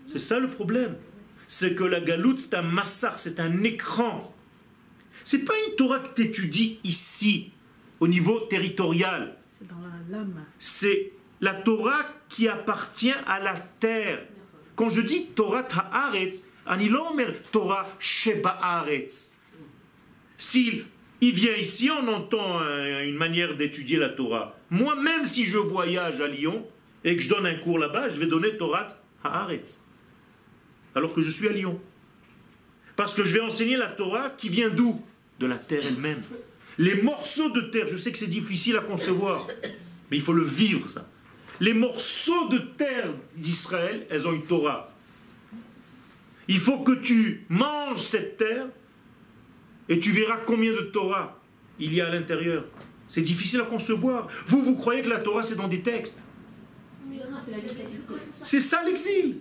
C'est 0.06 0.18
ça 0.18 0.38
le 0.38 0.48
problème. 0.48 0.96
C'est 1.48 1.74
que 1.74 1.84
la 1.84 2.00
galoute, 2.00 2.40
c'est 2.40 2.54
un 2.54 2.62
massacre, 2.62 3.18
c'est 3.18 3.40
un 3.40 3.62
écran. 3.62 4.34
C'est 5.24 5.44
pas 5.44 5.54
une 5.66 5.76
Torah 5.76 6.00
que 6.00 6.14
tu 6.14 6.28
étudies 6.28 6.78
ici, 6.84 7.52
au 8.00 8.08
niveau 8.08 8.40
territorial. 8.40 9.36
C'est 9.50 9.68
dans 9.68 9.76
la 9.80 10.18
lame. 10.18 10.44
C'est 10.58 11.12
la 11.40 11.54
Torah 11.54 12.04
qui 12.28 12.48
appartient 12.48 13.14
à 13.26 13.38
la 13.40 13.54
terre. 13.80 14.26
Quand 14.74 14.88
je 14.88 15.00
dis 15.00 15.26
Torah 15.34 15.66
Haaretz, 15.92 16.46
ani 16.66 16.88
lo 16.88 17.06
omer 17.06 17.34
Torah 17.50 17.86
Sheba 17.98 18.58
Haaretz. 18.62 19.36
S'il 20.36 20.84
il 21.22 21.32
vient 21.32 21.54
ici, 21.54 21.90
on 21.90 22.06
entend 22.08 22.60
une 22.60 23.16
manière 23.16 23.56
d'étudier 23.56 23.96
la 23.96 24.10
Torah. 24.10 24.54
Moi, 24.68 24.94
même 24.96 25.24
si 25.24 25.44
je 25.44 25.56
voyage 25.56 26.20
à 26.20 26.28
Lyon 26.28 26.66
et 27.04 27.16
que 27.16 27.22
je 27.22 27.28
donne 27.30 27.46
un 27.46 27.54
cours 27.54 27.78
là-bas, 27.78 28.10
je 28.10 28.20
vais 28.20 28.26
donner 28.26 28.56
Torah 28.58 28.88
Haaretz. 29.24 29.85
Alors 30.96 31.12
que 31.14 31.22
je 31.22 31.30
suis 31.30 31.46
à 31.46 31.52
Lyon. 31.52 31.78
Parce 32.96 33.14
que 33.14 33.22
je 33.22 33.34
vais 33.34 33.40
enseigner 33.40 33.76
la 33.76 33.88
Torah 33.88 34.30
qui 34.30 34.48
vient 34.48 34.70
d'où? 34.70 35.00
De 35.38 35.46
la 35.46 35.56
terre 35.56 35.82
elle-même. 35.86 36.22
Les 36.78 37.00
morceaux 37.02 37.50
de 37.50 37.60
terre, 37.60 37.86
je 37.86 37.96
sais 37.98 38.10
que 38.10 38.18
c'est 38.18 38.26
difficile 38.26 38.76
à 38.76 38.80
concevoir, 38.80 39.46
mais 40.10 40.16
il 40.16 40.22
faut 40.22 40.32
le 40.32 40.42
vivre 40.44 40.88
ça. 40.88 41.08
Les 41.60 41.74
morceaux 41.74 42.48
de 42.48 42.58
terre 42.58 43.10
d'Israël, 43.36 44.06
elles 44.10 44.26
ont 44.26 44.32
une 44.32 44.44
Torah. 44.46 44.92
Il 46.48 46.58
faut 46.58 46.80
que 46.82 46.92
tu 46.92 47.44
manges 47.50 48.00
cette 48.00 48.36
terre 48.38 48.66
et 49.88 49.98
tu 50.00 50.12
verras 50.12 50.38
combien 50.46 50.72
de 50.72 50.80
Torah 50.82 51.38
il 51.78 51.92
y 51.94 52.00
a 52.00 52.06
à 52.06 52.10
l'intérieur. 52.10 52.64
C'est 53.08 53.22
difficile 53.22 53.60
à 53.60 53.64
concevoir. 53.64 54.28
Vous, 54.48 54.62
vous 54.62 54.76
croyez 54.76 55.02
que 55.02 55.08
la 55.10 55.20
Torah, 55.20 55.42
c'est 55.42 55.56
dans 55.56 55.68
des 55.68 55.80
textes? 55.82 56.22
C'est 57.06 57.18
la 57.18 57.26
vous 57.26 57.36
avez 57.36 57.52
vérité. 57.60 57.82
dit 57.84 57.96
que 57.98 58.08
quand 58.08 58.14
on 58.14 58.32
sortait- 58.32 58.44
C'est 58.44 58.60
ça 58.60 58.82
l'exil. 58.84 59.36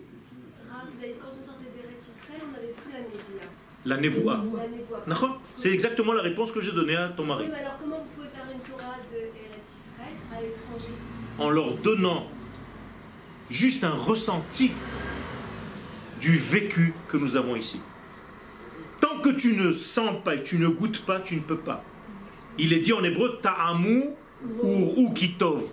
Rav, 0.70 0.88
vous 0.94 1.04
avez 1.04 1.14
dit 1.14 1.20
quand 1.22 1.28
on 1.42 1.46
sortait 1.46 1.66
d'Eretz 1.76 2.12
Israël, 2.16 2.42
on 2.48 2.52
n'avait 2.54 2.74
plus 2.74 2.92
la 2.94 3.00
Névia. 3.00 3.48
La 3.86 3.98
névoie. 3.98 4.38
La 4.58 4.68
Névoie. 4.68 5.04
D'accord 5.08 5.42
C'est 5.56 5.72
exactement 5.72 6.14
la 6.14 6.22
réponse 6.24 6.52
que 6.52 6.60
j'ai 6.62 6.72
donnée 6.72 6.96
à 6.96 7.10
ton 7.10 7.24
Oui, 7.24 7.30
mari. 7.30 7.46
mais 7.52 7.60
alors 7.60 7.78
comment 7.80 7.98
vous 7.98 8.10
pouvez 8.16 8.28
faire 8.30 8.46
une 8.52 8.60
Torah 8.62 8.96
de 9.12 9.18
Eretz 9.18 9.70
Israël 9.86 10.14
à 10.36 10.42
l'étranger? 10.42 10.94
En 11.38 11.50
leur 11.52 11.74
donnant 11.78 12.26
juste 13.50 13.84
un 13.84 13.92
ressenti 13.94 14.72
du 16.20 16.38
vécu 16.38 16.94
que 17.10 17.18
nous 17.18 17.36
avons 17.36 17.56
ici. 17.56 17.80
Tant 19.02 19.20
que 19.22 19.30
tu 19.30 19.56
ne 19.56 19.72
sens 19.72 20.16
pas 20.24 20.36
et 20.36 20.42
tu 20.42 20.58
ne 20.58 20.68
goûtes 20.68 21.06
pas, 21.06 21.20
tu 21.20 21.36
ne 21.36 21.42
peux 21.42 21.58
pas. 21.58 21.84
Il 22.58 22.74
est 22.74 22.80
dit 22.80 22.94
en 22.94 23.04
hébreu 23.04 23.38
ta'amu 23.42 24.06
ou 24.64 25.14
kitov. 25.14 25.64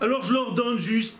Alors 0.00 0.22
je 0.22 0.32
leur 0.32 0.54
donne 0.54 0.78
juste 0.78 1.18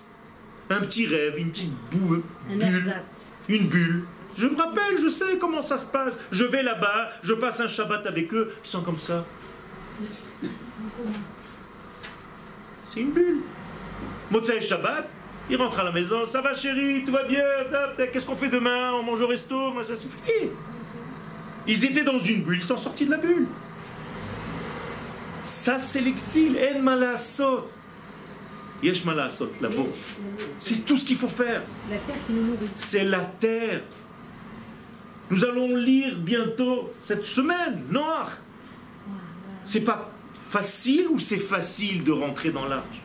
un 0.70 0.80
petit 0.80 1.06
rêve, 1.06 1.34
une 1.38 1.50
petite 1.50 1.72
boule, 1.90 2.22
Un 2.50 2.54
bulle, 2.56 2.62
ersatz. 2.62 3.33
Une 3.48 3.66
bulle. 3.68 4.04
Je 4.36 4.46
me 4.46 4.56
rappelle, 4.56 4.98
je 5.00 5.08
sais 5.08 5.38
comment 5.38 5.62
ça 5.62 5.76
se 5.76 5.86
passe. 5.86 6.18
Je 6.32 6.44
vais 6.44 6.62
là-bas, 6.62 7.10
je 7.22 7.34
passe 7.34 7.60
un 7.60 7.68
Shabbat 7.68 8.06
avec 8.06 8.32
eux, 8.34 8.52
ils 8.64 8.68
sont 8.68 8.82
comme 8.82 8.98
ça. 8.98 9.24
C'est 12.88 13.00
une 13.00 13.12
bulle. 13.12 13.42
Motsai 14.30 14.60
Shabbat, 14.60 15.08
il 15.48 15.56
rentre 15.56 15.78
à 15.78 15.84
la 15.84 15.92
maison, 15.92 16.26
ça 16.26 16.40
va 16.40 16.54
chérie, 16.54 17.04
tout 17.04 17.12
va 17.12 17.24
bien, 17.24 17.44
qu'est-ce 17.96 18.26
qu'on 18.26 18.36
fait 18.36 18.48
demain? 18.48 18.92
On 18.94 19.02
mange 19.02 19.20
au 19.20 19.26
resto, 19.26 19.72
moi, 19.72 19.84
ça 19.84 19.94
c'est 19.94 20.08
fini. 20.10 20.50
Ils 21.66 21.84
étaient 21.84 22.04
dans 22.04 22.18
une 22.18 22.42
bulle, 22.42 22.56
ils 22.56 22.64
sont 22.64 22.76
sortis 22.76 23.06
de 23.06 23.12
la 23.12 23.18
bulle. 23.18 23.46
Ça 25.44 25.78
c'est 25.78 26.00
l'exil, 26.00 26.58
en 26.74 26.80
malasot. 26.80 27.66
Yesh 27.66 27.68
malasot, 27.68 27.68
la 27.68 27.68
veau. 27.68 28.63
C'est 30.60 30.84
tout 30.84 30.96
ce 30.96 31.06
qu'il 31.06 31.16
faut 31.16 31.28
faire. 31.28 31.62
C'est 31.86 31.94
la 31.94 31.98
terre 31.98 32.16
qui 32.26 32.32
nous 32.32 32.42
nourrit. 32.42 32.70
C'est 32.76 33.04
la 33.04 33.20
terre. 33.20 33.82
Nous 35.30 35.44
allons 35.44 35.74
lire 35.74 36.18
bientôt 36.18 36.92
cette 36.98 37.24
semaine, 37.24 37.84
Noir. 37.90 38.30
C'est 39.64 39.80
pas 39.80 40.10
facile 40.50 41.08
ou 41.08 41.18
c'est 41.18 41.38
facile 41.38 42.04
de 42.04 42.12
rentrer 42.12 42.50
dans 42.50 42.66
l'arche? 42.66 43.00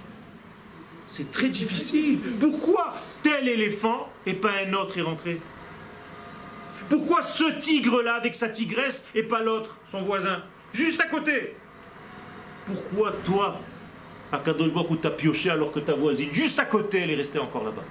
C'est 1.08 1.32
très 1.32 1.48
difficile. 1.48 2.38
Pourquoi 2.40 2.94
tel 3.24 3.48
éléphant 3.48 4.12
et 4.26 4.34
pas 4.34 4.52
un 4.66 4.74
autre 4.74 4.98
est 4.98 5.02
rentré? 5.02 5.42
Pourquoi 6.90 7.24
ce 7.24 7.60
tigre-là 7.60 8.16
avec 8.16 8.36
sa 8.36 8.50
tigresse 8.50 9.08
et 9.16 9.24
pas 9.24 9.42
l'autre, 9.42 9.78
son 9.88 10.02
voisin? 10.02 10.44
Juste 10.74 11.00
à 11.00 11.08
côté. 11.08 11.56
Pourquoi 12.66 13.14
toi, 13.24 13.60
à 14.32 14.40
Kadosh 14.40 14.74
Baruch 14.74 15.02
t'as 15.02 15.10
pioché 15.10 15.50
alors 15.50 15.72
que 15.72 15.80
ta 15.80 15.94
voisine, 15.94 16.30
juste 16.32 16.60
à 16.60 16.66
côté, 16.66 17.00
elle 17.00 17.12
est 17.12 17.16
restée 17.16 17.40
encore 17.40 17.64
là-bas 17.64 17.84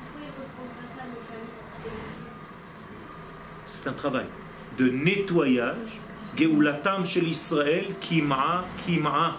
Pourquoi 0.00 0.20
ils 0.22 0.38
ne 0.38 0.40
ressentent 0.40 0.74
pas 0.80 0.96
ça 0.96 1.02
à 1.02 1.06
nos 1.06 1.20
familles 1.20 1.52
quand 1.58 1.76
ils 1.78 1.82
viennent 1.82 2.10
ici? 2.10 2.24
C'est 3.66 3.88
un 3.88 3.92
travail 3.92 4.26
de 4.78 4.88
nettoyage. 4.88 6.00
Geulatam 6.36 7.04
shel 7.04 7.28
Israël, 7.28 7.86
kim'a, 8.00 8.64
kim'a. 8.84 9.38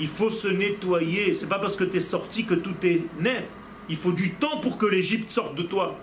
Il 0.00 0.08
faut 0.08 0.30
se 0.30 0.48
nettoyer. 0.48 1.34
C'est 1.34 1.48
pas 1.48 1.58
parce 1.58 1.76
que 1.76 1.84
tu 1.84 1.98
es 1.98 2.00
sorti 2.00 2.44
que 2.44 2.54
tout 2.54 2.74
est 2.82 3.02
net. 3.20 3.48
Il 3.88 3.96
faut 3.96 4.12
du 4.12 4.34
temps 4.34 4.58
pour 4.60 4.78
que 4.78 4.86
l'Égypte 4.86 5.30
sorte 5.30 5.54
de 5.54 5.62
toi. 5.62 5.96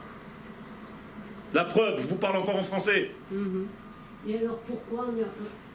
La 1.54 1.66
preuve, 1.66 2.02
je 2.02 2.08
vous 2.08 2.16
parle 2.16 2.38
encore 2.38 2.56
en 2.56 2.64
français. 2.64 3.12
Mhm. 3.32 3.68
Et 4.28 4.38
alors 4.38 4.60
pourquoi 4.60 5.08
on 5.10 5.20
a, 5.20 5.26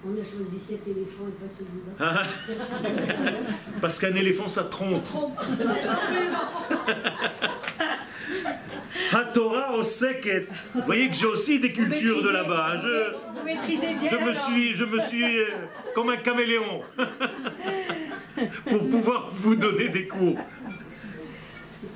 on 0.05 0.11
a 0.13 0.23
choisi 0.23 0.59
cet 0.59 0.87
éléphant 0.87 1.25
et 1.27 1.37
pas 1.43 1.51
celui-là 1.57 2.23
Parce 3.81 3.99
qu'un 3.99 4.15
éléphant, 4.15 4.47
ça 4.47 4.63
trompe. 4.63 5.03
Hatorah 9.11 9.75
oseket. 9.75 10.47
Vous 10.75 10.81
voyez 10.85 11.09
que 11.09 11.15
j'ai 11.15 11.25
aussi 11.25 11.59
des 11.59 11.71
cultures 11.71 12.21
de 12.23 12.29
là-bas. 12.29 12.73
hein. 12.73 12.79
Je, 12.83 13.39
Vous 13.39 13.45
maîtrisez 13.45 13.95
bien 13.95 14.09
Je 14.11 14.15
me 14.17 14.21
alors. 14.31 14.35
suis, 14.45 14.75
je 14.75 14.85
me 14.85 14.99
suis 14.99 15.39
euh, 15.39 15.45
comme 15.95 16.09
un 16.09 16.17
caméléon 16.17 16.81
pour 18.69 18.89
pouvoir 18.89 19.29
vous 19.33 19.55
donner 19.55 19.89
des 19.89 20.07
cours. 20.07 20.37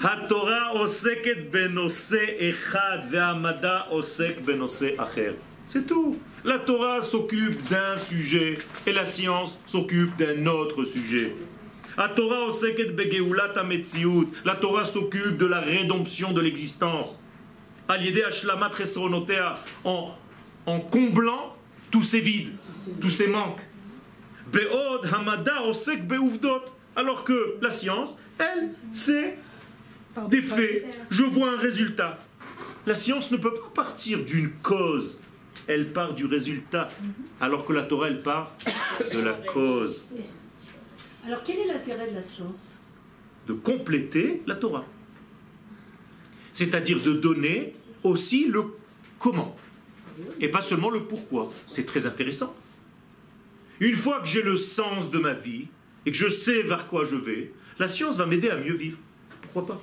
התורה 0.01 0.67
עוסקת 0.69 1.37
בנושא 1.51 2.25
אחד 2.49 2.97
והמדע 3.11 3.79
עוסק 3.89 4.37
בנושא 4.45 4.89
אחר. 4.97 5.33
C'est 5.68 5.86
tout. 5.86 6.16
La 6.44 6.58
Torah 6.58 7.02
s'occupe 7.02 7.68
d'un 7.68 7.98
sujet 7.98 8.58
et 8.86 8.92
la 8.92 9.04
science 9.04 9.60
s'occupe 9.66 10.16
d'un 10.16 10.46
autre 10.46 10.84
sujet. 10.84 11.36
La 11.98 12.08
Torah 12.08 12.50
s'occupe 12.52 12.96
de 15.36 15.44
la 15.44 15.60
rédemption 15.60 16.32
de 16.32 16.40
l'existence. 16.40 17.22
En, 19.84 20.14
en 20.64 20.80
comblant 20.80 21.54
tous 21.90 22.02
ces 22.02 22.20
vides, 22.20 22.56
tous 23.02 23.10
ces 23.10 23.26
manques. 23.26 23.60
Alors 26.96 27.24
que 27.24 27.56
la 27.60 27.70
science, 27.70 28.18
elle, 28.38 28.70
c'est 28.94 29.36
des 30.30 30.40
faits. 30.40 30.86
Je 31.10 31.24
vois 31.24 31.50
un 31.50 31.58
résultat. 31.58 32.18
La 32.86 32.94
science 32.94 33.30
ne 33.32 33.36
peut 33.36 33.52
pas 33.52 33.82
partir 33.84 34.24
d'une 34.24 34.50
cause 34.62 35.20
elle 35.68 35.92
part 35.92 36.14
du 36.14 36.24
résultat. 36.24 36.88
Alors 37.40 37.64
que 37.64 37.72
la 37.72 37.82
Torah, 37.82 38.08
elle 38.08 38.22
part 38.22 38.56
de 39.12 39.20
la 39.20 39.34
cause. 39.34 40.14
Alors 41.24 41.42
quel 41.44 41.58
est 41.58 41.66
l'intérêt 41.66 42.10
de 42.10 42.14
la 42.14 42.22
science? 42.22 42.70
De 43.46 43.52
compléter 43.52 44.42
la 44.46 44.56
Torah. 44.56 44.84
C'est-à-dire 46.52 47.00
de 47.00 47.12
donner 47.12 47.76
aussi 48.02 48.48
le 48.48 48.64
comment. 49.18 49.56
Et 50.40 50.48
pas 50.48 50.62
seulement 50.62 50.90
le 50.90 51.04
pourquoi. 51.04 51.52
C'est 51.68 51.86
très 51.86 52.06
intéressant. 52.06 52.56
Une 53.78 53.94
fois 53.94 54.20
que 54.20 54.26
j'ai 54.26 54.42
le 54.42 54.56
sens 54.56 55.10
de 55.10 55.18
ma 55.18 55.34
vie 55.34 55.68
et 56.04 56.10
que 56.10 56.16
je 56.16 56.28
sais 56.28 56.62
vers 56.62 56.88
quoi 56.88 57.04
je 57.04 57.14
vais, 57.14 57.52
la 57.78 57.88
science 57.88 58.16
va 58.16 58.26
m'aider 58.26 58.48
à 58.48 58.56
mieux 58.56 58.74
vivre. 58.74 58.98
Pourquoi 59.42 59.66
pas? 59.66 59.82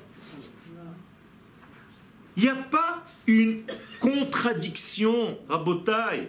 Il 2.36 2.43
n'y 2.43 2.49
a 2.49 2.55
pas 2.55 3.05
une 3.28 3.61
contradiction 3.99 5.38
à 5.49 5.57
Botaille. 5.57 6.28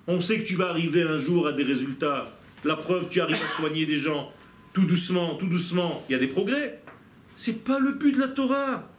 On 0.08 0.20
sait 0.20 0.40
que 0.40 0.48
tu 0.48 0.56
vas 0.56 0.70
arriver 0.70 1.04
un 1.04 1.18
jour 1.18 1.48
à 1.48 1.54
des 1.54 1.64
résultats. 1.64 2.38
La 2.66 2.76
preuve, 2.76 3.08
tu 3.10 3.22
arrives 3.22 3.42
à 3.44 3.48
soigner 3.48 3.86
des 3.86 3.98
gens. 3.98 4.34
Tout 4.74 4.86
doucement, 4.86 5.36
tout 5.36 5.48
doucement. 5.48 6.04
Il 6.10 6.14
y 6.14 6.16
a 6.16 6.20
des 6.20 6.28
progrès. 6.28 6.82
C'est 7.38 7.64
pas 7.64 7.80
le 7.80 7.94
but 7.94 8.12
de 8.12 8.20
la 8.20 8.28
Torah. 8.28 8.90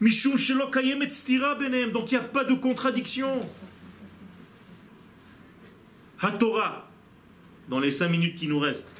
Benem. 0.00 1.90
Donc 1.90 2.12
il 2.12 2.18
n'y 2.18 2.24
a 2.24 2.28
pas 2.28 2.44
de 2.44 2.54
contradiction. 2.54 3.40
HaTorah, 6.24 6.88
dans 7.68 7.80
les 7.80 7.92
cinq 7.92 8.08
minutes 8.08 8.36
qui 8.36 8.48
nous 8.48 8.58
restent. 8.58 8.94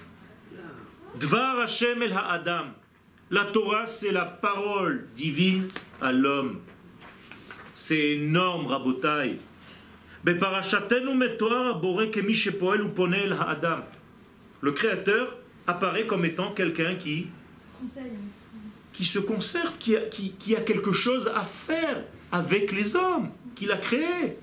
Dvar 1.19 1.61
Hashem 1.61 2.03
el 2.03 2.15
La 3.31 3.45
Torah, 3.45 3.87
c'est 3.87 4.13
la 4.13 4.27
parole 4.27 5.09
divine 5.17 5.69
à 6.03 6.13
l'homme. 6.13 6.61
C'est 7.77 8.17
énorme, 8.17 8.67
Rabotai. 8.67 9.39
Le 14.61 14.73
Créateur 14.73 15.39
apparaît 15.67 16.05
comme 16.05 16.25
étant 16.27 16.53
quelqu'un 16.53 16.95
qui, 16.97 17.29
qui 18.93 19.05
se 19.07 19.19
concerte, 19.19 19.79
qui 19.79 19.97
a, 19.97 20.01
qui 20.03 20.57
a 20.57 20.61
quelque 20.61 20.93
chose 20.93 21.31
à 21.35 21.43
faire 21.43 22.05
avec 22.31 22.71
les 22.73 22.95
hommes 22.97 23.31
qu'il 23.55 23.73
a 23.73 23.79
créés. 23.79 24.37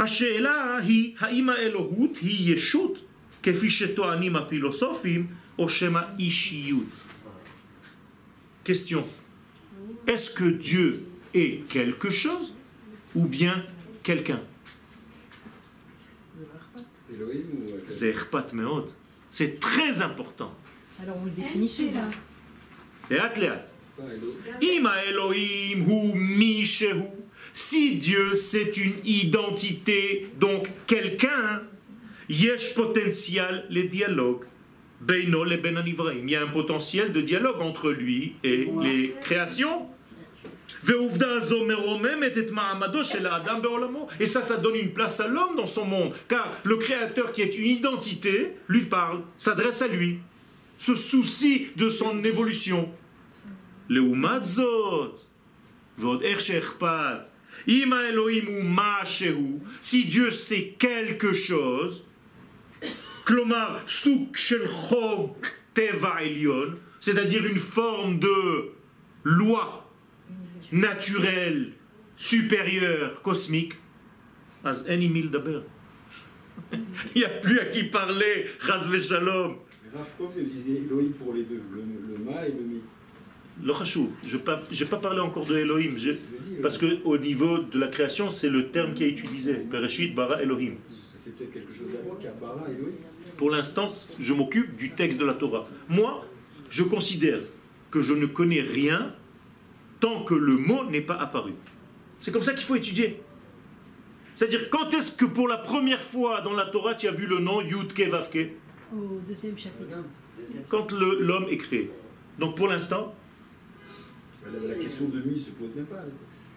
השאלה 0.00 0.78
היא, 0.78 1.14
האם 1.18 1.48
האלוהות 1.48 2.16
היא 2.16 2.54
ישות, 2.54 3.04
כפי 3.42 3.70
שטוענים 3.70 4.36
הפילוסופים, 4.36 5.26
או 5.58 5.68
שמא 5.68 6.00
אישיות? 6.18 7.02
Question. 8.66 9.04
Est-ce 10.06 10.30
que 10.30 10.44
Dieu 10.44 11.04
est 11.34 11.62
quelque 11.68 12.10
chose 12.10 12.54
ou 13.14 13.24
bien 13.26 13.56
quelqu'un 14.02 14.40
Elohim 17.12 17.46
ou 17.54 17.70
euh, 17.70 17.84
C'est 17.86 18.08
Erpat 18.08 18.48
Meod. 18.52 18.90
C'est 19.30 19.60
très 19.60 20.02
important. 20.02 20.52
Alors 21.02 21.16
vous 21.18 21.26
le 21.26 21.32
définissez 21.32 21.90
là. 21.92 22.08
לאט 23.10 23.38
לאט. 23.38 23.70
c'est 23.80 24.02
pas 24.02 24.12
Elohim. 24.12 24.62
אם 24.62 24.86
האלוהים 24.86 25.80
הוא 25.80 26.16
מי 26.16 26.66
שהוא, 26.66 27.26
Si 27.53 27.97
Dieu, 27.97 28.33
c'est 28.35 28.77
une 28.77 28.93
identité, 29.03 30.29
donc 30.39 30.69
quelqu'un, 30.87 31.63
yesh 32.29 32.73
potentiel 32.75 33.65
les 33.69 33.83
dialogues. 33.83 34.45
Ben 35.01 35.19
Il 35.19 36.29
y 36.29 36.35
a 36.35 36.43
un 36.43 36.47
potentiel 36.47 37.11
de 37.11 37.21
dialogue 37.21 37.59
entre 37.61 37.89
lui 37.91 38.35
et 38.43 38.69
les 38.81 39.13
créations. 39.21 39.87
Et 44.19 44.25
ça, 44.25 44.41
ça 44.41 44.57
donne 44.57 44.75
une 44.75 44.93
place 44.93 45.19
à 45.19 45.27
l'homme 45.27 45.55
dans 45.55 45.65
son 45.65 45.85
monde, 45.85 46.13
car 46.27 46.51
le 46.63 46.77
créateur 46.77 47.33
qui 47.33 47.41
est 47.41 47.57
une 47.57 47.67
identité 47.67 48.53
lui 48.67 48.81
parle, 48.81 49.21
s'adresse 49.37 49.81
à 49.81 49.87
lui, 49.87 50.19
se 50.77 50.95
soucie 50.95 51.67
de 51.75 51.89
son 51.89 52.23
évolution. 52.23 52.89
Le 53.89 54.01
Ima 57.67 58.09
Elohim 58.09 58.47
ou 58.49 58.63
Ma'asheru, 58.63 59.59
si 59.79 60.05
Dieu 60.05 60.31
sait 60.31 60.75
quelque 60.79 61.33
chose, 61.33 62.05
c'est-à-dire 66.99 67.45
une 67.45 67.59
forme 67.59 68.19
de 68.19 68.71
loi 69.23 69.89
naturelle, 70.71 71.73
supérieure, 72.17 73.21
cosmique, 73.21 73.73
As 74.63 74.85
any 74.87 75.07
Enimil 75.07 75.31
Daber. 75.31 75.61
Il 76.71 76.79
n'y 77.15 77.23
a 77.23 77.29
plus 77.29 77.59
à 77.59 77.65
qui 77.65 77.85
parler, 77.85 78.45
Chazve 78.59 79.01
Shalom. 79.01 79.57
Rav 79.93 80.07
Kof 80.17 80.37
utilisait 80.37 80.83
Elohim 80.83 81.13
pour 81.13 81.33
les 81.33 81.43
deux, 81.43 81.61
le 81.73 82.17
ma 82.23 82.47
et 82.47 82.51
le 82.51 82.61
mi. 82.61 82.81
Le 83.63 83.73
chashouv. 83.73 84.09
Je 84.25 84.37
n'ai 84.37 84.43
pas, 84.43 84.61
pas, 84.89 84.97
parlé 84.97 85.19
encore 85.19 85.45
de 85.45 85.57
Elohim, 85.57 85.97
je, 85.97 86.11
parce 86.61 86.77
qu'au 86.77 87.17
niveau 87.17 87.59
de 87.59 87.79
la 87.79 87.87
création, 87.87 88.31
c'est 88.31 88.49
le 88.49 88.69
terme 88.69 88.93
qui 88.93 89.03
est 89.03 89.09
utilisé. 89.09 89.53
Bereshit, 89.69 90.15
bara, 90.15 90.41
Elohim. 90.41 90.75
C'est 91.17 91.35
peut-être 91.35 91.53
quelque 91.53 91.73
chose 91.73 91.87
d'avant 91.93 92.15
qu'à 92.15 92.31
bara, 92.31 92.65
Elohim. 92.67 92.95
Pour 93.37 93.51
l'instant, 93.51 93.87
je 94.19 94.33
m'occupe 94.33 94.75
du 94.75 94.91
texte 94.91 95.19
de 95.19 95.25
la 95.25 95.33
Torah. 95.33 95.67
Moi, 95.89 96.25
je 96.69 96.83
considère 96.83 97.39
que 97.91 98.01
je 98.01 98.13
ne 98.13 98.25
connais 98.25 98.61
rien 98.61 99.13
tant 99.99 100.23
que 100.23 100.33
le 100.33 100.57
mot 100.57 100.85
n'est 100.85 101.01
pas 101.01 101.15
apparu. 101.15 101.53
C'est 102.19 102.31
comme 102.31 102.43
ça 102.43 102.53
qu'il 102.53 102.65
faut 102.65 102.75
étudier. 102.75 103.21
C'est-à-dire, 104.33 104.69
quand 104.69 104.91
est-ce 104.93 105.15
que 105.15 105.25
pour 105.25 105.47
la 105.47 105.57
première 105.57 106.01
fois 106.01 106.41
dans 106.41 106.53
la 106.53 106.65
Torah, 106.65 106.95
tu 106.95 107.07
as 107.07 107.11
vu 107.11 107.27
le 107.27 107.39
nom 107.39 107.61
Yudke 107.61 108.07
Vavke 108.09 108.49
Au 108.93 109.19
deuxième 109.27 109.57
chapitre. 109.57 109.97
Quand 110.69 110.91
l'homme 110.91 111.45
est 111.49 111.57
créé. 111.57 111.91
Donc 112.39 112.55
pour 112.55 112.67
l'instant, 112.67 113.13
la, 114.45 114.67
la 114.67 114.75
question 114.75 115.05
de 115.09 115.21
Mi 115.21 115.37
se 115.37 115.51
pose 115.51 115.69
même 115.75 115.85
pas. 115.85 116.03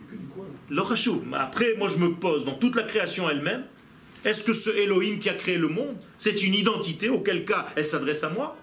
C'est 0.01 0.17
que 0.17 0.21
du 0.21 0.27
quoi 0.27 0.47
là 0.71 1.41
Après, 1.41 1.75
moi, 1.77 1.89
je 1.89 1.99
me 1.99 2.15
pose 2.15 2.45
dans 2.45 2.55
toute 2.55 2.77
la 2.77 2.83
création 2.85 3.29
elle-même. 3.29 3.65
Est-ce 4.25 4.45
que 4.45 4.55
ce 4.55 4.71
Elohim 4.71 5.19
qui 5.19 5.29
a 5.29 5.35
créé 5.35 5.59
le 5.59 5.69
monde, 5.69 5.97
c'est 6.19 6.43
une 6.43 6.55
identité, 6.55 7.11
auquel 7.11 7.45
cas 7.45 7.67
elle 7.77 7.85
s'adresse 7.85 8.25
à 8.25 8.31
moi 8.31 8.57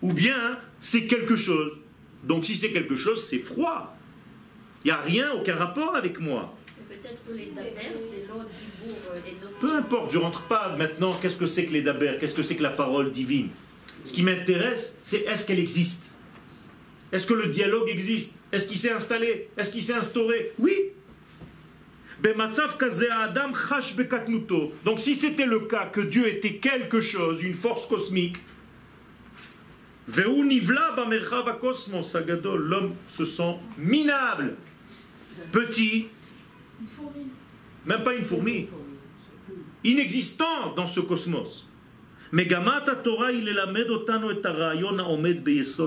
Ou 0.00 0.12
bien 0.14 0.58
c'est 0.80 1.06
quelque 1.06 1.36
chose? 1.36 1.78
Donc 2.24 2.46
si 2.46 2.54
c'est 2.54 2.72
quelque 2.72 2.94
chose, 2.94 3.22
c'est 3.22 3.38
froid. 3.38 3.94
Il 4.82 4.88
n'y 4.88 4.92
a 4.92 5.00
rien, 5.00 5.32
aucun 5.32 5.56
rapport 5.56 5.94
avec 5.94 6.20
moi. 6.20 6.56
Et 6.78 6.94
Peut-être 6.94 7.26
que 7.26 7.32
les 7.32 7.52
daber, 7.54 7.70
c'est 8.00 8.26
l'autre 8.28 8.48
dibour 8.48 8.96
et 9.26 9.42
d'autres. 9.42 9.58
Peu 9.58 9.74
importe, 9.74 10.10
je 10.12 10.18
rentre 10.18 10.42
pas 10.44 10.74
maintenant, 10.76 11.14
qu'est-ce 11.20 11.38
que 11.38 11.46
c'est 11.46 11.66
que 11.66 11.72
les 11.72 11.82
daber, 11.82 12.16
qu'est-ce 12.18 12.34
que 12.34 12.42
c'est 12.42 12.56
que 12.56 12.62
la 12.62 12.70
parole 12.70 13.12
divine? 13.12 13.50
Ce 14.04 14.12
qui 14.12 14.22
m'intéresse, 14.22 15.00
c'est 15.02 15.22
est-ce 15.26 15.46
qu'elle 15.46 15.58
existe? 15.58 16.13
Est-ce 17.12 17.26
que 17.26 17.34
le 17.34 17.48
dialogue 17.48 17.88
existe? 17.88 18.38
Est-ce 18.52 18.68
qu'il 18.68 18.78
s'est 18.78 18.92
installé? 18.92 19.48
Est-ce 19.56 19.72
qu'il 19.72 19.82
s'est 19.82 19.94
instauré? 19.94 20.52
Oui. 20.58 20.74
Donc 24.84 25.00
si 25.00 25.14
c'était 25.14 25.46
le 25.46 25.60
cas 25.60 25.86
que 25.86 26.00
Dieu 26.00 26.26
était 26.26 26.54
quelque 26.54 27.00
chose, 27.00 27.42
une 27.42 27.54
force 27.54 27.86
cosmique, 27.86 28.36
l'homme 32.56 32.94
se 33.08 33.24
sent 33.24 33.56
minable, 33.78 34.56
petit, 35.52 36.08
même 37.84 38.02
pas 38.02 38.14
une 38.14 38.24
fourmi, 38.24 38.68
inexistant 39.82 40.74
dans 40.74 40.86
ce 40.86 41.00
cosmos. 41.00 41.68
Torah, 42.96 43.32
et 43.32 43.40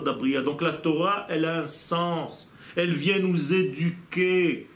abriya. 0.07 0.41
Donc 0.41 0.61
la 0.61 0.71
Torah, 0.71 1.27
elle 1.29 1.43
a 1.43 1.63
un 1.63 1.67
sens. 1.67 2.55
Elle 2.77 2.93
vient 2.93 3.19
nous 3.19 3.53
éduquer. 3.53 4.69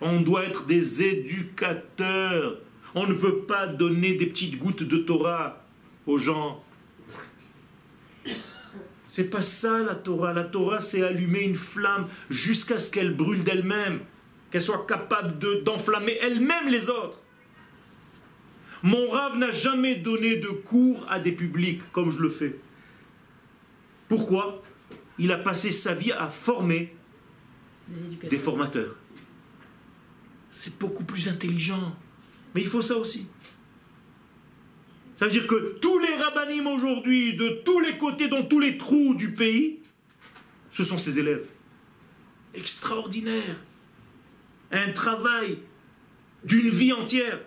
On 0.00 0.20
doit 0.20 0.42
être 0.42 0.66
des 0.66 1.00
éducateurs. 1.04 2.58
On 2.96 3.06
ne 3.06 3.14
peut 3.14 3.42
pas 3.42 3.68
donner 3.68 4.14
des 4.14 4.26
petites 4.26 4.58
gouttes 4.58 4.82
de 4.82 4.96
Torah 4.96 5.64
aux 6.08 6.18
gens. 6.18 6.64
C'est 9.06 9.30
pas 9.30 9.42
ça 9.42 9.78
la 9.78 9.94
Torah. 9.94 10.32
La 10.32 10.42
Torah, 10.42 10.80
c'est 10.80 11.04
allumer 11.04 11.42
une 11.42 11.54
flamme 11.54 12.08
jusqu'à 12.30 12.80
ce 12.80 12.90
qu'elle 12.90 13.14
brûle 13.14 13.44
d'elle-même, 13.44 14.00
qu'elle 14.50 14.60
soit 14.60 14.86
capable 14.88 15.38
de- 15.38 15.62
d'enflammer 15.64 16.18
elle-même 16.20 16.68
les 16.68 16.90
autres. 16.90 17.21
Mon 18.82 19.10
rave 19.10 19.38
n'a 19.38 19.52
jamais 19.52 19.96
donné 19.96 20.36
de 20.36 20.48
cours 20.48 21.06
à 21.08 21.20
des 21.20 21.32
publics 21.32 21.82
comme 21.92 22.10
je 22.10 22.18
le 22.18 22.30
fais. 22.30 22.58
Pourquoi? 24.08 24.62
Il 25.18 25.30
a 25.30 25.38
passé 25.38 25.70
sa 25.70 25.94
vie 25.94 26.12
à 26.12 26.28
former 26.28 26.94
Des 28.28 28.38
formateurs. 28.38 28.96
C'est 30.50 30.78
beaucoup 30.78 31.04
plus 31.04 31.28
intelligent. 31.28 31.96
Mais 32.54 32.62
il 32.62 32.68
faut 32.68 32.82
ça 32.82 32.96
aussi. 32.96 33.26
Ça 35.18 35.26
veut 35.26 35.30
dire 35.30 35.46
que 35.46 35.78
tous 35.80 35.98
les 36.00 36.14
rabbinim 36.16 36.66
aujourd'hui, 36.66 37.36
de 37.36 37.62
tous 37.64 37.78
les 37.80 37.96
côtés, 37.96 38.28
dans 38.28 38.42
tous 38.42 38.58
les 38.58 38.76
trous 38.76 39.14
du 39.14 39.32
pays, 39.32 39.78
ce 40.70 40.82
sont 40.82 40.98
ses 40.98 41.18
élèves. 41.18 41.46
Extraordinaire. 42.54 43.56
Un 44.72 44.90
travail 44.90 45.58
d'une 46.44 46.70
vie 46.70 46.92
entière 46.92 47.38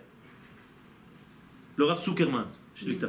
Le 1.76 1.84
Rav 1.84 2.02
Zuckerman, 2.04 2.46
Shlita. 2.76 3.08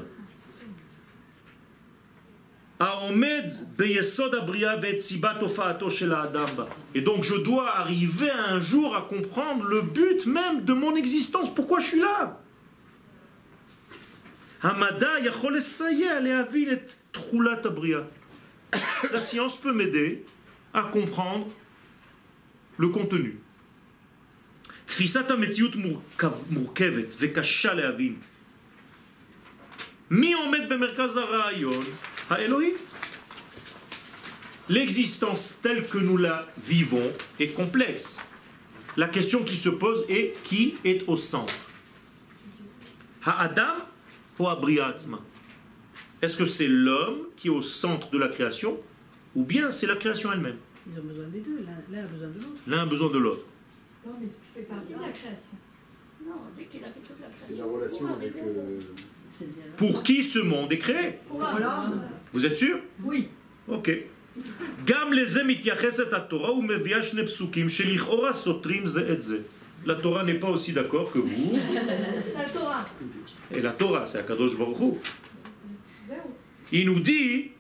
Aomed 2.79 3.51
beyesod 3.77 4.33
abriya 4.33 4.77
ve'etzibat 4.77 5.39
hofa'ato 5.41 5.89
shel 5.89 6.13
ha'adam 6.13 6.49
ba. 6.57 6.67
Et 6.95 7.01
donc 7.01 7.23
je 7.23 7.35
dois 7.35 7.77
arriver 7.77 8.31
un 8.31 8.59
jour 8.59 8.95
à 8.95 9.03
comprendre 9.03 9.65
le 9.65 9.81
but 9.81 10.25
même 10.25 10.65
de 10.65 10.73
mon 10.73 10.95
existence. 10.95 11.53
Pourquoi 11.53 11.79
je 11.79 11.87
suis 11.87 11.99
là 11.99 12.39
Hamada 14.63 15.19
yachol 15.19 15.53
lesayeh 15.53 16.21
le'avin 16.21 16.71
et 16.73 16.81
trulat 17.11 17.61
abriya. 17.65 18.07
La 19.11 19.21
science 19.21 19.57
peut 19.57 19.73
m'aider 19.73 20.25
à 20.73 20.83
comprendre 20.83 21.47
le 22.77 22.87
contenu. 22.89 23.39
תפיסת 24.91 25.31
המציאות 25.31 25.75
מורכב, 25.75 26.31
מורכבת 26.49 27.15
וקשה 27.19 27.73
להבין. 27.73 28.15
מי 30.11 30.33
עומד 30.33 30.69
במרכז 30.69 31.17
הרעיון? 31.17 31.85
האלוהים. 32.29 32.75
L'existence 34.69 35.59
telle 35.61 35.87
que 35.87 35.97
nous 35.97 36.17
la 36.17 36.47
vivons 36.71 37.09
est 37.39 37.49
complexe. 37.61 38.19
La 38.95 39.07
question 39.07 39.43
qui 39.43 39.57
se 39.57 39.69
pose 39.69 40.05
est 40.09 40.35
qui 40.43 40.75
est 40.85 41.01
au 41.07 41.17
centre 41.17 41.53
Ha'adam 43.25 43.77
ou 44.39 44.47
Abriya 44.47 44.87
Atzma 44.87 45.19
Est-ce 46.21 46.37
que 46.37 46.45
c'est 46.45 46.67
l'homme 46.67 47.19
qui 47.37 47.47
est 47.47 47.51
au 47.51 47.61
centre 47.61 48.09
de 48.11 48.17
la 48.17 48.29
création 48.29 48.79
ou 49.35 49.43
bien 49.43 49.71
c'est 49.71 49.87
la 49.87 49.95
création 49.95 50.31
elle-même 50.31 50.57
Ils 50.87 50.99
ont 50.99 51.03
besoin 51.03 51.27
des 51.27 51.41
deux, 51.41 51.59
l'un 51.67 51.79
l'un 51.91 52.03
a 52.03 52.07
besoin 52.07 52.29
de 52.29 52.39
l'autre. 52.39 52.61
L'un 52.67 52.81
a 52.81 52.85
besoin 52.85 53.09
de 53.09 53.17
l'autre. 53.17 53.45
Non, 54.05 54.13
mais 54.19 54.27
tu 54.27 54.47
fais 54.55 54.61
partie 54.73 54.93
de 54.93 54.99
la 55.01 55.09
création. 55.09 55.55
Non, 56.25 56.33
on 56.47 56.57
dit 56.57 56.65
qu'il 56.67 56.83
a 56.83 56.87
fait 56.87 56.99
toute 56.99 57.19
la 57.19 57.27
C'est 57.37 57.53
la 57.53 57.63
création. 57.63 57.73
relation 57.73 58.07
avec. 58.13 58.33
euh, 58.35 58.79
C'est 58.79 58.85
bien. 58.95 59.14
Pour 59.77 60.03
qui 60.03 60.23
ce 60.23 60.39
monde 60.39 60.71
est 60.71 60.77
créé 60.77 61.19
Pour 61.27 61.37
Voilà. 61.39 61.91
Vous 62.33 62.45
êtes 62.45 62.57
sûr 62.57 62.77
Oui. 63.03 63.27
Ok. 63.67 63.89
גם 64.85 65.13
לזה 65.13 65.43
מתייחסת 65.43 66.13
התורה 66.13 66.53
ומביאה 66.53 67.03
שני 67.03 67.25
פסוקים 67.25 67.69
שלכאורה 67.69 68.33
סותרים 68.33 68.87
זה 68.87 69.13
את 69.13 69.23
זה. 69.23 69.37
La 69.85 69.95
Torah 69.95 70.23
n'est 70.23 70.39
pas 70.39 70.49
aussi 70.49 70.73
d'accord 70.73 71.11
que 71.11 71.17
vous. 71.19 71.53
C'est 71.57 72.33
la 72.37 72.45
Torah. 72.53 72.85
Et 73.51 73.61
la 73.61 73.71
Torah, 73.71 74.05
c'est 74.05 74.19
Akadosh 74.19 74.55
Baruch 74.57 74.77
Hu. 74.79 74.91
Zéro. 76.07 76.37
Il 76.71 76.85
nous 76.85 76.99
dit 76.99 77.51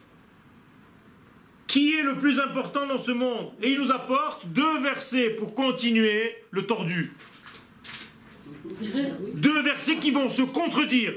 qui 1.71 1.93
est 1.97 2.03
le 2.03 2.15
plus 2.15 2.39
important 2.39 2.85
dans 2.85 2.99
ce 2.99 3.11
monde. 3.11 3.51
Et 3.61 3.71
il 3.71 3.79
nous 3.81 3.91
apporte 3.91 4.45
deux 4.47 4.81
versets 4.81 5.31
pour 5.31 5.55
continuer 5.55 6.35
le 6.51 6.67
tordu. 6.67 7.13
Deux 9.33 9.61
versets 9.63 9.95
qui 9.95 10.11
vont 10.11 10.29
se 10.29 10.43
contredire. 10.43 11.13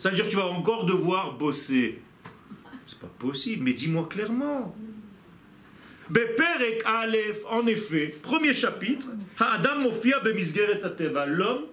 Ça 0.00 0.08
veut 0.08 0.16
dire 0.16 0.24
que 0.24 0.30
tu 0.30 0.36
vas 0.36 0.46
encore 0.46 0.86
devoir 0.86 1.34
bosser. 1.36 1.98
C'est 2.86 2.98
pas 2.98 3.12
possible, 3.18 3.64
mais 3.64 3.74
dis-moi 3.74 4.08
clairement. 4.08 4.74
Beperek 6.08 6.82
Aleph, 6.86 7.40
en 7.48 7.66
effet, 7.66 8.16
premier 8.22 8.54
chapitre, 8.54 9.08
Adam 9.38 9.90
l'homme 11.26 11.64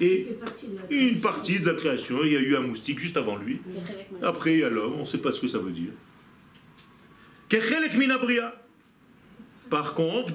et 0.00 0.28
une 0.90 1.20
partie 1.20 1.60
de 1.60 1.66
la 1.66 1.74
création. 1.74 2.24
Il 2.24 2.32
y 2.32 2.36
a 2.36 2.40
eu 2.40 2.56
un 2.56 2.62
moustique 2.62 2.98
juste 2.98 3.18
avant 3.18 3.36
lui. 3.36 3.60
Après, 4.22 4.54
il 4.54 4.60
y 4.60 4.64
a 4.64 4.70
l'homme, 4.70 4.94
on 4.94 5.02
ne 5.02 5.06
sait 5.06 5.18
pas 5.18 5.32
ce 5.32 5.42
que 5.42 5.48
ça 5.48 5.58
veut 5.58 5.72
dire. 5.72 5.92
Par 9.68 9.92
contre, 9.92 10.32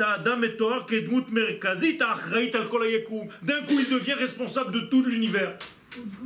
Adam 0.00 0.40
Kedmut 0.88 1.30
Merkazit, 1.30 1.98
D'un 1.98 3.62
coup, 3.62 3.78
il 3.78 3.88
devient 3.90 4.14
responsable 4.14 4.72
de 4.72 4.80
tout 4.86 5.04
l'univers. 5.04 5.58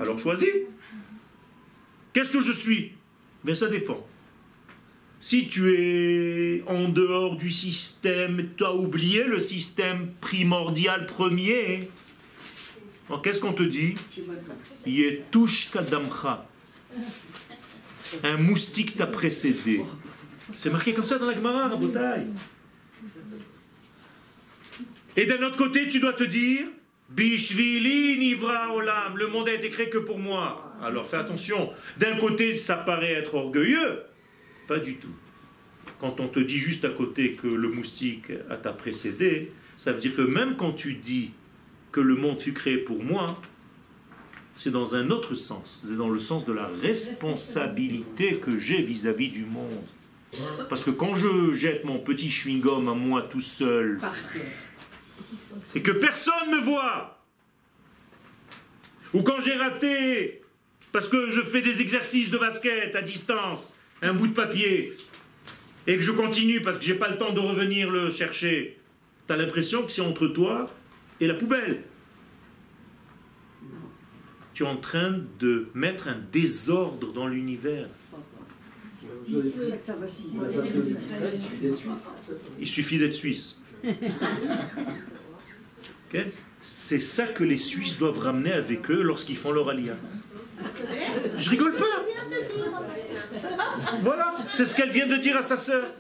Alors 0.01 0.19
choisis. 0.19 0.49
Qu'est-ce 2.13 2.33
que 2.33 2.41
je 2.41 2.53
suis? 2.53 2.93
Mais 3.45 3.55
ça 3.55 3.69
dépend. 3.69 4.07
Si 5.21 5.49
tu 5.49 5.73
es 5.75 6.63
en 6.67 6.89
dehors 6.89 7.37
du 7.37 7.51
système, 7.51 8.51
tu 8.57 8.65
as 8.65 8.75
oublié 8.75 9.25
le 9.25 9.41
système 9.41 10.13
primordial 10.21 11.07
premier, 11.07 11.89
qu'est-ce 13.23 13.41
qu'on 13.41 13.55
te 13.55 13.63
dit? 13.63 13.95
Yetush 14.87 15.71
kadamcha. 15.71 16.47
Un 18.23 18.37
moustique 18.37 18.97
t'a 18.97 19.07
précédé. 19.07 19.83
C'est 20.57 20.71
marqué 20.71 20.93
comme 20.93 21.07
ça 21.07 21.19
dans 21.19 21.27
la 21.27 21.35
Gemara, 21.35 21.69
Rabotai. 21.69 22.27
Et 25.17 25.27
d'un 25.27 25.43
autre 25.43 25.57
côté, 25.57 25.89
tu 25.89 26.01
dois 26.01 26.13
te 26.13 26.25
dire 26.25 26.67
Bishvili 27.15 28.19
nivra 28.19 28.75
olam. 28.75 29.17
Le 29.17 29.29
monde 29.29 29.49
a 29.49 29.55
été 29.55 29.71
créé 29.71 29.89
que 29.89 29.99
pour 29.99 30.19
moi. 30.19 30.75
Alors 30.83 31.09
fais 31.09 31.17
attention. 31.17 31.73
D'un 31.99 32.17
côté, 32.17 32.59
ça 32.59 32.77
paraît 32.77 33.13
être 33.13 33.35
orgueilleux. 33.35 34.03
Pas 34.67 34.79
du 34.79 34.97
tout. 34.97 35.15
Quand 36.01 36.21
on 36.21 36.29
te 36.29 36.41
dit 36.41 36.59
juste 36.59 36.85
à 36.85 36.91
côté 36.91 37.35
que 37.35 37.47
le 37.47 37.69
moustique 37.69 38.33
a 38.51 38.57
t'a 38.57 38.73
précédé, 38.73 39.53
ça 39.77 39.93
veut 39.93 40.01
dire 40.01 40.17
que 40.17 40.23
même 40.23 40.57
quand 40.57 40.73
tu 40.73 40.95
dis 40.95 41.31
que 41.93 42.01
le 42.01 42.17
monde 42.17 42.41
fut 42.41 42.53
créé 42.53 42.79
pour 42.79 43.03
moi, 43.03 43.41
c'est 44.57 44.71
dans 44.71 44.97
un 44.97 45.11
autre 45.11 45.35
sens, 45.35 45.85
c'est 45.87 45.97
dans 45.97 46.11
le 46.11 46.21
sens 46.21 46.45
de 46.45 46.53
la 46.53 46.69
responsabilité 46.83 48.37
que 48.37 48.59
j'ai 48.59 48.83
vis-à-vis 48.83 49.29
du 49.29 49.45
monde. 49.45 49.85
Parce 50.69 50.85
que 50.85 50.91
quand 50.91 51.15
je 51.15 51.55
jette 51.55 51.85
mon 51.85 51.99
petit 51.99 52.29
chewing-gum 52.29 52.89
à 52.89 52.95
moi 52.95 53.23
tout 53.23 53.41
seul, 53.41 54.01
et 55.75 55.83
que 55.83 55.91
personne 55.91 56.51
ne 56.51 56.57
me 56.57 56.63
voit, 56.63 57.21
ou 59.13 59.23
quand 59.23 59.41
j'ai 59.41 59.55
raté, 59.55 60.43
parce 60.93 61.09
que 61.09 61.31
je 61.31 61.41
fais 61.41 61.63
des 61.63 61.81
exercices 61.81 62.31
de 62.31 62.39
basket 62.39 62.95
à 62.95 63.03
distance, 63.03 63.77
un 64.03 64.15
bout 64.15 64.29
de 64.29 64.33
papier, 64.33 64.97
et 65.87 65.97
que 65.97 66.03
je 66.03 66.13
continue 66.13 66.63
parce 66.63 66.79
que 66.79 66.85
j'ai 66.85 66.95
pas 66.95 67.09
le 67.09 67.19
temps 67.19 67.33
de 67.33 67.41
revenir 67.41 67.91
le 67.91 68.11
chercher, 68.11 68.79
tu 69.27 69.33
as 69.33 69.37
l'impression 69.37 69.83
que 69.83 69.93
c'est 69.93 70.03
entre 70.03 70.27
toi 70.29 70.71
et 71.21 71.27
la 71.27 71.35
poubelle. 71.35 71.83
Tu 74.53 74.63
es 74.63 74.67
en 74.67 74.77
train 74.77 75.21
de 75.41 75.69
mettre 75.75 76.09
un 76.09 76.19
désordre 76.33 77.13
dans 77.13 77.27
l'univers. 77.27 77.89
il 82.61 82.69
suffit 82.69 82.99
d'être 82.99 83.15
suisse. 83.15 83.59
C'est 86.63 87.01
ça 87.01 87.27
que 87.27 87.45
les 87.45 87.59
Suisses 87.59 87.99
doivent 87.99 88.19
ramener 88.19 88.53
avec 88.53 88.91
eux 88.91 89.03
lorsqu'ils 89.03 89.37
font 89.37 89.53
leur 89.53 89.69
alia. 89.69 89.97
Je 91.37 91.51
rigole 91.51 91.77
pas. 91.77 91.85
Voilà, 94.01 94.35
c'est 94.49 94.65
ce 94.65 94.77
qu'elle 94.77 94.91
vient 94.91 95.07
de 95.07 95.17
dire 95.17 95.37
à 95.37 95.43
sa 95.43 95.57
sœur. 95.57 95.95